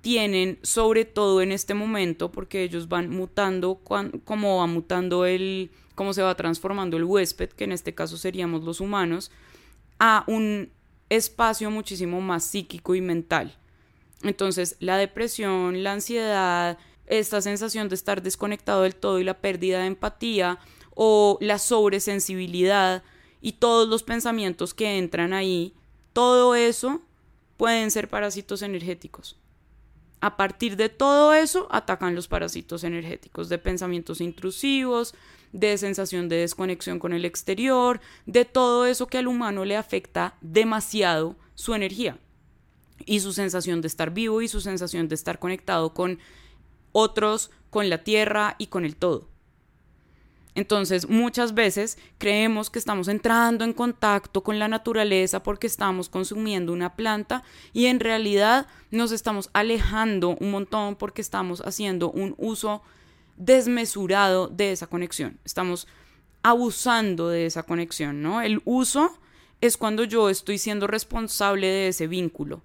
tienen, 0.00 0.58
sobre 0.62 1.04
todo 1.04 1.40
en 1.40 1.52
este 1.52 1.74
momento, 1.74 2.32
porque 2.32 2.64
ellos 2.64 2.88
van 2.88 3.08
mutando, 3.08 3.80
como 4.24 4.58
va 4.58 4.66
mutando 4.66 5.24
el, 5.24 5.70
cómo 5.94 6.12
se 6.12 6.22
va 6.22 6.34
transformando 6.34 6.96
el 6.96 7.04
huésped, 7.04 7.50
que 7.50 7.64
en 7.64 7.72
este 7.72 7.94
caso 7.94 8.16
seríamos 8.16 8.64
los 8.64 8.80
humanos, 8.80 9.30
a 10.00 10.24
un 10.26 10.70
espacio 11.08 11.70
muchísimo 11.70 12.20
más 12.20 12.44
psíquico 12.44 12.96
y 12.96 13.00
mental. 13.00 13.56
Entonces, 14.22 14.76
la 14.78 14.96
depresión, 14.96 15.82
la 15.82 15.92
ansiedad, 15.92 16.78
esta 17.06 17.40
sensación 17.40 17.88
de 17.88 17.94
estar 17.94 18.22
desconectado 18.22 18.82
del 18.82 18.94
todo 18.94 19.18
y 19.18 19.24
la 19.24 19.40
pérdida 19.40 19.80
de 19.80 19.86
empatía 19.86 20.58
o 20.94 21.38
la 21.40 21.58
sobresensibilidad 21.58 23.02
y 23.40 23.52
todos 23.52 23.88
los 23.88 24.02
pensamientos 24.02 24.74
que 24.74 24.98
entran 24.98 25.32
ahí, 25.32 25.74
todo 26.12 26.54
eso 26.54 27.02
pueden 27.56 27.90
ser 27.90 28.08
parásitos 28.08 28.62
energéticos. 28.62 29.36
A 30.20 30.36
partir 30.36 30.76
de 30.76 30.88
todo 30.88 31.34
eso 31.34 31.66
atacan 31.70 32.14
los 32.14 32.28
parásitos 32.28 32.84
energéticos 32.84 33.48
de 33.48 33.58
pensamientos 33.58 34.20
intrusivos, 34.20 35.14
de 35.50 35.76
sensación 35.76 36.28
de 36.28 36.36
desconexión 36.36 37.00
con 37.00 37.12
el 37.12 37.24
exterior, 37.24 38.00
de 38.26 38.44
todo 38.44 38.86
eso 38.86 39.08
que 39.08 39.18
al 39.18 39.26
humano 39.26 39.64
le 39.64 39.76
afecta 39.76 40.36
demasiado 40.40 41.34
su 41.54 41.74
energía 41.74 42.18
y 43.04 43.20
su 43.20 43.32
sensación 43.32 43.80
de 43.80 43.88
estar 43.88 44.12
vivo 44.12 44.42
y 44.42 44.48
su 44.48 44.60
sensación 44.60 45.08
de 45.08 45.14
estar 45.14 45.38
conectado 45.38 45.94
con 45.94 46.18
otros, 46.92 47.50
con 47.70 47.88
la 47.88 48.04
tierra 48.04 48.54
y 48.58 48.66
con 48.66 48.84
el 48.84 48.96
todo. 48.96 49.28
Entonces, 50.54 51.08
muchas 51.08 51.54
veces 51.54 51.96
creemos 52.18 52.68
que 52.68 52.78
estamos 52.78 53.08
entrando 53.08 53.64
en 53.64 53.72
contacto 53.72 54.42
con 54.42 54.58
la 54.58 54.68
naturaleza 54.68 55.42
porque 55.42 55.66
estamos 55.66 56.10
consumiendo 56.10 56.74
una 56.74 56.94
planta 56.94 57.42
y 57.72 57.86
en 57.86 58.00
realidad 58.00 58.66
nos 58.90 59.12
estamos 59.12 59.48
alejando 59.54 60.36
un 60.38 60.50
montón 60.50 60.96
porque 60.96 61.22
estamos 61.22 61.62
haciendo 61.62 62.10
un 62.10 62.34
uso 62.36 62.82
desmesurado 63.38 64.48
de 64.48 64.72
esa 64.72 64.88
conexión. 64.88 65.38
Estamos 65.42 65.88
abusando 66.42 67.28
de 67.28 67.46
esa 67.46 67.62
conexión, 67.62 68.20
¿no? 68.20 68.42
El 68.42 68.60
uso 68.66 69.16
es 69.62 69.78
cuando 69.78 70.04
yo 70.04 70.28
estoy 70.28 70.58
siendo 70.58 70.86
responsable 70.86 71.66
de 71.66 71.88
ese 71.88 72.08
vínculo. 72.08 72.62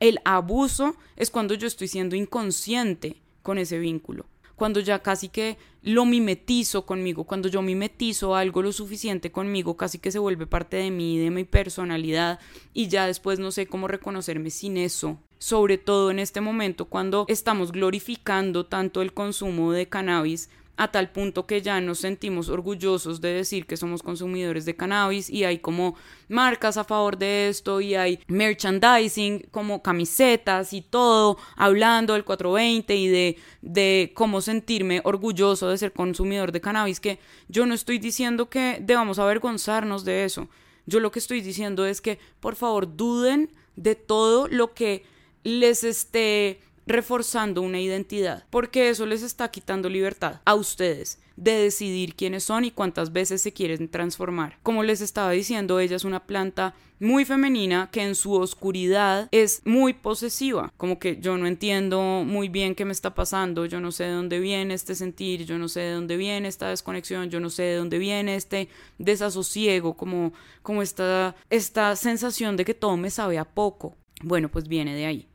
El 0.00 0.18
abuso 0.24 0.96
es 1.16 1.30
cuando 1.30 1.54
yo 1.54 1.66
estoy 1.66 1.88
siendo 1.88 2.16
inconsciente 2.16 3.22
con 3.42 3.58
ese 3.58 3.78
vínculo 3.78 4.26
cuando 4.60 4.80
ya 4.80 4.98
casi 4.98 5.30
que 5.30 5.56
lo 5.82 6.04
mimetizo 6.04 6.84
conmigo, 6.84 7.24
cuando 7.24 7.48
yo 7.48 7.62
mimetizo 7.62 8.36
algo 8.36 8.60
lo 8.60 8.72
suficiente 8.72 9.32
conmigo, 9.32 9.78
casi 9.78 9.98
que 9.98 10.12
se 10.12 10.18
vuelve 10.18 10.46
parte 10.46 10.76
de 10.76 10.90
mí, 10.90 11.16
de 11.16 11.30
mi 11.30 11.44
personalidad, 11.44 12.38
y 12.74 12.88
ya 12.88 13.06
después 13.06 13.38
no 13.38 13.52
sé 13.52 13.66
cómo 13.66 13.88
reconocerme 13.88 14.50
sin 14.50 14.76
eso. 14.76 15.16
Sobre 15.38 15.78
todo 15.78 16.10
en 16.10 16.18
este 16.18 16.42
momento 16.42 16.84
cuando 16.84 17.24
estamos 17.28 17.72
glorificando 17.72 18.66
tanto 18.66 19.00
el 19.00 19.14
consumo 19.14 19.72
de 19.72 19.88
cannabis 19.88 20.50
a 20.80 20.88
tal 20.88 21.10
punto 21.10 21.46
que 21.46 21.60
ya 21.60 21.78
nos 21.82 21.98
sentimos 21.98 22.48
orgullosos 22.48 23.20
de 23.20 23.34
decir 23.34 23.66
que 23.66 23.76
somos 23.76 24.02
consumidores 24.02 24.64
de 24.64 24.74
cannabis 24.76 25.28
y 25.28 25.44
hay 25.44 25.58
como 25.58 25.94
marcas 26.28 26.78
a 26.78 26.84
favor 26.84 27.18
de 27.18 27.50
esto 27.50 27.82
y 27.82 27.96
hay 27.96 28.18
merchandising 28.28 29.40
como 29.50 29.82
camisetas 29.82 30.72
y 30.72 30.80
todo 30.80 31.36
hablando 31.54 32.14
del 32.14 32.24
420 32.24 32.96
y 32.96 33.08
de, 33.08 33.36
de 33.60 34.12
cómo 34.14 34.40
sentirme 34.40 35.02
orgulloso 35.04 35.68
de 35.68 35.76
ser 35.76 35.92
consumidor 35.92 36.50
de 36.50 36.62
cannabis 36.62 36.98
que 36.98 37.18
yo 37.48 37.66
no 37.66 37.74
estoy 37.74 37.98
diciendo 37.98 38.48
que 38.48 38.78
debamos 38.80 39.18
avergonzarnos 39.18 40.06
de 40.06 40.24
eso. 40.24 40.48
Yo 40.86 40.98
lo 40.98 41.10
que 41.10 41.18
estoy 41.18 41.42
diciendo 41.42 41.84
es 41.84 42.00
que 42.00 42.18
por 42.40 42.56
favor 42.56 42.96
duden 42.96 43.50
de 43.76 43.96
todo 43.96 44.48
lo 44.48 44.72
que 44.72 45.04
les 45.44 45.84
esté 45.84 46.60
reforzando 46.86 47.62
una 47.62 47.80
identidad, 47.80 48.44
porque 48.50 48.88
eso 48.88 49.06
les 49.06 49.22
está 49.22 49.50
quitando 49.50 49.88
libertad 49.88 50.40
a 50.44 50.54
ustedes 50.54 51.18
de 51.36 51.52
decidir 51.52 52.14
quiénes 52.14 52.44
son 52.44 52.64
y 52.66 52.70
cuántas 52.70 53.12
veces 53.12 53.40
se 53.40 53.52
quieren 53.52 53.88
transformar. 53.88 54.58
Como 54.62 54.82
les 54.82 55.00
estaba 55.00 55.30
diciendo, 55.30 55.80
ella 55.80 55.96
es 55.96 56.04
una 56.04 56.26
planta 56.26 56.74
muy 56.98 57.24
femenina 57.24 57.88
que 57.90 58.02
en 58.02 58.14
su 58.14 58.34
oscuridad 58.34 59.28
es 59.32 59.62
muy 59.64 59.94
posesiva, 59.94 60.70
como 60.76 60.98
que 60.98 61.18
yo 61.18 61.38
no 61.38 61.46
entiendo 61.46 62.24
muy 62.26 62.50
bien 62.50 62.74
qué 62.74 62.84
me 62.84 62.92
está 62.92 63.14
pasando, 63.14 63.64
yo 63.64 63.80
no 63.80 63.90
sé 63.90 64.04
de 64.04 64.12
dónde 64.12 64.38
viene 64.38 64.74
este 64.74 64.94
sentir, 64.94 65.46
yo 65.46 65.56
no 65.56 65.68
sé 65.68 65.80
de 65.80 65.92
dónde 65.92 66.18
viene 66.18 66.46
esta 66.46 66.68
desconexión, 66.68 67.30
yo 67.30 67.40
no 67.40 67.48
sé 67.48 67.62
de 67.62 67.76
dónde 67.76 67.98
viene 67.98 68.36
este 68.36 68.68
desasosiego, 68.98 69.96
como, 69.96 70.34
como 70.62 70.82
esta, 70.82 71.34
esta 71.48 71.96
sensación 71.96 72.58
de 72.58 72.66
que 72.66 72.74
todo 72.74 72.98
me 72.98 73.08
sabe 73.08 73.38
a 73.38 73.46
poco. 73.46 73.96
Bueno, 74.22 74.50
pues 74.50 74.68
viene 74.68 74.94
de 74.94 75.06
ahí 75.06 75.29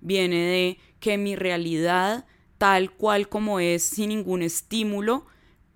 viene 0.00 0.36
de 0.36 0.78
que 0.98 1.18
mi 1.18 1.36
realidad, 1.36 2.26
tal 2.58 2.92
cual 2.92 3.28
como 3.28 3.60
es, 3.60 3.82
sin 3.82 4.10
ningún 4.10 4.42
estímulo, 4.42 5.26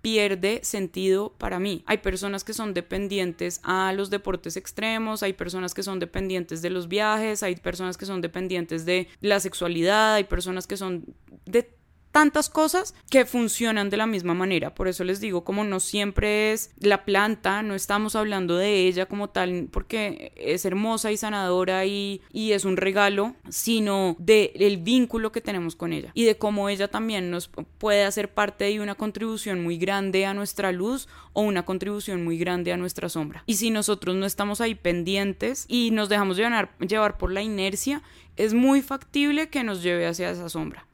pierde 0.05 0.59
sentido 0.63 1.33
para 1.39 1.59
mí. 1.59 1.83
Hay 1.87 1.97
personas 1.97 2.43
que 2.43 2.53
son 2.53 2.75
dependientes 2.75 3.59
a 3.63 3.91
los 3.91 4.11
deportes 4.11 4.55
extremos, 4.55 5.23
hay 5.23 5.33
personas 5.33 5.73
que 5.73 5.81
son 5.81 5.99
dependientes 5.99 6.61
de 6.61 6.69
los 6.69 6.87
viajes, 6.87 7.41
hay 7.41 7.55
personas 7.55 7.97
que 7.97 8.05
son 8.05 8.21
dependientes 8.21 8.85
de 8.85 9.07
la 9.21 9.39
sexualidad, 9.39 10.13
hay 10.13 10.25
personas 10.25 10.67
que 10.67 10.77
son 10.77 11.05
de 11.45 11.75
tantas 12.15 12.49
cosas 12.49 12.95
que 13.09 13.25
funcionan 13.25 13.89
de 13.89 13.97
la 13.97 14.07
misma 14.07 14.33
manera. 14.33 14.73
Por 14.73 14.87
eso 14.87 15.03
les 15.03 15.19
digo, 15.19 15.43
como 15.43 15.65
no 15.65 15.81
siempre 15.81 16.53
es 16.53 16.71
la 16.79 17.03
planta, 17.03 17.61
no 17.61 17.75
estamos 17.75 18.15
hablando 18.15 18.55
de 18.55 18.87
ella 18.87 19.05
como 19.05 19.31
tal, 19.31 19.67
porque 19.69 20.31
es 20.37 20.63
hermosa 20.63 21.11
y 21.11 21.17
sanadora 21.17 21.85
y, 21.85 22.21
y 22.31 22.53
es 22.53 22.63
un 22.63 22.77
regalo, 22.77 23.35
sino 23.49 24.15
del 24.17 24.51
el 24.55 24.77
vínculo 24.77 25.33
que 25.33 25.41
tenemos 25.41 25.75
con 25.75 25.91
ella 25.91 26.11
y 26.13 26.23
de 26.23 26.37
cómo 26.37 26.69
ella 26.69 26.87
también 26.87 27.31
nos 27.31 27.49
puede 27.49 28.05
hacer 28.05 28.33
parte 28.33 28.63
de 28.63 28.79
una 28.79 28.95
contribución 28.95 29.61
muy 29.61 29.77
grande 29.77 30.25
a 30.25 30.33
nuestra 30.33 30.71
luz 30.71 31.09
o 31.33 31.41
una 31.41 31.65
contribución 31.65 32.23
muy 32.23 32.37
grande 32.37 32.71
a 32.71 32.77
nuestra 32.77 33.09
sombra. 33.09 33.43
Y 33.45 33.55
si 33.55 33.71
nosotros 33.71 34.15
no 34.15 34.25
estamos 34.25 34.61
ahí 34.61 34.73
pendientes 34.73 35.65
y 35.67 35.91
nos 35.91 36.07
dejamos 36.07 36.37
llevar, 36.37 36.77
llevar 36.79 37.17
por 37.17 37.33
la 37.33 37.41
inercia, 37.41 38.03
es 38.37 38.53
muy 38.53 38.81
factible 38.81 39.49
que 39.49 39.65
nos 39.65 39.83
lleve 39.83 40.07
hacia 40.07 40.29
esa 40.29 40.47
sombra 40.47 40.87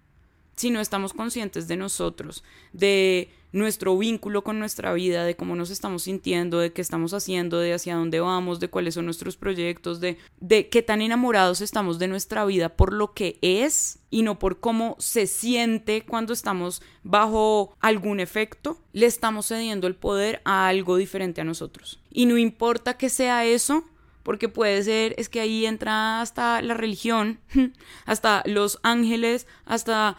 si 0.61 0.69
no 0.69 0.79
estamos 0.79 1.13
conscientes 1.13 1.67
de 1.67 1.75
nosotros, 1.75 2.43
de 2.71 3.31
nuestro 3.51 3.97
vínculo 3.97 4.43
con 4.43 4.59
nuestra 4.59 4.93
vida, 4.93 5.25
de 5.25 5.35
cómo 5.35 5.55
nos 5.55 5.71
estamos 5.71 6.03
sintiendo, 6.03 6.59
de 6.59 6.71
qué 6.71 6.83
estamos 6.83 7.15
haciendo, 7.15 7.57
de 7.57 7.73
hacia 7.73 7.95
dónde 7.95 8.19
vamos, 8.19 8.59
de 8.59 8.69
cuáles 8.69 8.93
son 8.93 9.05
nuestros 9.05 9.37
proyectos, 9.37 9.99
de, 9.99 10.19
de 10.39 10.69
qué 10.69 10.83
tan 10.83 11.01
enamorados 11.01 11.61
estamos 11.61 11.97
de 11.97 12.07
nuestra 12.07 12.45
vida 12.45 12.69
por 12.69 12.93
lo 12.93 13.15
que 13.15 13.39
es 13.41 13.97
y 14.11 14.21
no 14.21 14.37
por 14.37 14.59
cómo 14.59 14.97
se 14.99 15.25
siente 15.25 16.03
cuando 16.03 16.31
estamos 16.31 16.83
bajo 17.01 17.75
algún 17.79 18.19
efecto, 18.19 18.77
le 18.93 19.07
estamos 19.07 19.47
cediendo 19.47 19.87
el 19.87 19.95
poder 19.95 20.43
a 20.45 20.67
algo 20.67 20.95
diferente 20.95 21.41
a 21.41 21.43
nosotros. 21.43 21.99
Y 22.11 22.27
no 22.27 22.37
importa 22.37 22.97
que 22.97 23.09
sea 23.09 23.45
eso, 23.45 23.83
porque 24.21 24.47
puede 24.47 24.83
ser, 24.83 25.15
es 25.17 25.27
que 25.27 25.39
ahí 25.39 25.65
entra 25.65 26.21
hasta 26.21 26.61
la 26.61 26.75
religión, 26.75 27.39
hasta 28.05 28.43
los 28.45 28.79
ángeles, 28.83 29.47
hasta 29.65 30.17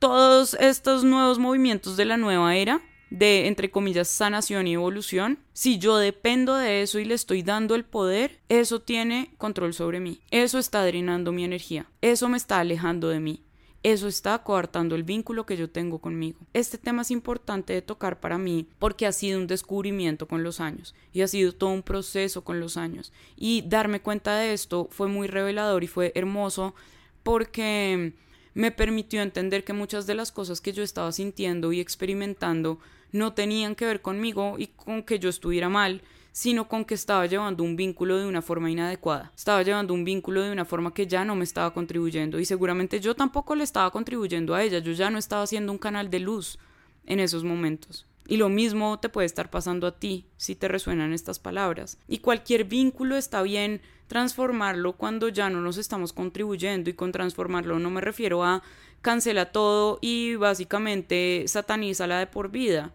todos 0.00 0.54
estos 0.54 1.04
nuevos 1.04 1.38
movimientos 1.38 1.96
de 1.96 2.06
la 2.06 2.16
nueva 2.16 2.56
era, 2.56 2.80
de, 3.10 3.46
entre 3.46 3.70
comillas, 3.70 4.08
sanación 4.08 4.66
y 4.66 4.72
evolución, 4.72 5.38
si 5.52 5.78
yo 5.78 5.98
dependo 5.98 6.56
de 6.56 6.82
eso 6.82 6.98
y 6.98 7.04
le 7.04 7.14
estoy 7.14 7.42
dando 7.42 7.74
el 7.74 7.84
poder, 7.84 8.40
eso 8.48 8.80
tiene 8.80 9.34
control 9.36 9.74
sobre 9.74 10.00
mí. 10.00 10.20
Eso 10.30 10.58
está 10.58 10.84
drenando 10.86 11.32
mi 11.32 11.44
energía. 11.44 11.86
Eso 12.00 12.28
me 12.30 12.38
está 12.38 12.60
alejando 12.60 13.10
de 13.10 13.20
mí. 13.20 13.42
Eso 13.82 14.08
está 14.08 14.38
coartando 14.42 14.94
el 14.94 15.02
vínculo 15.02 15.44
que 15.44 15.56
yo 15.56 15.68
tengo 15.68 15.98
conmigo. 15.98 16.38
Este 16.54 16.78
tema 16.78 17.02
es 17.02 17.10
importante 17.10 17.74
de 17.74 17.82
tocar 17.82 18.20
para 18.20 18.38
mí 18.38 18.68
porque 18.78 19.06
ha 19.06 19.12
sido 19.12 19.38
un 19.38 19.46
descubrimiento 19.46 20.28
con 20.28 20.42
los 20.42 20.60
años 20.60 20.94
y 21.12 21.22
ha 21.22 21.28
sido 21.28 21.52
todo 21.52 21.70
un 21.70 21.82
proceso 21.82 22.42
con 22.42 22.58
los 22.58 22.76
años. 22.76 23.12
Y 23.36 23.62
darme 23.66 24.00
cuenta 24.00 24.36
de 24.36 24.54
esto 24.54 24.88
fue 24.90 25.08
muy 25.08 25.28
revelador 25.28 25.84
y 25.84 25.88
fue 25.88 26.12
hermoso 26.14 26.74
porque 27.22 28.14
me 28.54 28.70
permitió 28.70 29.22
entender 29.22 29.64
que 29.64 29.72
muchas 29.72 30.06
de 30.06 30.14
las 30.14 30.32
cosas 30.32 30.60
que 30.60 30.72
yo 30.72 30.82
estaba 30.82 31.12
sintiendo 31.12 31.72
y 31.72 31.80
experimentando 31.80 32.78
no 33.12 33.32
tenían 33.32 33.74
que 33.74 33.86
ver 33.86 34.02
conmigo 34.02 34.56
y 34.58 34.68
con 34.68 35.02
que 35.02 35.18
yo 35.18 35.28
estuviera 35.28 35.68
mal, 35.68 36.02
sino 36.32 36.68
con 36.68 36.84
que 36.84 36.94
estaba 36.94 37.26
llevando 37.26 37.64
un 37.64 37.76
vínculo 37.76 38.18
de 38.18 38.26
una 38.26 38.42
forma 38.42 38.70
inadecuada. 38.70 39.32
Estaba 39.36 39.62
llevando 39.62 39.94
un 39.94 40.04
vínculo 40.04 40.42
de 40.42 40.52
una 40.52 40.64
forma 40.64 40.94
que 40.94 41.06
ya 41.06 41.24
no 41.24 41.34
me 41.34 41.44
estaba 41.44 41.72
contribuyendo 41.74 42.38
y 42.38 42.44
seguramente 42.44 43.00
yo 43.00 43.14
tampoco 43.14 43.54
le 43.54 43.64
estaba 43.64 43.90
contribuyendo 43.90 44.54
a 44.54 44.62
ella, 44.62 44.78
yo 44.78 44.92
ya 44.92 45.10
no 45.10 45.18
estaba 45.18 45.42
haciendo 45.42 45.72
un 45.72 45.78
canal 45.78 46.10
de 46.10 46.20
luz 46.20 46.58
en 47.06 47.20
esos 47.20 47.44
momentos. 47.44 48.06
Y 48.28 48.36
lo 48.36 48.48
mismo 48.48 49.00
te 49.00 49.08
puede 49.08 49.26
estar 49.26 49.50
pasando 49.50 49.88
a 49.88 49.98
ti 49.98 50.24
si 50.36 50.54
te 50.54 50.68
resuenan 50.68 51.12
estas 51.12 51.40
palabras. 51.40 51.98
Y 52.06 52.18
cualquier 52.18 52.64
vínculo 52.64 53.16
está 53.16 53.42
bien 53.42 53.80
transformarlo 54.10 54.94
cuando 54.94 55.28
ya 55.28 55.50
no 55.50 55.60
nos 55.60 55.78
estamos 55.78 56.12
contribuyendo 56.12 56.90
y 56.90 56.94
con 56.94 57.12
transformarlo 57.12 57.78
no 57.78 57.90
me 57.90 58.00
refiero 58.00 58.42
a 58.42 58.60
cancela 59.02 59.52
todo 59.52 60.00
y 60.02 60.34
básicamente 60.34 61.44
sataniza 61.46 62.08
la 62.08 62.18
de 62.18 62.26
por 62.26 62.50
vida, 62.50 62.92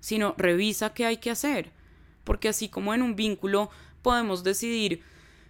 sino 0.00 0.34
revisa 0.38 0.94
qué 0.94 1.04
hay 1.04 1.18
que 1.18 1.30
hacer, 1.30 1.70
porque 2.24 2.48
así 2.48 2.70
como 2.70 2.94
en 2.94 3.02
un 3.02 3.14
vínculo 3.14 3.68
podemos 4.00 4.42
decidir 4.42 5.02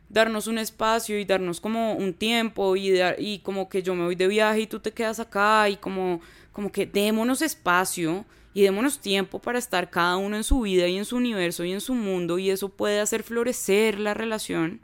darnos 0.08 0.48
un 0.48 0.58
espacio 0.58 1.16
y 1.20 1.24
darnos 1.24 1.60
como 1.60 1.92
un 1.92 2.12
tiempo 2.12 2.74
y, 2.74 3.00
y 3.18 3.38
como 3.44 3.68
que 3.68 3.84
yo 3.84 3.94
me 3.94 4.02
voy 4.02 4.16
de 4.16 4.26
viaje 4.26 4.62
y 4.62 4.66
tú 4.66 4.80
te 4.80 4.92
quedas 4.92 5.20
acá 5.20 5.68
y 5.68 5.76
como, 5.76 6.20
como 6.50 6.72
que 6.72 6.86
démonos 6.86 7.40
espacio 7.40 8.24
y 8.52 8.62
démonos 8.62 9.00
tiempo 9.00 9.38
para 9.38 9.58
estar 9.58 9.90
cada 9.90 10.16
uno 10.16 10.36
en 10.36 10.44
su 10.44 10.60
vida 10.60 10.88
y 10.88 10.96
en 10.96 11.04
su 11.04 11.16
universo 11.16 11.64
y 11.64 11.72
en 11.72 11.80
su 11.80 11.94
mundo 11.94 12.38
y 12.38 12.50
eso 12.50 12.68
puede 12.68 13.00
hacer 13.00 13.22
florecer 13.22 13.98
la 13.98 14.14
relación 14.14 14.80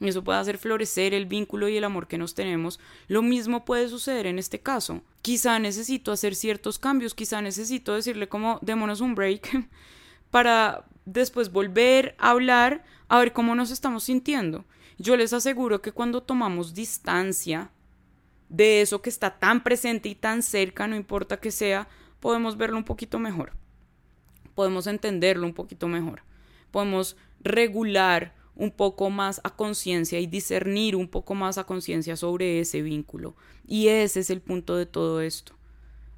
y 0.00 0.08
eso 0.08 0.24
puede 0.24 0.38
hacer 0.38 0.56
florecer 0.56 1.12
el 1.12 1.26
vínculo 1.26 1.68
y 1.68 1.76
el 1.76 1.84
amor 1.84 2.08
que 2.08 2.18
nos 2.18 2.34
tenemos, 2.34 2.80
lo 3.06 3.20
mismo 3.20 3.66
puede 3.66 3.88
suceder 3.88 4.26
en 4.26 4.38
este 4.38 4.60
caso. 4.60 5.02
Quizá 5.20 5.58
necesito 5.58 6.10
hacer 6.10 6.34
ciertos 6.34 6.78
cambios, 6.78 7.14
quizá 7.14 7.42
necesito 7.42 7.94
decirle 7.94 8.26
como 8.26 8.58
démonos 8.62 9.02
un 9.02 9.14
break 9.14 9.68
para 10.30 10.86
después 11.04 11.52
volver 11.52 12.14
a 12.18 12.30
hablar 12.30 12.84
a 13.08 13.18
ver 13.18 13.32
cómo 13.34 13.54
nos 13.54 13.70
estamos 13.70 14.04
sintiendo. 14.04 14.64
Yo 14.96 15.16
les 15.16 15.32
aseguro 15.32 15.82
que 15.82 15.92
cuando 15.92 16.22
tomamos 16.22 16.72
distancia 16.74 17.70
de 18.48 18.80
eso 18.80 19.02
que 19.02 19.10
está 19.10 19.38
tan 19.38 19.62
presente 19.62 20.08
y 20.08 20.14
tan 20.14 20.42
cerca, 20.42 20.86
no 20.86 20.96
importa 20.96 21.38
que 21.38 21.50
sea, 21.50 21.88
podemos 22.20 22.56
verlo 22.56 22.76
un 22.76 22.84
poquito 22.84 23.18
mejor. 23.18 23.52
Podemos 24.54 24.86
entenderlo 24.86 25.46
un 25.46 25.54
poquito 25.54 25.88
mejor. 25.88 26.22
Podemos 26.70 27.16
regular 27.40 28.34
un 28.54 28.70
poco 28.70 29.08
más 29.08 29.40
a 29.42 29.56
conciencia 29.56 30.20
y 30.20 30.26
discernir 30.26 30.94
un 30.94 31.08
poco 31.08 31.34
más 31.34 31.56
a 31.56 31.64
conciencia 31.64 32.16
sobre 32.16 32.60
ese 32.60 32.82
vínculo. 32.82 33.34
Y 33.66 33.88
ese 33.88 34.20
es 34.20 34.30
el 34.30 34.42
punto 34.42 34.76
de 34.76 34.86
todo 34.86 35.22
esto. 35.22 35.54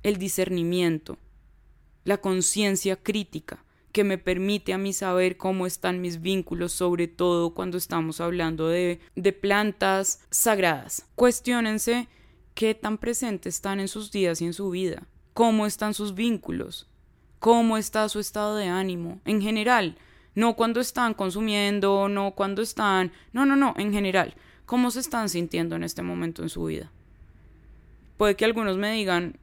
El 0.03 0.17
discernimiento, 0.17 1.19
la 2.05 2.19
conciencia 2.19 2.97
crítica 2.97 3.65
que 3.93 4.05
me 4.05 4.19
permite 4.19 4.73
a 4.73 4.79
mí 4.79 4.93
saber 4.93 5.37
cómo 5.37 5.67
están 5.67 6.01
mis 6.01 6.21
vínculos, 6.21 6.73
sobre 6.73 7.09
todo 7.09 7.55
cuando 7.55 7.77
estamos 7.77 8.21
hablando 8.21 8.69
de, 8.69 9.01
de 9.15 9.33
plantas 9.33 10.23
sagradas. 10.31 11.07
Cuestiónense 11.15 12.09
qué 12.55 12.75
tan 12.75 12.99
presentes 12.99 13.57
están 13.57 13.81
en 13.81 13.89
sus 13.89 14.11
días 14.11 14.41
y 14.41 14.47
en 14.47 14.55
su 14.55 14.71
vida, 14.71 15.07
cómo 15.35 15.67
están 15.67 15.95
sus 15.95 16.15
vínculos, 16.15 16.87
cómo 17.39 17.77
está 17.77 18.09
su 18.09 18.21
estado 18.21 18.57
de 18.57 18.69
ánimo, 18.69 19.21
en 19.25 19.41
general, 19.41 19.97
no 20.35 20.55
cuando 20.55 20.81
están 20.81 21.15
consumiendo, 21.15 22.09
no 22.09 22.33
cuando 22.33 22.63
están, 22.63 23.13
no, 23.33 23.45
no, 23.45 23.57
no, 23.57 23.75
en 23.77 23.93
general, 23.93 24.35
cómo 24.67 24.91
se 24.91 25.01
están 25.01 25.29
sintiendo 25.29 25.77
en 25.77 25.85
este 25.85 26.03
momento 26.03 26.43
en 26.43 26.49
su 26.49 26.65
vida. 26.65 26.91
Puede 28.17 28.37
que 28.37 28.45
algunos 28.45 28.79
me 28.79 28.93
digan, 28.93 29.37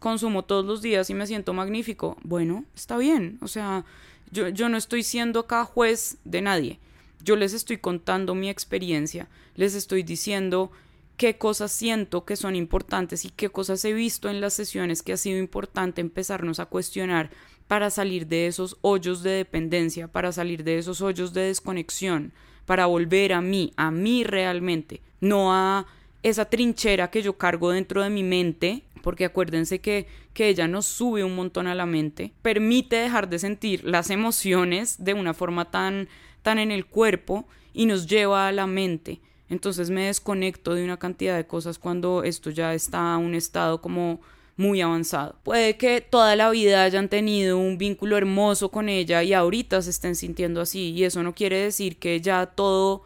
consumo 0.00 0.42
todos 0.44 0.64
los 0.64 0.82
días 0.82 1.10
y 1.10 1.14
me 1.14 1.26
siento 1.26 1.52
magnífico. 1.52 2.16
Bueno, 2.22 2.64
está 2.74 2.96
bien, 2.96 3.38
o 3.40 3.48
sea, 3.48 3.84
yo, 4.30 4.48
yo 4.48 4.68
no 4.68 4.76
estoy 4.76 5.02
siendo 5.02 5.40
acá 5.40 5.64
juez 5.64 6.16
de 6.24 6.42
nadie. 6.42 6.78
Yo 7.22 7.36
les 7.36 7.52
estoy 7.52 7.78
contando 7.78 8.34
mi 8.34 8.48
experiencia, 8.48 9.28
les 9.54 9.74
estoy 9.74 10.02
diciendo 10.02 10.72
qué 11.16 11.38
cosas 11.38 11.72
siento 11.72 12.24
que 12.24 12.36
son 12.36 12.56
importantes 12.56 13.24
y 13.24 13.30
qué 13.30 13.48
cosas 13.48 13.84
he 13.84 13.92
visto 13.92 14.28
en 14.28 14.40
las 14.40 14.54
sesiones 14.54 15.02
que 15.02 15.12
ha 15.12 15.16
sido 15.16 15.38
importante 15.38 16.00
empezarnos 16.00 16.60
a 16.60 16.66
cuestionar 16.66 17.30
para 17.68 17.90
salir 17.90 18.26
de 18.26 18.46
esos 18.46 18.76
hoyos 18.82 19.22
de 19.22 19.30
dependencia, 19.30 20.08
para 20.08 20.32
salir 20.32 20.64
de 20.64 20.78
esos 20.78 21.00
hoyos 21.00 21.32
de 21.32 21.42
desconexión, 21.42 22.32
para 22.66 22.86
volver 22.86 23.32
a 23.32 23.40
mí, 23.40 23.72
a 23.76 23.90
mí 23.90 24.24
realmente, 24.24 25.00
no 25.20 25.52
a 25.52 25.86
esa 26.22 26.44
trinchera 26.44 27.10
que 27.10 27.22
yo 27.22 27.38
cargo 27.38 27.70
dentro 27.70 28.02
de 28.02 28.10
mi 28.10 28.22
mente, 28.22 28.82
porque 29.02 29.24
acuérdense 29.24 29.80
que, 29.80 30.06
que 30.34 30.48
ella 30.48 30.68
nos 30.68 30.86
sube 30.86 31.24
un 31.24 31.34
montón 31.34 31.66
a 31.66 31.74
la 31.74 31.86
mente, 31.86 32.32
permite 32.42 32.96
dejar 32.96 33.28
de 33.28 33.38
sentir 33.38 33.84
las 33.84 34.10
emociones 34.10 35.02
de 35.04 35.14
una 35.14 35.34
forma 35.34 35.70
tan, 35.70 36.08
tan 36.42 36.58
en 36.58 36.70
el 36.70 36.86
cuerpo 36.86 37.46
y 37.72 37.86
nos 37.86 38.06
lleva 38.06 38.48
a 38.48 38.52
la 38.52 38.66
mente. 38.66 39.20
Entonces 39.52 39.90
me 39.90 40.06
desconecto 40.06 40.74
de 40.74 40.82
una 40.82 40.96
cantidad 40.96 41.36
de 41.36 41.46
cosas 41.46 41.78
cuando 41.78 42.22
esto 42.24 42.48
ya 42.48 42.72
está 42.72 43.12
a 43.12 43.18
un 43.18 43.34
estado 43.34 43.82
como 43.82 44.22
muy 44.56 44.80
avanzado. 44.80 45.36
Puede 45.42 45.76
que 45.76 46.00
toda 46.00 46.36
la 46.36 46.48
vida 46.48 46.84
hayan 46.84 47.10
tenido 47.10 47.58
un 47.58 47.76
vínculo 47.76 48.16
hermoso 48.16 48.70
con 48.70 48.88
ella 48.88 49.22
y 49.22 49.34
ahorita 49.34 49.82
se 49.82 49.90
estén 49.90 50.16
sintiendo 50.16 50.62
así 50.62 50.92
y 50.92 51.04
eso 51.04 51.22
no 51.22 51.34
quiere 51.34 51.58
decir 51.58 51.98
que 51.98 52.22
ya 52.22 52.46
todo 52.46 53.02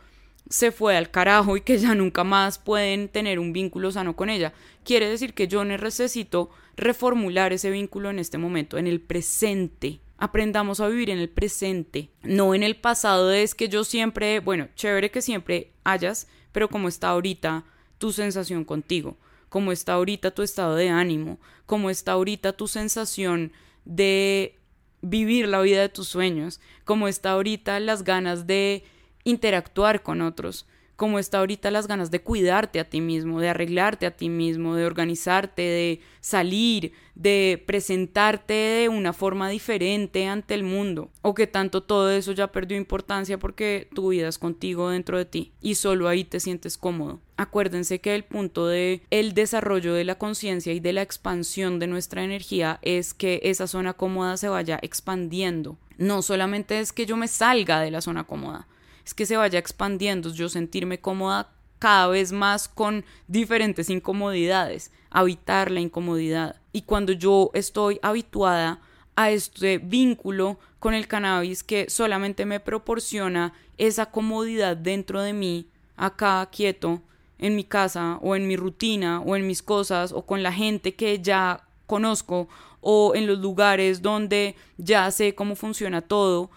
se 0.49 0.71
fue 0.71 0.97
al 0.97 1.11
carajo 1.11 1.57
y 1.57 1.63
que 1.63 1.79
ya 1.79 1.97
nunca 1.97 2.23
más 2.23 2.59
pueden 2.59 3.09
tener 3.09 3.41
un 3.41 3.53
vínculo 3.53 3.91
sano 3.91 4.15
con 4.15 4.31
ella. 4.31 4.53
Quiere 4.85 5.09
decir 5.09 5.35
que 5.35 5.49
yo 5.49 5.65
necesito 5.65 6.51
reformular 6.77 7.53
ese 7.53 7.73
vínculo 7.73 8.09
en 8.09 8.21
este 8.21 8.39
momento, 8.39 8.79
en 8.79 8.87
el 8.87 9.01
presente. 9.01 9.99
Aprendamos 10.17 10.79
a 10.79 10.87
vivir 10.87 11.11
en 11.11 11.19
el 11.19 11.29
presente, 11.29 12.09
no 12.23 12.55
en 12.55 12.63
el 12.63 12.77
pasado 12.77 13.33
es 13.33 13.57
que 13.57 13.69
yo 13.69 13.83
siempre, 13.83 14.39
bueno, 14.39 14.69
chévere 14.77 15.11
que 15.11 15.23
siempre 15.23 15.73
hayas, 15.83 16.29
pero 16.57 16.71
como 16.71 16.89
está 16.89 17.11
ahorita 17.11 17.65
tu 17.99 18.13
sensación 18.13 18.65
contigo 18.65 19.19
cómo 19.49 19.73
está 19.73 19.95
ahorita 19.95 20.33
tu 20.33 20.43
estado 20.43 20.75
de 20.75 20.89
ánimo, 20.89 21.39
cómo 21.67 21.91
está 21.91 22.13
ahorita 22.13 22.53
tu 22.55 22.69
sensación 22.69 23.53
de 23.85 24.59
vivir 25.03 25.49
la 25.49 25.61
vida 25.61 25.81
de 25.81 25.89
tus 25.89 26.09
sueños, 26.09 26.61
cómo 26.85 27.09
está 27.09 27.33
ahorita 27.33 27.79
las 27.81 28.05
ganas 28.05 28.47
de 28.47 28.85
interactuar 29.25 30.03
con 30.03 30.21
otros, 30.21 30.67
cómo 30.97 31.19
está 31.19 31.39
ahorita 31.39 31.71
las 31.71 31.87
ganas 31.87 32.11
de 32.11 32.23
cuidarte 32.23 32.81
a 32.81 32.89
ti 32.89 33.01
mismo, 33.01 33.41
de 33.41 33.51
arreglarte 33.51 34.07
a 34.07 34.17
ti 34.17 34.29
mismo, 34.29 34.75
de 34.75 34.87
organizarte, 34.87 35.63
de 35.63 36.01
salir, 36.21 36.93
de 37.15 37.63
presentarte 37.67 38.55
de 38.55 38.89
una 38.89 39.13
forma 39.13 39.49
diferente 39.49 40.27
ante 40.27 40.55
el 40.55 40.65
mundo, 40.65 41.11
o 41.23 41.35
que 41.35 41.47
tanto 41.47 41.83
todo 41.83 42.11
eso 42.11 42.33
ya 42.33 42.51
perdió 42.51 42.77
importancia 42.77 43.39
porque 43.39 43.89
tu 43.95 44.09
vida 44.09 44.29
es 44.29 44.39
contigo 44.39 44.91
dentro 44.91 45.19
de 45.19 45.27
ti 45.27 45.53
y 45.61 45.77
solo 45.77 46.09
ahí 46.09 46.25
te 46.25 46.41
sientes 46.41 46.79
cómodo. 46.79 47.21
Acuérdense 47.37 48.01
que 48.01 48.15
el 48.15 48.25
punto 48.25 48.67
de 48.67 49.03
el 49.11 49.35
desarrollo 49.35 49.93
de 49.93 50.05
la 50.05 50.17
conciencia 50.17 50.73
y 50.73 50.81
de 50.81 50.95
la 50.95 51.03
expansión 51.03 51.79
de 51.79 51.87
nuestra 51.87 52.25
energía 52.25 52.79
es 52.81 53.13
que 53.13 53.41
esa 53.45 53.67
zona 53.67 53.93
cómoda 53.93 54.39
se 54.39 54.49
vaya 54.49 54.79
expandiendo. 54.81 55.77
No 55.99 56.23
solamente 56.23 56.81
es 56.81 56.93
que 56.93 57.07
yo 57.07 57.17
me 57.17 57.29
salga 57.29 57.81
de 57.81 57.91
la 57.91 58.01
zona 58.01 58.25
cómoda, 58.25 58.67
es 59.07 59.15
que 59.15 59.25
se 59.25 59.37
vaya 59.37 59.61
expandiendo, 59.61 60.31
yo 60.31 60.49
sentirme 60.49 61.01
cómoda 61.01 61.53
cada 61.79 62.09
vez 62.09 62.33
más 62.33 62.67
con 62.67 63.05
diferentes 63.29 63.89
incomodidades, 63.89 64.91
habitar 65.11 65.71
la 65.71 65.79
incomodidad. 65.79 66.57
Y 66.73 66.83
cuando 66.83 67.13
yo 67.13 67.53
estoy 67.55 68.01
habituada 68.03 68.81
a 69.15 69.31
este 69.31 69.79
vínculo 69.79 70.59
con 70.81 70.93
el 70.93 71.07
cannabis 71.07 71.63
que 71.63 71.89
solamente 71.89 72.47
me 72.47 72.59
proporciona 72.59 73.53
esa 73.79 74.07
comodidad 74.07 74.77
dentro 74.77 75.23
de 75.23 75.33
mí, 75.33 75.69
acá 75.97 76.49
quieto, 76.51 77.01
en 77.39 77.55
mi 77.55 77.63
casa 77.63 78.19
o 78.23 78.35
en 78.35 78.49
mi 78.49 78.57
rutina 78.57 79.21
o 79.21 79.37
en 79.37 79.47
mis 79.47 79.63
cosas 79.63 80.11
o 80.11 80.23
con 80.27 80.43
la 80.43 80.53
gente 80.53 80.97
que 80.97 81.21
ya 81.21 81.65
conozco 81.87 82.49
o 82.81 83.15
en 83.15 83.29
los 83.29 83.39
lugares 83.39 84.03
donde 84.03 84.57
ya 84.79 85.09
sé 85.13 85.37
cómo 85.37 85.55
funciona 85.55 86.01
todo, 86.03 86.51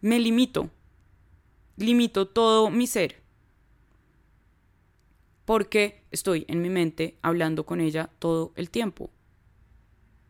me 0.00 0.18
limito 0.18 0.68
limito 1.76 2.28
todo 2.28 2.70
mi 2.70 2.86
ser. 2.86 3.22
Porque 5.44 6.04
estoy 6.10 6.44
en 6.48 6.62
mi 6.62 6.70
mente 6.70 7.18
hablando 7.22 7.66
con 7.66 7.80
ella 7.80 8.10
todo 8.18 8.52
el 8.56 8.70
tiempo. 8.70 9.10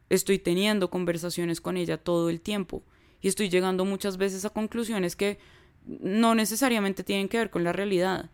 Estoy 0.09 0.39
teniendo 0.39 0.91
conversaciones 0.91 1.61
con 1.61 1.77
ella 1.77 1.99
todo 1.99 2.31
el 2.31 2.41
tiempo. 2.41 2.83
Y 3.21 3.29
estoy 3.29 3.49
llegando 3.49 3.85
muchas 3.85 4.17
veces 4.17 4.45
a 4.45 4.51
conclusiones 4.51 5.17
que 5.17 5.39
no 5.85 6.35
necesariamente 6.35 7.05
tienen 7.05 7.29
que 7.29 7.39
ver 7.39 7.51
con 7.51 7.65
la 7.65 7.73
realidad. 7.73 8.31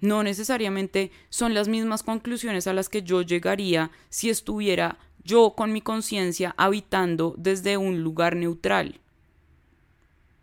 No 0.00 0.22
necesariamente 0.22 1.10
son 1.30 1.54
las 1.54 1.68
mismas 1.68 2.02
conclusiones 2.02 2.66
a 2.66 2.72
las 2.72 2.88
que 2.88 3.02
yo 3.02 3.22
llegaría 3.22 3.90
si 4.10 4.28
estuviera 4.28 4.98
yo 5.24 5.54
con 5.56 5.72
mi 5.72 5.80
conciencia 5.80 6.54
habitando 6.58 7.34
desde 7.38 7.76
un 7.76 8.02
lugar 8.02 8.36
neutral. 8.36 9.00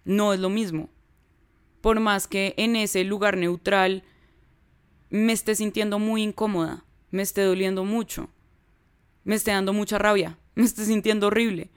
No 0.06 0.34
es 0.34 0.40
lo 0.40 0.50
mismo 0.50 0.90
por 1.84 2.00
más 2.00 2.28
que 2.28 2.54
en 2.56 2.78
ese 2.78 3.04
lugar 3.04 3.36
neutral 3.36 4.06
me 5.10 5.34
esté 5.34 5.54
sintiendo 5.54 6.00
muy 6.00 6.24
incómoda, 6.24 6.86
me 7.12 7.22
esté 7.22 7.42
doliendo 7.42 7.84
mucho, 7.84 8.30
me 9.26 9.36
esté 9.36 9.52
dando 9.52 9.74
mucha 9.74 9.98
rabia, 9.98 10.40
me 10.56 10.64
esté 10.64 10.86
sintiendo 10.86 11.28
horrible. 11.28 11.72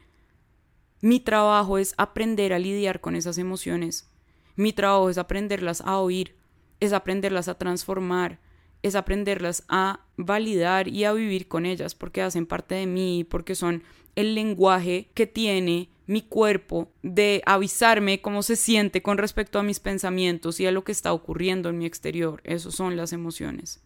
Mi 1.00 1.18
trabajo 1.18 1.76
es 1.76 1.92
aprender 1.98 2.52
a 2.52 2.60
lidiar 2.60 3.00
con 3.00 3.16
esas 3.16 3.36
emociones. 3.36 4.08
Mi 4.54 4.72
trabajo 4.72 5.10
es 5.10 5.18
aprenderlas 5.18 5.80
a 5.80 5.98
oír, 5.98 6.36
es 6.78 6.92
aprenderlas 6.92 7.48
a 7.48 7.58
transformar, 7.58 8.38
es 8.82 8.94
aprenderlas 8.94 9.64
a 9.68 10.06
validar 10.16 10.86
y 10.86 11.02
a 11.02 11.12
vivir 11.14 11.48
con 11.48 11.66
ellas 11.66 11.96
porque 11.96 12.22
hacen 12.22 12.46
parte 12.46 12.76
de 12.76 12.86
mí, 12.86 13.26
porque 13.28 13.56
son 13.56 13.82
el 14.16 14.34
lenguaje 14.34 15.10
que 15.14 15.26
tiene 15.26 15.90
mi 16.06 16.22
cuerpo 16.22 16.90
de 17.02 17.42
avisarme 17.46 18.20
cómo 18.20 18.42
se 18.42 18.56
siente 18.56 19.02
con 19.02 19.18
respecto 19.18 19.58
a 19.58 19.62
mis 19.62 19.80
pensamientos 19.80 20.60
y 20.60 20.66
a 20.66 20.72
lo 20.72 20.84
que 20.84 20.92
está 20.92 21.12
ocurriendo 21.12 21.68
en 21.68 21.78
mi 21.78 21.86
exterior. 21.86 22.40
Esas 22.44 22.74
son 22.74 22.96
las 22.96 23.12
emociones. 23.12 23.82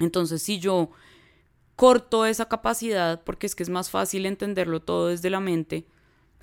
Entonces, 0.00 0.42
si 0.42 0.58
yo 0.58 0.90
corto 1.76 2.26
esa 2.26 2.48
capacidad, 2.48 3.22
porque 3.24 3.46
es 3.46 3.54
que 3.54 3.62
es 3.62 3.68
más 3.68 3.90
fácil 3.90 4.26
entenderlo 4.26 4.80
todo 4.80 5.08
desde 5.08 5.30
la 5.30 5.40
mente, 5.40 5.86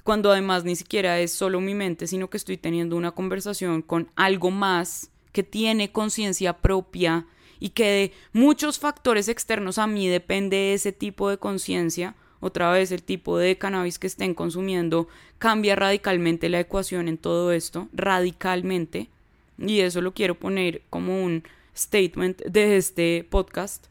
cuando 0.03 0.31
además 0.31 0.63
ni 0.63 0.75
siquiera 0.75 1.19
es 1.19 1.33
solo 1.33 1.59
mi 1.59 1.73
mente, 1.73 2.05
sino 2.05 2.29
que 2.29 2.37
estoy 2.37 2.57
teniendo 2.57 2.95
una 2.95 3.11
conversación 3.11 3.81
con 3.81 4.11
algo 4.15 4.51
más 4.51 5.09
que 5.31 5.41
tiene 5.41 5.91
conciencia 5.91 6.61
propia 6.61 7.25
y 7.59 7.69
que 7.69 7.85
de 7.85 8.13
muchos 8.31 8.77
factores 8.77 9.27
externos 9.27 9.79
a 9.79 9.87
mí 9.87 10.07
depende 10.07 10.73
ese 10.73 10.91
tipo 10.91 11.29
de 11.29 11.39
conciencia, 11.39 12.15
otra 12.39 12.71
vez 12.71 12.91
el 12.91 13.03
tipo 13.03 13.37
de 13.37 13.57
cannabis 13.57 13.99
que 13.99 14.07
estén 14.07 14.33
consumiendo 14.33 15.07
cambia 15.37 15.75
radicalmente 15.75 16.49
la 16.49 16.59
ecuación 16.59 17.07
en 17.07 17.17
todo 17.17 17.51
esto, 17.51 17.87
radicalmente, 17.93 19.09
y 19.57 19.79
eso 19.79 20.01
lo 20.01 20.13
quiero 20.13 20.35
poner 20.35 20.83
como 20.89 21.23
un 21.23 21.43
statement 21.75 22.41
de 22.43 22.77
este 22.77 23.25
podcast. 23.29 23.87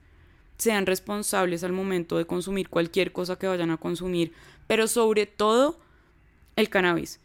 Sean 0.59 0.87
responsables 0.87 1.65
al 1.65 1.73
momento 1.73 2.17
de 2.17 2.27
consumir 2.27 2.69
cualquier 2.69 3.13
cosa 3.13 3.37
que 3.37 3.47
vayan 3.47 3.71
a 3.71 3.77
consumir, 3.77 4.33
pero 4.67 4.87
sobre 4.87 5.27
todo 5.27 5.79
el 6.57 6.69
cannabis, 6.69 7.21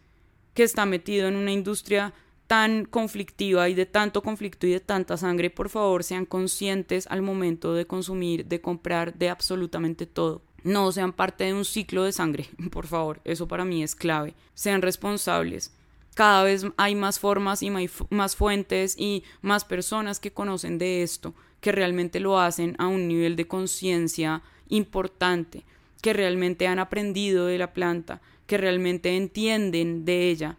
que 0.54 0.64
está 0.64 0.86
metido 0.86 1.28
en 1.28 1.36
una 1.36 1.52
industria 1.52 2.14
tan 2.48 2.86
conflictiva 2.86 3.70
y 3.70 3.76
de 3.76 3.86
tanto 3.86 4.24
conflicto 4.24 4.66
y 4.66 4.72
de 4.72 4.80
tanta 4.80 5.18
sangre, 5.18 5.52
por 5.52 5.70
favor 5.70 6.04
sean 6.04 6.26
conscientes 6.26 7.06
al 7.08 7.22
momento 7.22 7.76
de 7.76 7.86
consumir, 7.86 8.46
de 8.48 8.60
comprar, 8.60 9.14
de 9.14 9.30
absolutamente 9.30 10.08
todo. 10.08 10.42
No 10.64 10.92
sean 10.92 11.14
parte 11.14 11.46
de 11.46 11.54
un 11.54 11.66
ciclo 11.66 12.04
de 12.04 12.12
sangre, 12.12 12.48
por 12.72 12.88
favor, 12.88 13.22
eso 13.24 13.48
para 13.48 13.66
mí 13.66 13.84
es 13.84 13.96
clave. 13.96 14.36
Sean 14.54 14.82
responsables. 14.82 15.74
Cada 16.16 16.44
vez 16.44 16.66
hay 16.78 16.96
más 16.96 17.20
formas 17.20 17.64
y 17.64 17.70
más 17.70 18.36
fuentes 18.36 18.96
y 18.98 19.24
más 19.42 19.64
personas 19.64 20.20
que 20.20 20.34
conocen 20.34 20.78
de 20.78 21.02
esto, 21.02 21.34
que 21.62 21.72
realmente 21.72 22.20
lo 22.20 22.40
hacen 22.40 22.76
a 22.78 22.88
un 22.88 23.08
nivel 23.08 23.36
de 23.36 23.48
conciencia 23.48 24.42
importante, 24.68 25.64
que 26.02 26.14
realmente 26.14 26.68
han 26.68 26.80
aprendido 26.80 27.46
de 27.46 27.58
la 27.58 27.74
planta, 27.74 28.22
que 28.48 28.58
realmente 28.58 29.16
entienden 29.16 30.04
de 30.06 30.30
ella 30.30 30.58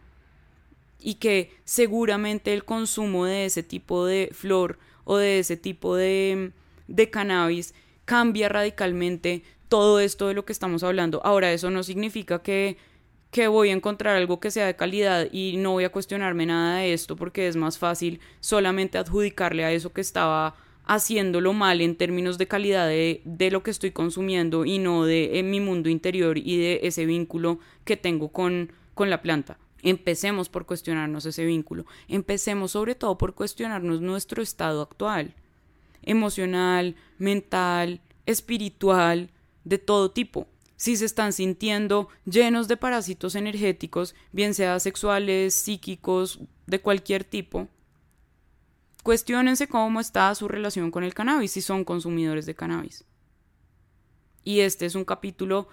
y 0.98 1.14
que 1.14 1.52
seguramente 1.64 2.52
el 2.52 2.64
consumo 2.64 3.24
de 3.24 3.46
ese 3.46 3.62
tipo 3.62 4.06
de 4.06 4.30
flor 4.32 4.78
o 5.04 5.16
de 5.16 5.40
ese 5.40 5.56
tipo 5.56 5.96
de, 5.96 6.52
de 6.88 7.10
cannabis 7.10 7.74
cambia 8.04 8.48
radicalmente 8.48 9.42
todo 9.70 10.00
esto 10.00 10.28
de 10.28 10.34
lo 10.34 10.44
que 10.44 10.52
estamos 10.52 10.82
hablando. 10.82 11.22
Ahora, 11.24 11.52
eso 11.52 11.70
no 11.70 11.82
significa 11.82 12.42
que, 12.42 12.76
que 13.30 13.48
voy 13.48 13.70
a 13.70 13.72
encontrar 13.72 14.16
algo 14.16 14.40
que 14.40 14.50
sea 14.50 14.66
de 14.66 14.76
calidad 14.76 15.28
y 15.32 15.56
no 15.56 15.70
voy 15.70 15.84
a 15.84 15.92
cuestionarme 15.92 16.44
nada 16.44 16.78
de 16.78 16.92
esto 16.92 17.16
porque 17.16 17.48
es 17.48 17.56
más 17.56 17.78
fácil 17.78 18.20
solamente 18.40 18.98
adjudicarle 18.98 19.64
a 19.64 19.72
eso 19.72 19.92
que 19.92 20.02
estaba 20.02 20.56
haciéndolo 20.84 21.52
mal 21.52 21.80
en 21.80 21.94
términos 21.94 22.36
de 22.36 22.48
calidad 22.48 22.88
de, 22.88 23.22
de 23.24 23.50
lo 23.52 23.62
que 23.62 23.70
estoy 23.70 23.92
consumiendo 23.92 24.64
y 24.64 24.78
no 24.78 25.04
de 25.04 25.40
mi 25.44 25.60
mundo 25.60 25.88
interior 25.88 26.36
y 26.36 26.58
de 26.58 26.80
ese 26.82 27.06
vínculo 27.06 27.60
que 27.84 27.96
tengo 27.96 28.30
con, 28.30 28.72
con 28.94 29.08
la 29.08 29.22
planta. 29.22 29.56
Empecemos 29.82 30.48
por 30.48 30.66
cuestionarnos 30.66 31.24
ese 31.26 31.44
vínculo. 31.44 31.86
Empecemos 32.08 32.72
sobre 32.72 32.96
todo 32.96 33.16
por 33.16 33.34
cuestionarnos 33.34 34.00
nuestro 34.00 34.42
estado 34.42 34.82
actual, 34.82 35.34
emocional, 36.02 36.96
mental, 37.18 38.00
espiritual, 38.26 39.30
de 39.64 39.78
todo 39.78 40.10
tipo. 40.10 40.46
Si 40.76 40.96
se 40.96 41.04
están 41.04 41.32
sintiendo 41.32 42.08
llenos 42.24 42.66
de 42.66 42.76
parásitos 42.76 43.34
energéticos, 43.34 44.14
bien 44.32 44.54
sea 44.54 44.80
sexuales, 44.80 45.54
psíquicos, 45.54 46.40
de 46.66 46.80
cualquier 46.80 47.24
tipo, 47.24 47.68
cuestionense 49.02 49.68
cómo 49.68 50.00
está 50.00 50.34
su 50.34 50.48
relación 50.48 50.90
con 50.90 51.04
el 51.04 51.14
cannabis 51.14 51.52
si 51.52 51.60
son 51.60 51.84
consumidores 51.84 52.46
de 52.46 52.54
cannabis. 52.54 53.04
Y 54.44 54.60
este 54.60 54.86
es 54.86 54.94
un 54.94 55.04
capítulo 55.04 55.68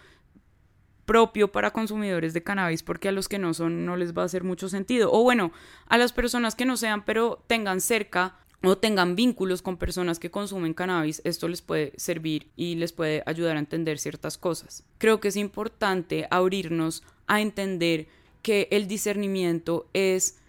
propio 1.06 1.54
para 1.54 1.72
consumidores 1.72 2.34
de 2.34 2.44
cannabis 2.44 2.84
porque 2.84 3.08
a 3.08 3.14
los 3.14 3.30
que 3.30 3.40
no 3.40 3.54
son 3.54 3.86
no 3.86 3.96
les 3.96 4.16
va 4.16 4.24
a 4.24 4.26
hacer 4.26 4.44
mucho 4.44 4.68
sentido. 4.68 5.10
O 5.14 5.24
bueno, 5.24 5.54
a 5.88 5.98
las 5.98 6.12
personas 6.12 6.56
que 6.56 6.66
no 6.66 6.76
sean 6.76 7.06
pero 7.06 7.44
tengan 7.48 7.80
cerca 7.80 8.36
o 8.64 8.78
tengan 8.78 9.16
vínculos 9.16 9.62
con 9.62 9.78
personas 9.78 10.20
que 10.20 10.32
consumen 10.32 10.74
cannabis, 10.74 11.22
esto 11.24 11.48
les 11.48 11.62
puede 11.62 11.94
servir 11.98 12.48
y 12.56 12.76
les 12.76 12.92
puede 12.92 13.24
ayudar 13.26 13.56
a 13.56 13.60
entender 13.60 14.00
ciertas 14.00 14.38
cosas. 14.38 14.84
Creo 14.98 15.20
que 15.20 15.28
es 15.28 15.36
importante 15.36 16.28
abrirnos 16.32 17.04
a 17.28 17.42
entender 17.42 18.08
que 18.42 18.68
el 18.72 18.88
discernimiento 18.88 19.88
es 19.94 20.40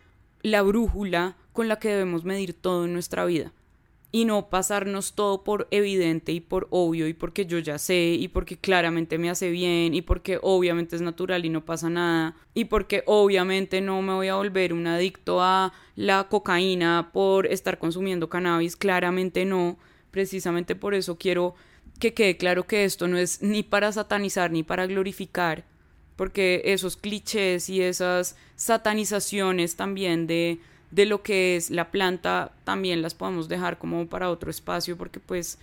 la 0.42 0.62
brújula 0.62 1.36
con 1.52 1.68
la 1.68 1.78
que 1.78 1.88
debemos 1.88 2.24
medir 2.24 2.54
todo 2.54 2.84
en 2.84 2.92
nuestra 2.92 3.24
vida 3.24 3.52
y 4.10 4.24
no 4.24 4.48
pasarnos 4.48 5.12
todo 5.12 5.44
por 5.44 5.68
evidente 5.70 6.32
y 6.32 6.40
por 6.40 6.66
obvio 6.70 7.08
y 7.08 7.12
porque 7.12 7.44
yo 7.44 7.58
ya 7.58 7.78
sé 7.78 8.16
y 8.18 8.28
porque 8.28 8.56
claramente 8.56 9.18
me 9.18 9.28
hace 9.28 9.50
bien 9.50 9.94
y 9.94 10.00
porque 10.00 10.38
obviamente 10.42 10.96
es 10.96 11.02
natural 11.02 11.44
y 11.44 11.50
no 11.50 11.64
pasa 11.64 11.90
nada 11.90 12.34
y 12.54 12.66
porque 12.66 13.02
obviamente 13.06 13.82
no 13.82 14.00
me 14.00 14.14
voy 14.14 14.28
a 14.28 14.36
volver 14.36 14.72
un 14.72 14.86
adicto 14.86 15.42
a 15.42 15.74
la 15.94 16.28
cocaína 16.28 17.10
por 17.12 17.46
estar 17.46 17.78
consumiendo 17.78 18.30
cannabis, 18.30 18.76
claramente 18.76 19.44
no, 19.44 19.78
precisamente 20.10 20.74
por 20.74 20.94
eso 20.94 21.18
quiero 21.18 21.54
que 22.00 22.14
quede 22.14 22.38
claro 22.38 22.66
que 22.66 22.84
esto 22.84 23.08
no 23.08 23.18
es 23.18 23.42
ni 23.42 23.62
para 23.62 23.92
satanizar 23.92 24.50
ni 24.50 24.62
para 24.62 24.86
glorificar, 24.86 25.64
porque 26.16 26.62
esos 26.64 26.96
clichés 26.96 27.68
y 27.68 27.82
esas 27.82 28.36
satanizaciones 28.56 29.76
también 29.76 30.26
de 30.26 30.60
de 30.90 31.06
lo 31.06 31.22
que 31.22 31.56
es 31.56 31.70
la 31.70 31.90
planta 31.90 32.52
también 32.64 33.02
las 33.02 33.14
podemos 33.14 33.48
dejar 33.48 33.78
como 33.78 34.06
para 34.06 34.30
otro 34.30 34.50
espacio 34.50 34.96
porque 34.96 35.20
pues 35.20 35.58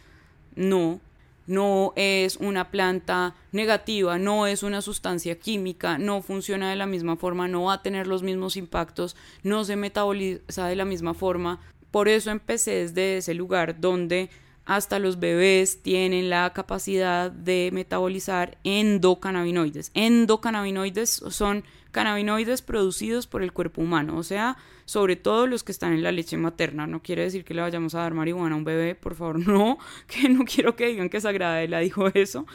no, 0.55 0.99
no 1.47 1.93
es 1.95 2.37
una 2.37 2.71
planta 2.71 3.35
negativa, 3.51 4.17
no 4.17 4.47
es 4.47 4.63
una 4.63 4.81
sustancia 4.81 5.37
química, 5.37 5.97
no 5.97 6.21
funciona 6.21 6.69
de 6.69 6.75
la 6.75 6.85
misma 6.85 7.15
forma, 7.15 7.47
no 7.47 7.63
va 7.63 7.73
a 7.73 7.81
tener 7.81 8.07
los 8.07 8.23
mismos 8.23 8.57
impactos, 8.57 9.15
no 9.43 9.63
se 9.63 9.75
metaboliza 9.75 10.67
de 10.67 10.75
la 10.75 10.85
misma 10.85 11.13
forma. 11.13 11.59
Por 11.91 12.07
eso 12.07 12.31
empecé 12.31 12.71
desde 12.71 13.17
ese 13.17 13.33
lugar 13.33 13.79
donde 13.79 14.29
hasta 14.65 14.97
los 14.97 15.19
bebés 15.19 15.81
tienen 15.83 16.29
la 16.29 16.51
capacidad 16.51 17.31
de 17.31 17.69
metabolizar 17.71 18.57
endocannabinoides. 18.63 19.91
Endocannabinoides 19.93 21.23
son 21.29 21.63
cannabinoides 21.91 22.61
producidos 22.63 23.27
por 23.27 23.43
el 23.43 23.53
cuerpo 23.53 23.81
humano, 23.81 24.17
o 24.17 24.23
sea, 24.23 24.57
sobre 24.85 25.15
todo 25.15 25.47
los 25.47 25.63
que 25.63 25.71
están 25.71 25.93
en 25.93 26.03
la 26.03 26.11
leche 26.11 26.37
materna. 26.37 26.87
No 26.87 27.01
quiere 27.01 27.23
decir 27.23 27.43
que 27.43 27.53
le 27.53 27.61
vayamos 27.61 27.95
a 27.95 27.99
dar 27.99 28.13
marihuana 28.13 28.55
a 28.55 28.57
un 28.57 28.63
bebé, 28.63 28.95
por 28.95 29.15
favor, 29.15 29.39
no, 29.47 29.77
que 30.07 30.29
no 30.29 30.45
quiero 30.45 30.75
que 30.75 30.87
digan 30.87 31.09
que 31.09 31.21
Sagrada 31.21 31.65
la 31.67 31.79
dijo 31.79 32.07
eso, 32.13 32.45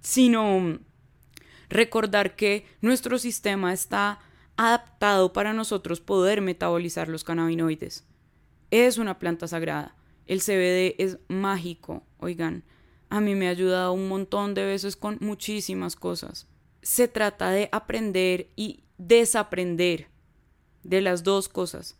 sino 0.00 0.78
recordar 1.68 2.36
que 2.36 2.66
nuestro 2.80 3.18
sistema 3.18 3.72
está 3.72 4.20
adaptado 4.56 5.32
para 5.32 5.52
nosotros 5.52 6.00
poder 6.00 6.40
metabolizar 6.40 7.08
los 7.08 7.24
cannabinoides. 7.24 8.04
Es 8.70 8.98
una 8.98 9.18
planta 9.18 9.48
sagrada. 9.48 9.94
El 10.26 10.40
CBD 10.40 10.94
es 10.98 11.18
mágico, 11.28 12.04
oigan. 12.18 12.64
A 13.08 13.20
mí 13.20 13.34
me 13.34 13.46
ha 13.48 13.50
ayudado 13.50 13.92
un 13.94 14.08
montón 14.08 14.52
de 14.52 14.66
veces 14.66 14.96
con 14.96 15.16
muchísimas 15.20 15.96
cosas 15.96 16.48
se 16.82 17.08
trata 17.08 17.50
de 17.50 17.68
aprender 17.72 18.48
y 18.56 18.84
desaprender 18.96 20.08
de 20.88 21.02
las 21.02 21.22
dos 21.22 21.48
cosas. 21.48 21.96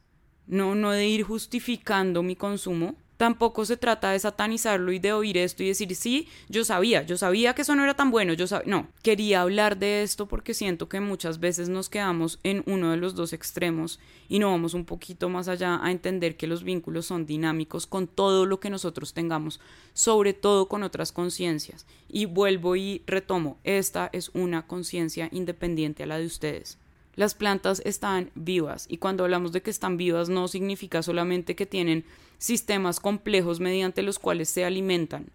No, 0.46 0.74
no 0.74 0.92
de 0.92 1.06
ir 1.06 1.22
justificando 1.22 2.22
mi 2.22 2.34
consumo, 2.34 2.96
tampoco 3.18 3.66
se 3.66 3.76
trata 3.76 4.12
de 4.12 4.18
satanizarlo 4.18 4.92
y 4.92 4.98
de 4.98 5.12
oír 5.12 5.36
esto 5.36 5.62
y 5.62 5.66
decir, 5.66 5.94
sí, 5.94 6.28
yo 6.48 6.64
sabía, 6.64 7.02
yo 7.02 7.18
sabía 7.18 7.52
que 7.52 7.62
eso 7.62 7.74
no 7.74 7.82
era 7.84 7.94
tan 7.94 8.10
bueno, 8.10 8.32
yo 8.32 8.46
no, 8.64 8.88
quería 9.02 9.42
hablar 9.42 9.76
de 9.76 10.02
esto 10.02 10.26
porque 10.26 10.54
siento 10.54 10.88
que 10.88 11.00
muchas 11.00 11.38
veces 11.38 11.68
nos 11.68 11.90
quedamos 11.90 12.38
en 12.44 12.62
uno 12.66 12.92
de 12.92 12.96
los 12.96 13.14
dos 13.14 13.34
extremos 13.34 13.98
y 14.28 14.38
no 14.38 14.50
vamos 14.50 14.72
un 14.72 14.86
poquito 14.86 15.28
más 15.28 15.48
allá 15.48 15.80
a 15.82 15.90
entender 15.90 16.36
que 16.36 16.46
los 16.46 16.62
vínculos 16.64 17.06
son 17.06 17.26
dinámicos 17.26 17.86
con 17.86 18.06
todo 18.06 18.46
lo 18.46 18.60
que 18.60 18.70
nosotros 18.70 19.12
tengamos, 19.12 19.60
sobre 19.92 20.32
todo 20.32 20.68
con 20.68 20.82
otras 20.82 21.12
conciencias. 21.12 21.86
Y 22.08 22.24
vuelvo 22.24 22.76
y 22.76 23.02
retomo, 23.06 23.58
esta 23.64 24.08
es 24.12 24.30
una 24.30 24.66
conciencia 24.66 25.28
independiente 25.32 26.04
a 26.04 26.06
la 26.06 26.18
de 26.18 26.26
ustedes. 26.26 26.78
Las 27.18 27.34
plantas 27.34 27.82
están 27.84 28.30
vivas 28.36 28.86
y 28.88 28.98
cuando 28.98 29.24
hablamos 29.24 29.50
de 29.50 29.60
que 29.60 29.70
están 29.70 29.96
vivas 29.96 30.28
no 30.28 30.46
significa 30.46 31.02
solamente 31.02 31.56
que 31.56 31.66
tienen 31.66 32.04
sistemas 32.38 33.00
complejos 33.00 33.58
mediante 33.58 34.02
los 34.02 34.20
cuales 34.20 34.48
se 34.48 34.64
alimentan 34.64 35.32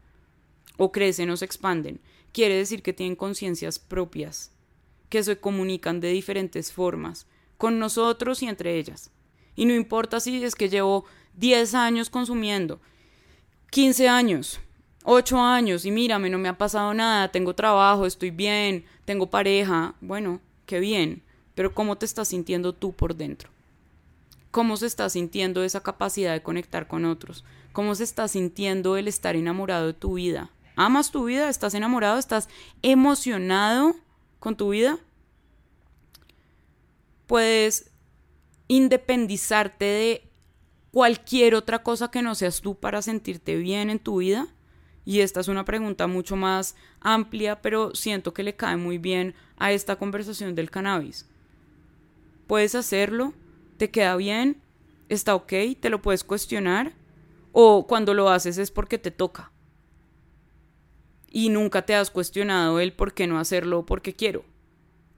o 0.78 0.94
crecen 0.94 1.30
o 1.30 1.36
se 1.36 1.44
expanden. 1.44 2.00
Quiere 2.32 2.56
decir 2.56 2.84
que 2.84 2.94
tienen 2.94 3.18
conciencias 3.18 3.80
propias, 3.80 4.54
que 5.10 5.24
se 5.24 5.38
comunican 5.42 6.00
de 6.00 6.14
diferentes 6.14 6.72
formas, 6.72 7.28
con 7.58 7.80
nosotros 7.80 8.42
y 8.42 8.48
entre 8.48 8.80
ellas. 8.80 9.12
Y 9.58 9.66
no 9.66 9.74
importa 9.74 10.22
si 10.22 10.42
es 10.42 10.56
que 10.56 10.70
llevo 10.70 11.04
10 11.36 11.74
años 11.74 12.10
consumiendo, 12.10 12.80
15 13.72 14.08
años, 14.08 14.62
8 15.04 15.38
años 15.38 15.84
y 15.84 15.92
mírame, 15.92 16.30
no 16.30 16.38
me 16.38 16.48
ha 16.48 16.58
pasado 16.58 16.94
nada, 16.94 17.30
tengo 17.34 17.54
trabajo, 17.54 18.06
estoy 18.06 18.32
bien, 18.32 18.86
tengo 19.04 19.30
pareja, 19.30 19.96
bueno, 20.00 20.40
qué 20.66 20.80
bien, 20.80 21.24
pero 21.56 21.74
¿cómo 21.74 21.98
te 21.98 22.06
estás 22.06 22.30
sintiendo 22.30 22.74
tú 22.74 22.94
por 22.94 23.16
dentro? 23.16 23.50
¿Cómo 24.52 24.78
se 24.78 24.86
está 24.86 25.10
sintiendo 25.10 25.64
esa 25.64 25.82
capacidad 25.82 26.34
de 26.34 26.44
conectar 26.44 26.88
con 26.88 27.06
otros? 27.06 27.44
¿Cómo 27.72 27.96
se 27.96 28.04
está 28.04 28.28
sintiendo 28.28 28.98
el 28.98 29.08
estar 29.08 29.36
enamorado 29.36 29.88
de 29.88 29.94
tu 29.94 30.14
vida? 30.16 30.52
¿Amas 30.76 31.12
tu 31.12 31.26
vida? 31.26 31.50
¿Estás 31.50 31.74
enamorado? 31.74 32.20
¿Estás 32.20 32.50
emocionado 32.82 33.96
con 34.40 34.56
tu 34.56 34.70
vida? 34.70 35.00
Puedes 37.26 37.92
independizarte 38.68 39.86
de 39.86 40.30
cualquier 40.92 41.56
otra 41.56 41.82
cosa 41.82 42.12
que 42.12 42.22
no 42.22 42.36
seas 42.36 42.62
tú 42.62 42.76
para 42.76 43.02
sentirte 43.02 43.56
bien 43.56 43.90
en 43.90 44.00
tu 44.00 44.18
vida? 44.18 44.48
Y 45.06 45.22
esta 45.22 45.40
es 45.40 45.48
una 45.48 45.66
pregunta 45.66 46.08
mucho 46.08 46.36
más 46.36 46.76
amplia, 47.02 47.62
pero 47.62 47.94
siento 47.96 48.34
que 48.34 48.44
le 48.44 48.56
cae 48.56 48.78
muy 48.78 49.00
bien 49.00 49.36
a 49.58 49.72
esta 49.72 49.98
conversación 49.98 50.56
del 50.56 50.70
cannabis. 50.70 51.28
¿Puedes 52.48 52.76
hacerlo? 52.76 53.34
¿Te 53.78 53.90
queda 53.90 54.16
bien? 54.16 54.62
¿Está 55.10 55.36
ok? 55.36 55.54
¿Te 55.80 55.90
lo 55.90 56.02
puedes 56.02 56.24
cuestionar? 56.24 56.94
¿O 57.52 57.88
cuando 57.88 58.14
lo 58.14 58.30
haces 58.30 58.58
es 58.58 58.72
porque 58.72 58.98
te 58.98 59.12
toca? 59.12 59.52
Y 61.30 61.50
nunca 61.50 61.84
te 61.84 61.96
has 61.96 62.12
cuestionado 62.12 62.80
el 62.80 62.94
por 62.94 63.14
qué 63.14 63.28
no 63.28 63.40
hacerlo 63.40 63.80
o 63.80 63.86
porque 63.86 64.14
quiero. 64.14 64.44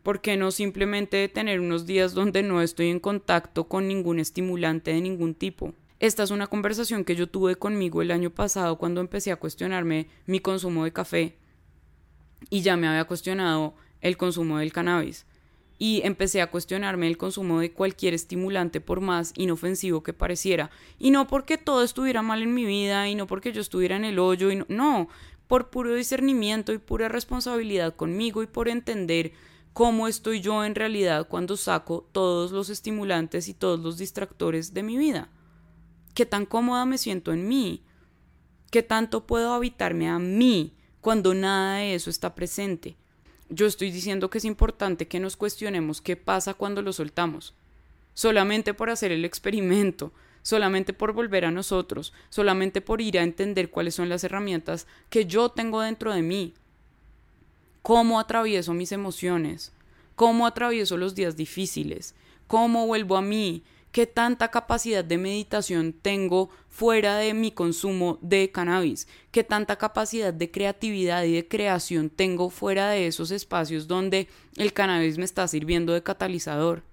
¿Por 0.03 0.21
qué 0.21 0.38
no 0.38 0.51
simplemente 0.51 1.28
tener 1.30 1.59
unos 1.59 1.86
días 1.86 2.13
donde 2.13 2.43
no 2.43 2.61
estoy 2.61 2.89
en 2.89 2.99
contacto 2.99 3.67
con 3.67 3.88
ningún 3.88 4.19
estimulante 4.19 4.93
de 4.93 5.01
ningún 5.01 5.34
tipo? 5.34 5.73
Esta 5.99 6.23
es 6.23 6.30
una 6.30 6.47
conversación 6.47 7.05
que 7.05 7.15
yo 7.15 7.28
tuve 7.28 7.55
conmigo 7.55 8.01
el 8.01 8.11
año 8.11 8.30
pasado 8.30 8.78
cuando 8.78 9.01
empecé 9.01 9.32
a 9.32 9.38
cuestionarme 9.38 10.07
mi 10.28 10.39
consumo 10.39 10.84
de 10.84 10.93
café 10.93 11.38
y 12.49 12.61
ya 12.61 12.78
me 12.78 12.88
había 12.88 13.05
cuestionado 13.05 13.73
el 14.01 14.17
consumo 14.17 14.59
del 14.59 14.73
cannabis 14.73 15.26
y 15.78 16.01
empecé 16.03 16.41
a 16.41 16.49
cuestionarme 16.49 17.07
el 17.07 17.17
consumo 17.17 17.59
de 17.59 17.73
cualquier 17.73 18.13
estimulante 18.13 18.82
por 18.82 19.01
más 19.01 19.34
inofensivo 19.36 20.03
que 20.03 20.13
pareciera 20.13 20.71
y 20.97 21.11
no 21.11 21.28
porque 21.28 21.57
todo 21.57 21.84
estuviera 21.84 22.21
mal 22.21 22.41
en 22.41 22.53
mi 22.53 22.65
vida 22.65 23.09
y 23.09 23.15
no 23.15 23.28
porque 23.28 23.51
yo 23.51 23.61
estuviera 23.61 23.95
en 23.95 24.05
el 24.05 24.19
hoyo 24.19 24.51
y 24.51 24.57
no, 24.57 24.65
no 24.69 25.09
por 25.47 25.69
puro 25.69 25.93
discernimiento 25.93 26.73
y 26.73 26.78
pura 26.78 27.09
responsabilidad 27.09 27.95
conmigo 27.95 28.41
y 28.41 28.47
por 28.47 28.67
entender 28.67 29.34
cómo 29.73 30.07
estoy 30.07 30.39
yo 30.39 30.63
en 30.63 30.76
realidad 30.76 31.28
cuando 31.28 31.57
saco 31.57 32.07
todos 32.11 32.51
los 32.51 32.69
estimulantes 32.69 33.47
y 33.49 33.53
todos 33.53 33.80
los 33.80 33.97
distractores 33.97 34.73
de 34.73 34.84
mi 34.84 34.97
vida. 34.97 35.30
Qué 36.13 36.26
tan 36.26 36.45
cómoda 36.45 36.86
me 36.86 36.97
siento 36.97 37.34
en 37.34 37.47
mí. 37.47 37.84
Qué 38.71 38.84
tanto 38.84 39.28
puedo 39.28 39.53
habitarme 39.53 40.07
a 40.07 40.17
mí 40.17 40.73
cuando 41.01 41.34
nada 41.34 41.80
de 41.80 41.93
eso 41.93 42.09
está 42.09 42.36
presente. 42.36 42.95
Yo 43.49 43.67
estoy 43.67 43.91
diciendo 43.91 44.29
que 44.29 44.39
es 44.39 44.45
importante 44.45 45.07
que 45.07 45.19
nos 45.19 45.37
cuestionemos 45.37 46.01
qué 46.01 46.15
pasa 46.15 46.53
cuando 46.53 46.81
lo 46.81 46.93
soltamos. 46.93 47.53
Solamente 48.13 48.73
por 48.73 48.89
hacer 48.89 49.11
el 49.11 49.25
experimento, 49.25 50.13
solamente 50.41 50.93
por 50.93 51.13
volver 51.13 51.45
a 51.45 51.51
nosotros, 51.51 52.13
solamente 52.29 52.81
por 52.81 53.01
ir 53.01 53.19
a 53.19 53.23
entender 53.23 53.69
cuáles 53.69 53.95
son 53.95 54.09
las 54.09 54.23
herramientas 54.23 54.87
que 55.09 55.25
yo 55.25 55.49
tengo 55.49 55.81
dentro 55.81 56.13
de 56.13 56.21
mí, 56.21 56.53
cómo 57.81 58.19
atravieso 58.19 58.73
mis 58.73 58.91
emociones, 58.91 59.73
cómo 60.15 60.47
atravieso 60.47 60.97
los 60.97 61.13
días 61.13 61.35
difíciles, 61.35 62.15
cómo 62.47 62.87
vuelvo 62.87 63.17
a 63.17 63.21
mí, 63.21 63.63
qué 63.95 64.05
tanta 64.05 64.51
capacidad 64.51 65.05
de 65.05 65.17
meditación 65.17 65.93
tengo 65.93 66.49
fuera 66.67 67.15
de 67.15 67.33
mi 67.33 67.51
consumo 67.51 68.19
de 68.21 68.51
cannabis, 68.51 69.07
qué 69.31 69.45
tanta 69.45 69.77
capacidad 69.77 70.33
de 70.33 70.51
creatividad 70.51 71.23
y 71.23 71.31
de 71.31 71.47
creación 71.47 72.09
tengo 72.09 72.49
fuera 72.49 72.89
de 72.89 73.07
esos 73.07 73.31
espacios 73.31 73.87
donde 73.87 74.27
el 74.57 74.73
cannabis 74.73 75.17
me 75.17 75.23
está 75.23 75.47
sirviendo 75.47 75.93
de 75.93 76.03
catalizador, 76.03 76.83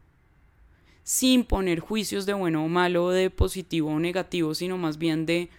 sin 1.02 1.42
poner 1.42 1.80
juicios 1.80 2.24
de 2.24 2.34
bueno 2.34 2.64
o 2.64 2.68
malo, 2.68 3.10
de 3.10 3.30
positivo 3.30 3.90
o 3.90 3.98
negativo, 3.98 4.54
sino 4.54 4.78
más 4.78 4.96
bien 4.96 5.26
de 5.26 5.50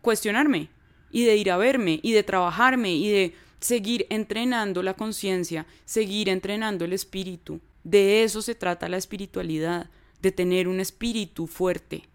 cuestionarme 0.00 0.70
y 1.10 1.24
de 1.24 1.36
ir 1.36 1.50
a 1.50 1.58
verme 1.58 2.00
y 2.02 2.12
de 2.12 2.22
trabajarme 2.22 2.94
y 2.94 3.10
de 3.10 3.34
seguir 3.60 4.06
entrenando 4.08 4.82
la 4.82 4.94
conciencia, 4.94 5.66
seguir 5.84 6.30
entrenando 6.30 6.86
el 6.86 6.94
espíritu. 6.94 7.60
De 7.84 8.24
eso 8.24 8.40
se 8.40 8.54
trata 8.54 8.88
la 8.88 8.96
espiritualidad, 8.96 9.90
de 10.22 10.32
tener 10.32 10.68
un 10.68 10.80
espíritu 10.80 11.46
fuerte. 11.46 12.08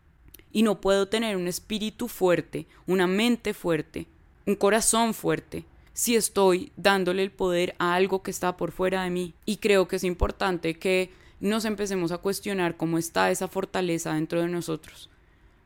Y 0.51 0.63
no 0.63 0.81
puedo 0.81 1.07
tener 1.07 1.37
un 1.37 1.47
espíritu 1.47 2.07
fuerte, 2.07 2.67
una 2.85 3.07
mente 3.07 3.53
fuerte, 3.53 4.07
un 4.45 4.55
corazón 4.55 5.13
fuerte, 5.13 5.65
si 5.93 6.15
estoy 6.15 6.71
dándole 6.75 7.23
el 7.23 7.31
poder 7.31 7.75
a 7.79 7.95
algo 7.95 8.21
que 8.21 8.31
está 8.31 8.57
por 8.57 8.71
fuera 8.71 9.03
de 9.03 9.09
mí. 9.09 9.33
Y 9.45 9.57
creo 9.57 9.87
que 9.87 9.95
es 9.95 10.03
importante 10.03 10.77
que 10.77 11.11
nos 11.39 11.65
empecemos 11.65 12.11
a 12.11 12.17
cuestionar 12.17 12.77
cómo 12.77 12.97
está 12.97 13.31
esa 13.31 13.47
fortaleza 13.47 14.13
dentro 14.13 14.41
de 14.41 14.47
nosotros 14.47 15.09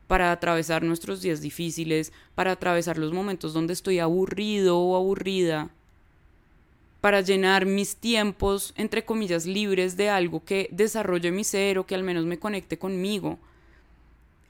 para 0.06 0.32
atravesar 0.32 0.82
nuestros 0.82 1.20
días 1.20 1.40
difíciles, 1.40 2.12
para 2.34 2.52
atravesar 2.52 2.98
los 2.98 3.12
momentos 3.12 3.52
donde 3.52 3.72
estoy 3.72 3.98
aburrido 3.98 4.78
o 4.78 4.96
aburrida, 4.96 5.70
para 7.06 7.20
llenar 7.20 7.66
mis 7.66 7.94
tiempos, 7.94 8.74
entre 8.76 9.04
comillas, 9.04 9.46
libres 9.46 9.96
de 9.96 10.10
algo 10.10 10.44
que 10.44 10.68
desarrolle 10.72 11.30
mi 11.30 11.44
ser 11.44 11.78
o 11.78 11.86
que 11.86 11.94
al 11.94 12.02
menos 12.02 12.24
me 12.24 12.40
conecte 12.40 12.80
conmigo. 12.80 13.38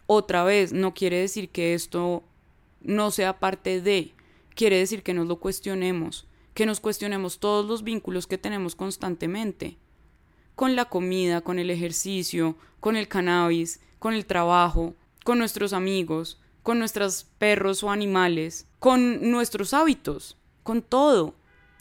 Otra 0.06 0.42
vez, 0.42 0.72
no 0.72 0.94
quiere 0.94 1.20
decir 1.20 1.50
que 1.50 1.74
esto 1.74 2.22
no 2.80 3.10
sea 3.10 3.40
parte 3.40 3.82
de, 3.82 4.14
quiere 4.54 4.78
decir 4.78 5.02
que 5.02 5.12
nos 5.12 5.26
lo 5.26 5.36
cuestionemos, 5.36 6.26
que 6.54 6.64
nos 6.64 6.80
cuestionemos 6.80 7.40
todos 7.40 7.66
los 7.66 7.84
vínculos 7.84 8.26
que 8.26 8.38
tenemos 8.38 8.74
constantemente, 8.74 9.76
con 10.54 10.76
la 10.76 10.86
comida, 10.86 11.42
con 11.42 11.58
el 11.58 11.68
ejercicio, 11.68 12.56
con 12.80 12.96
el 12.96 13.06
cannabis, 13.06 13.80
con 13.98 14.14
el 14.14 14.24
trabajo, 14.24 14.94
con 15.24 15.36
nuestros 15.36 15.74
amigos, 15.74 16.40
con 16.62 16.78
nuestros 16.78 17.26
perros 17.36 17.82
o 17.82 17.90
animales, 17.90 18.66
con 18.78 19.30
nuestros 19.30 19.74
hábitos, 19.74 20.38
con 20.62 20.80
todo. 20.80 21.34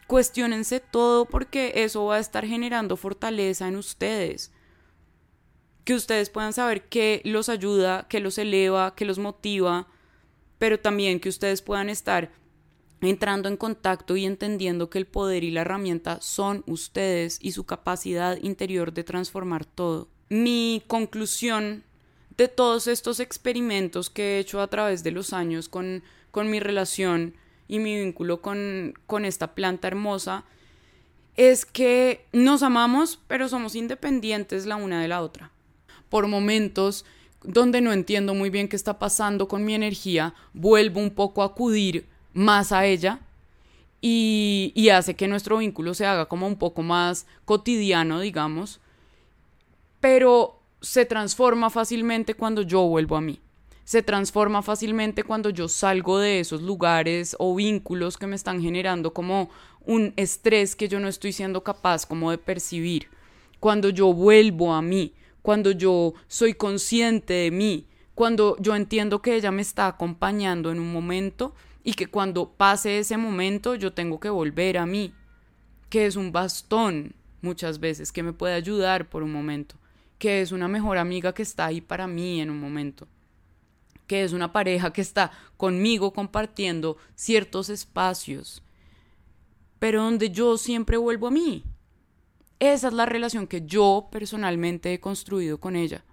Cuestiónense 0.08 0.80
todo 0.80 1.26
porque 1.26 1.74
eso 1.76 2.06
va 2.06 2.18
a 2.18 2.20
estar 2.20 2.46
generando 2.46 2.96
fortaleza 2.96 3.68
en 3.68 3.76
ustedes. 3.76 4.52
Que 5.84 5.96
ustedes 5.96 6.30
puedan 6.30 6.54
saber 6.54 6.88
qué 6.90 7.22
los 7.26 7.50
ayuda, 7.50 8.08
qué 8.10 8.20
los 8.20 8.38
eleva, 8.38 8.96
qué 8.96 9.06
los 9.06 9.20
motiva, 9.20 9.88
pero 10.58 10.80
también 10.80 11.20
que 11.20 11.30
ustedes 11.30 11.62
puedan 11.62 11.90
estar 11.90 12.32
entrando 13.02 13.50
en 13.50 13.58
contacto 13.58 14.16
y 14.16 14.26
entendiendo 14.26 14.90
que 14.90 14.98
el 14.98 15.06
poder 15.08 15.44
y 15.44 15.52
la 15.52 15.62
herramienta 15.62 16.20
son 16.22 16.64
ustedes 16.68 17.40
y 17.42 17.52
su 17.52 17.66
capacidad 17.66 18.38
interior 18.42 18.94
de 18.94 19.04
transformar 19.04 19.66
todo. 19.66 20.10
Mi 20.30 20.84
conclusión 20.88 21.84
de 22.38 22.48
todos 22.48 22.88
estos 22.88 23.20
experimentos 23.20 24.10
que 24.10 24.38
he 24.38 24.40
hecho 24.40 24.62
a 24.62 24.68
través 24.68 25.04
de 25.04 25.12
los 25.12 25.34
años 25.34 25.70
con, 25.70 26.04
con 26.32 26.50
mi 26.50 26.60
relación 26.60 27.36
y 27.68 27.80
mi 27.80 28.00
vínculo 28.00 28.42
con, 28.42 28.94
con 29.08 29.26
esta 29.26 29.56
planta 29.56 29.88
hermosa 29.88 30.44
es 31.36 31.66
que 31.66 32.26
nos 32.32 32.64
amamos, 32.64 33.20
pero 33.28 33.50
somos 33.50 33.76
independientes 33.76 34.66
la 34.66 34.78
una 34.78 35.02
de 35.02 35.08
la 35.08 35.22
otra. 35.22 35.52
Por 36.10 36.28
momentos 36.28 37.06
donde 37.44 37.82
no 37.82 37.92
entiendo 37.94 38.34
muy 38.34 38.50
bien 38.50 38.68
qué 38.68 38.76
está 38.76 39.00
pasando 39.00 39.48
con 39.48 39.66
mi 39.66 39.76
energía, 39.76 40.34
vuelvo 40.54 41.00
un 41.00 41.12
poco 41.12 41.42
a 41.42 41.48
acudir 41.48 42.06
más 42.34 42.72
a 42.72 42.86
ella 42.86 43.20
y, 44.02 44.72
y 44.76 44.90
hace 44.90 45.16
que 45.16 45.28
nuestro 45.28 45.58
vínculo 45.58 45.94
se 45.94 46.06
haga 46.06 46.28
como 46.28 46.48
un 46.48 46.58
poco 46.58 46.84
más 46.84 47.26
cotidiano, 47.46 48.20
digamos. 48.20 48.80
Pero 50.00 50.60
se 50.82 51.06
transforma 51.06 51.70
fácilmente 51.70 52.36
cuando 52.36 52.62
yo 52.62 52.82
vuelvo 52.84 53.18
a 53.18 53.22
mí. 53.22 53.40
Se 53.86 54.02
transforma 54.02 54.64
fácilmente 54.64 55.24
cuando 55.24 55.52
yo 55.52 55.68
salgo 55.68 56.18
de 56.18 56.40
esos 56.40 56.64
lugares 56.64 57.36
o 57.38 57.54
vínculos 57.54 58.18
que 58.18 58.26
me 58.26 58.36
están 58.36 58.60
generando 58.60 59.14
como 59.14 59.52
un 59.86 60.12
estrés 60.16 60.76
que 60.76 60.88
yo 60.88 61.00
no 61.00 61.08
estoy 61.08 61.32
siendo 61.32 61.64
capaz 61.64 62.08
como 62.08 62.32
de 62.32 62.40
percibir. 62.40 63.10
Cuando 63.60 63.90
yo 63.90 64.12
vuelvo 64.12 64.74
a 64.74 64.82
mí, 64.82 65.14
cuando 65.44 65.70
yo 65.70 66.16
soy 66.28 66.56
consciente 66.56 67.34
de 67.34 67.52
mí, 67.52 67.86
cuando 68.16 68.58
yo 68.60 68.76
entiendo 68.76 69.22
que 69.22 69.36
ella 69.36 69.52
me 69.52 69.62
está 69.62 69.86
acompañando 69.86 70.72
en 70.72 70.80
un 70.80 70.92
momento 70.92 71.54
y 71.84 71.94
que 71.94 72.08
cuando 72.08 72.50
pase 72.50 72.98
ese 72.98 73.18
momento 73.18 73.76
yo 73.76 73.94
tengo 73.94 74.20
que 74.20 74.30
volver 74.30 74.80
a 74.80 74.88
mí, 74.88 75.14
que 75.90 76.08
es 76.08 76.16
un 76.16 76.32
bastón 76.32 77.14
muchas 77.44 77.80
veces 77.80 78.12
que 78.12 78.24
me 78.24 78.34
puede 78.34 78.56
ayudar 78.56 79.08
por 79.08 79.22
un 79.22 79.32
momento 79.32 79.76
que 80.18 80.42
es 80.42 80.52
una 80.52 80.68
mejor 80.68 80.98
amiga 80.98 81.34
que 81.34 81.44
está 81.44 81.66
ahí 81.66 81.82
para 81.82 82.08
mí 82.08 82.42
en 82.42 82.50
un 82.50 82.60
momento, 82.60 83.08
que 84.08 84.24
es 84.24 84.34
una 84.34 84.54
pareja 84.54 84.94
que 84.94 85.02
está 85.02 85.32
conmigo 85.58 86.14
compartiendo 86.14 86.98
ciertos 87.16 87.70
espacios, 87.70 88.64
pero 89.80 90.04
donde 90.04 90.32
yo 90.32 90.58
siempre 90.58 90.98
vuelvo 90.98 91.28
a 91.28 91.32
mí, 91.32 91.64
Esa 92.58 92.88
es 92.88 92.94
la 92.94 93.06
relación 93.06 93.48
que 93.48 93.66
yo 93.66 94.08
personalmente 94.12 94.94
he 94.94 95.02
construido 95.02 95.60
con 95.60 95.76
ella. 95.76 96.06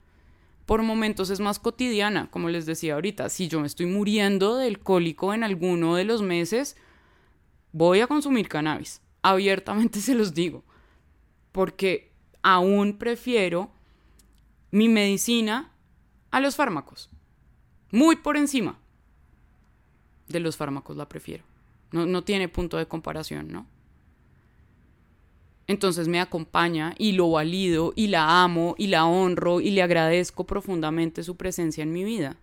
Por 0.66 0.82
momentos 0.82 1.30
es 1.30 1.38
más 1.38 1.60
cotidiana, 1.60 2.28
como 2.30 2.48
les 2.48 2.66
decía 2.66 2.94
ahorita. 2.94 3.28
Si 3.28 3.46
yo 3.46 3.60
me 3.60 3.68
estoy 3.68 3.86
muriendo 3.86 4.56
del 4.56 4.80
cólico 4.80 5.34
en 5.34 5.44
alguno 5.44 5.94
de 5.94 6.04
los 6.04 6.20
meses, 6.20 6.76
voy 7.72 8.00
a 8.00 8.08
consumir 8.08 8.48
cannabis. 8.48 9.00
Abiertamente 9.22 10.00
se 10.02 10.16
los 10.16 10.34
digo. 10.34 10.64
Porque 11.52 12.10
aún 12.42 12.98
prefiero 12.98 13.70
mi 14.72 14.88
medicina 14.88 15.70
a 16.32 16.40
los 16.40 16.56
fármacos. 16.56 17.11
Muy 17.92 18.16
por 18.16 18.36
encima 18.36 18.76
de 20.26 20.40
los 20.40 20.56
fármacos 20.56 20.96
la 20.96 21.08
prefiero. 21.08 21.44
No, 21.92 22.06
no 22.06 22.24
tiene 22.24 22.48
punto 22.48 22.78
de 22.78 22.86
comparación, 22.86 23.52
¿no? 23.52 23.66
Entonces 25.68 26.08
me 26.08 26.20
acompaña 26.20 26.94
y 26.98 27.12
lo 27.12 27.30
valido 27.30 27.92
y 27.94 28.08
la 28.08 28.42
amo 28.42 28.74
y 28.76 28.88
la 28.88 29.06
honro 29.06 29.60
y 29.60 29.70
le 29.70 29.82
agradezco 29.82 30.44
profundamente 30.44 31.22
su 31.22 31.36
presencia 31.36 31.82
en 31.82 31.92
mi 31.92 32.02
vida. 32.02 32.36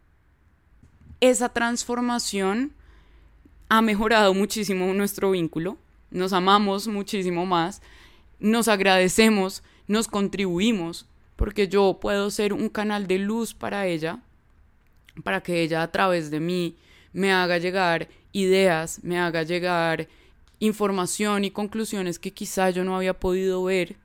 Esa 1.20 1.50
transformación 1.50 2.72
ha 3.68 3.82
mejorado 3.82 4.34
muchísimo 4.34 4.94
nuestro 4.94 5.32
vínculo, 5.32 5.78
nos 6.12 6.32
amamos 6.32 6.88
muchísimo 6.88 7.46
más, 7.46 7.82
nos 8.40 8.68
agradecemos, 8.68 9.64
nos 9.88 10.08
contribuimos, 10.08 11.06
porque 11.36 11.68
yo 11.68 12.00
puedo 12.02 12.32
ser 12.32 12.54
un 12.54 12.70
canal 12.70 13.06
de 13.08 13.20
luz 13.20 13.54
para 13.54 13.86
ella, 13.86 14.24
para 15.24 15.42
que 15.42 15.62
ella 15.62 15.84
a 15.84 15.92
través 15.92 16.32
de 16.32 16.40
mí 16.40 16.76
me 17.14 17.32
haga 17.32 17.58
llegar 17.58 18.08
ideas, 18.32 19.04
me 19.04 19.20
haga 19.20 19.44
llegar 19.44 20.08
información 20.60 21.46
y 21.46 21.52
conclusiones 21.52 22.20
que 22.20 22.32
quizá 22.32 22.70
yo 22.70 22.84
no 22.84 22.96
había 22.96 23.14
podido 23.14 23.64
ver. 23.64 23.96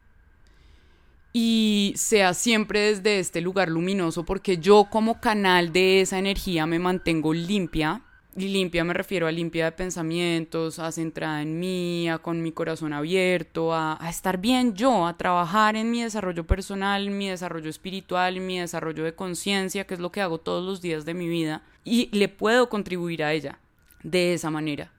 Y 1.33 1.95
sea 1.97 2.33
siempre 2.33 2.81
desde 2.81 3.19
este 3.19 3.41
lugar 3.41 3.69
luminoso 3.69 4.25
porque 4.25 4.59
yo 4.59 4.87
como 4.91 5.21
canal 5.21 5.73
de 5.73 6.01
esa 6.01 6.19
energía 6.19 6.65
me 6.67 6.79
mantengo 6.79 7.35
limpia 7.35 8.03
y 8.37 8.49
limpia 8.49 8.85
me 8.85 8.95
refiero 8.95 9.27
a 9.27 9.33
limpia 9.33 9.67
de 9.67 9.73
pensamientos, 9.73 10.79
a 10.79 10.93
centrada 10.93 11.43
en 11.43 11.59
mí, 11.59 12.09
a 12.09 12.19
con 12.19 12.43
mi 12.43 12.53
corazón 12.53 12.93
abierto, 12.93 13.75
a, 13.75 13.99
estar 14.09 14.39
bien 14.39 14.75
yo, 14.75 15.07
a 15.07 15.17
trabajar 15.17 15.77
en 15.77 15.91
mi 15.91 16.03
desarrollo 16.03 16.47
personal, 16.47 17.11
mi 17.11 17.29
desarrollo 17.29 17.71
espiritual, 17.71 18.41
mi 18.41 18.59
desarrollo 18.59 19.05
de 19.05 19.15
conciencia, 19.15 19.87
que 19.87 19.95
es 19.95 20.01
lo 20.01 20.13
que 20.13 20.21
hago 20.21 20.39
todos 20.39 20.65
los 20.65 20.81
días 20.81 21.05
de 21.05 21.15
mi 21.15 21.29
vida, 21.29 21.63
y 21.85 22.09
le 22.17 22.29
puedo 22.29 22.69
contribuir 22.69 23.23
a 23.23 23.33
ella 23.33 23.59
de 24.03 24.35
esa 24.35 24.51
manera 24.51 24.91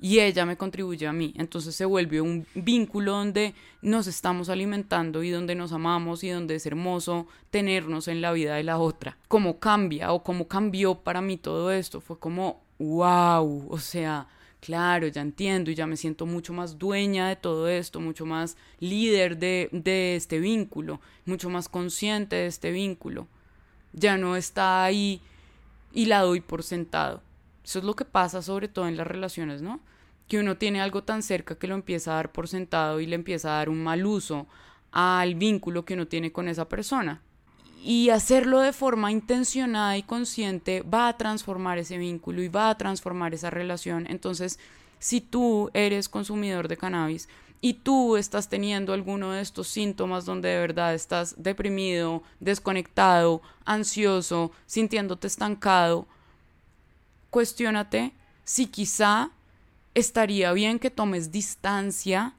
y 0.00 0.20
ella 0.20 0.46
me 0.46 0.56
contribuye 0.56 1.06
a 1.06 1.12
mí. 1.12 1.34
Entonces 1.36 1.74
se 1.74 1.84
vuelve 1.84 2.20
un 2.20 2.46
vínculo 2.54 3.12
donde 3.12 3.54
nos 3.82 4.06
estamos 4.06 4.48
alimentando 4.48 5.22
y 5.22 5.30
donde 5.30 5.54
nos 5.54 5.72
amamos 5.72 6.24
y 6.24 6.30
donde 6.30 6.54
es 6.54 6.66
hermoso 6.66 7.26
tenernos 7.50 8.08
en 8.08 8.20
la 8.20 8.32
vida 8.32 8.54
de 8.56 8.64
la 8.64 8.78
otra. 8.78 9.18
Cómo 9.28 9.58
cambia 9.58 10.12
o 10.12 10.22
cómo 10.22 10.48
cambió 10.48 10.94
para 10.94 11.20
mí 11.20 11.36
todo 11.36 11.70
esto. 11.70 12.00
Fue 12.00 12.18
como, 12.18 12.62
wow, 12.80 13.68
o 13.70 13.78
sea, 13.78 14.26
claro, 14.60 15.06
ya 15.06 15.20
entiendo 15.22 15.70
y 15.70 15.76
ya 15.76 15.86
me 15.86 15.96
siento 15.96 16.26
mucho 16.26 16.52
más 16.52 16.78
dueña 16.78 17.28
de 17.28 17.36
todo 17.36 17.68
esto, 17.68 18.00
mucho 18.00 18.26
más 18.26 18.56
líder 18.80 19.38
de, 19.38 19.68
de 19.70 20.16
este 20.16 20.40
vínculo, 20.40 21.00
mucho 21.26 21.48
más 21.48 21.68
consciente 21.68 22.34
de 22.34 22.46
este 22.46 22.72
vínculo. 22.72 23.28
Ya 23.92 24.18
no 24.18 24.34
está 24.34 24.82
ahí 24.84 25.20
y 25.92 26.06
la 26.06 26.22
doy 26.22 26.40
por 26.40 26.64
sentado 26.64 27.22
eso 27.70 27.78
es 27.78 27.84
lo 27.84 27.94
que 27.94 28.04
pasa 28.04 28.42
sobre 28.42 28.66
todo 28.66 28.88
en 28.88 28.96
las 28.96 29.06
relaciones, 29.06 29.62
¿no? 29.62 29.80
Que 30.28 30.38
uno 30.38 30.56
tiene 30.56 30.80
algo 30.80 31.04
tan 31.04 31.22
cerca 31.22 31.56
que 31.56 31.66
lo 31.66 31.74
empieza 31.74 32.12
a 32.12 32.14
dar 32.16 32.32
por 32.32 32.48
sentado 32.48 33.00
y 33.00 33.06
le 33.06 33.14
empieza 33.14 33.50
a 33.50 33.58
dar 33.58 33.68
un 33.68 33.82
mal 33.82 34.04
uso 34.06 34.46
al 34.92 35.34
vínculo 35.36 35.84
que 35.84 35.94
uno 35.94 36.08
tiene 36.08 36.32
con 36.32 36.48
esa 36.48 36.68
persona. 36.68 37.22
Y 37.82 38.10
hacerlo 38.10 38.60
de 38.60 38.72
forma 38.72 39.10
intencionada 39.10 39.96
y 39.96 40.02
consciente 40.02 40.82
va 40.82 41.08
a 41.08 41.16
transformar 41.16 41.78
ese 41.78 41.96
vínculo 41.96 42.42
y 42.42 42.48
va 42.48 42.68
a 42.68 42.76
transformar 42.76 43.32
esa 43.32 43.48
relación. 43.48 44.06
Entonces, 44.08 44.58
si 44.98 45.22
tú 45.22 45.70
eres 45.72 46.08
consumidor 46.08 46.68
de 46.68 46.76
cannabis 46.76 47.28
y 47.62 47.74
tú 47.74 48.16
estás 48.16 48.48
teniendo 48.48 48.92
alguno 48.92 49.32
de 49.32 49.40
estos 49.40 49.68
síntomas 49.68 50.26
donde 50.26 50.50
de 50.50 50.60
verdad 50.60 50.94
estás 50.94 51.34
deprimido, 51.38 52.22
desconectado, 52.38 53.40
ansioso, 53.64 54.52
sintiéndote 54.66 55.26
estancado, 55.26 56.06
cuestiónate 57.30 58.12
si 58.44 58.66
quizá 58.66 59.30
estaría 59.94 60.52
bien 60.52 60.78
que 60.78 60.90
tomes 60.90 61.32
distancia 61.32 62.34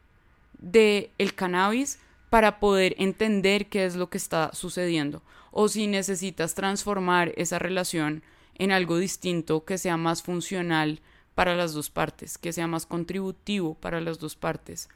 del 0.60 1.10
el 1.18 1.34
cannabis 1.34 2.00
para 2.32 2.62
poder 2.62 2.96
entender 2.98 3.68
qué 3.68 3.84
es 3.84 3.98
lo 3.98 4.10
que 4.10 4.18
está 4.18 4.52
sucediendo 4.54 5.22
o 5.52 5.68
si 5.68 5.88
necesitas 5.88 6.56
transformar 6.56 7.34
esa 7.36 7.60
relación 7.60 8.24
en 8.56 8.72
algo 8.72 8.98
distinto 8.98 9.66
que 9.66 9.78
sea 9.78 9.98
más 9.98 10.24
funcional 10.24 11.02
para 11.36 11.58
las 11.58 11.74
dos 11.74 11.90
partes, 11.90 12.38
que 12.38 12.54
sea 12.54 12.68
más 12.68 12.86
contributivo 12.86 13.74
para 13.74 14.00
las 14.00 14.18
dos 14.18 14.38
partes. 14.38 14.88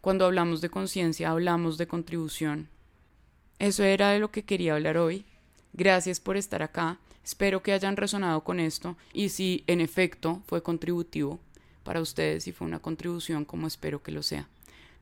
Cuando 0.00 0.26
hablamos 0.26 0.60
de 0.60 0.70
conciencia, 0.70 1.30
hablamos 1.30 1.76
de 1.76 1.88
contribución. 1.88 2.68
Eso 3.58 3.82
era 3.82 4.10
de 4.10 4.20
lo 4.20 4.30
que 4.30 4.44
quería 4.44 4.74
hablar 4.74 4.96
hoy. 4.96 5.24
Gracias 5.72 6.20
por 6.20 6.36
estar 6.36 6.62
acá. 6.62 7.00
Espero 7.24 7.64
que 7.64 7.72
hayan 7.72 7.96
resonado 7.96 8.44
con 8.44 8.60
esto 8.60 8.96
y 9.12 9.30
si 9.30 9.64
en 9.66 9.80
efecto 9.80 10.40
fue 10.46 10.62
contributivo 10.62 11.40
para 11.82 12.00
ustedes 12.00 12.46
y 12.46 12.52
fue 12.52 12.68
una 12.68 12.78
contribución 12.78 13.44
como 13.44 13.66
espero 13.66 14.04
que 14.04 14.12
lo 14.12 14.22
sea. 14.22 14.46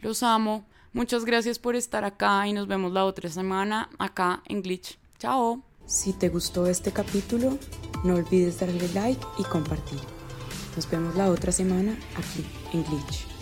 Los 0.00 0.22
amo. 0.22 0.64
Muchas 0.94 1.24
gracias 1.24 1.58
por 1.58 1.74
estar 1.74 2.04
acá 2.04 2.46
y 2.46 2.52
nos 2.52 2.68
vemos 2.68 2.92
la 2.92 3.04
otra 3.04 3.28
semana 3.28 3.90
acá 3.98 4.44
en 4.46 4.62
Glitch. 4.62 4.96
Chao. 5.18 5.60
Si 5.86 6.12
te 6.12 6.28
gustó 6.28 6.68
este 6.68 6.92
capítulo, 6.92 7.58
no 8.04 8.14
olvides 8.14 8.60
darle 8.60 8.88
like 8.94 9.26
y 9.36 9.42
compartir. 9.42 9.98
Nos 10.76 10.88
vemos 10.88 11.16
la 11.16 11.30
otra 11.30 11.50
semana 11.50 11.98
aquí 12.16 12.46
en 12.72 12.84
Glitch. 12.84 13.33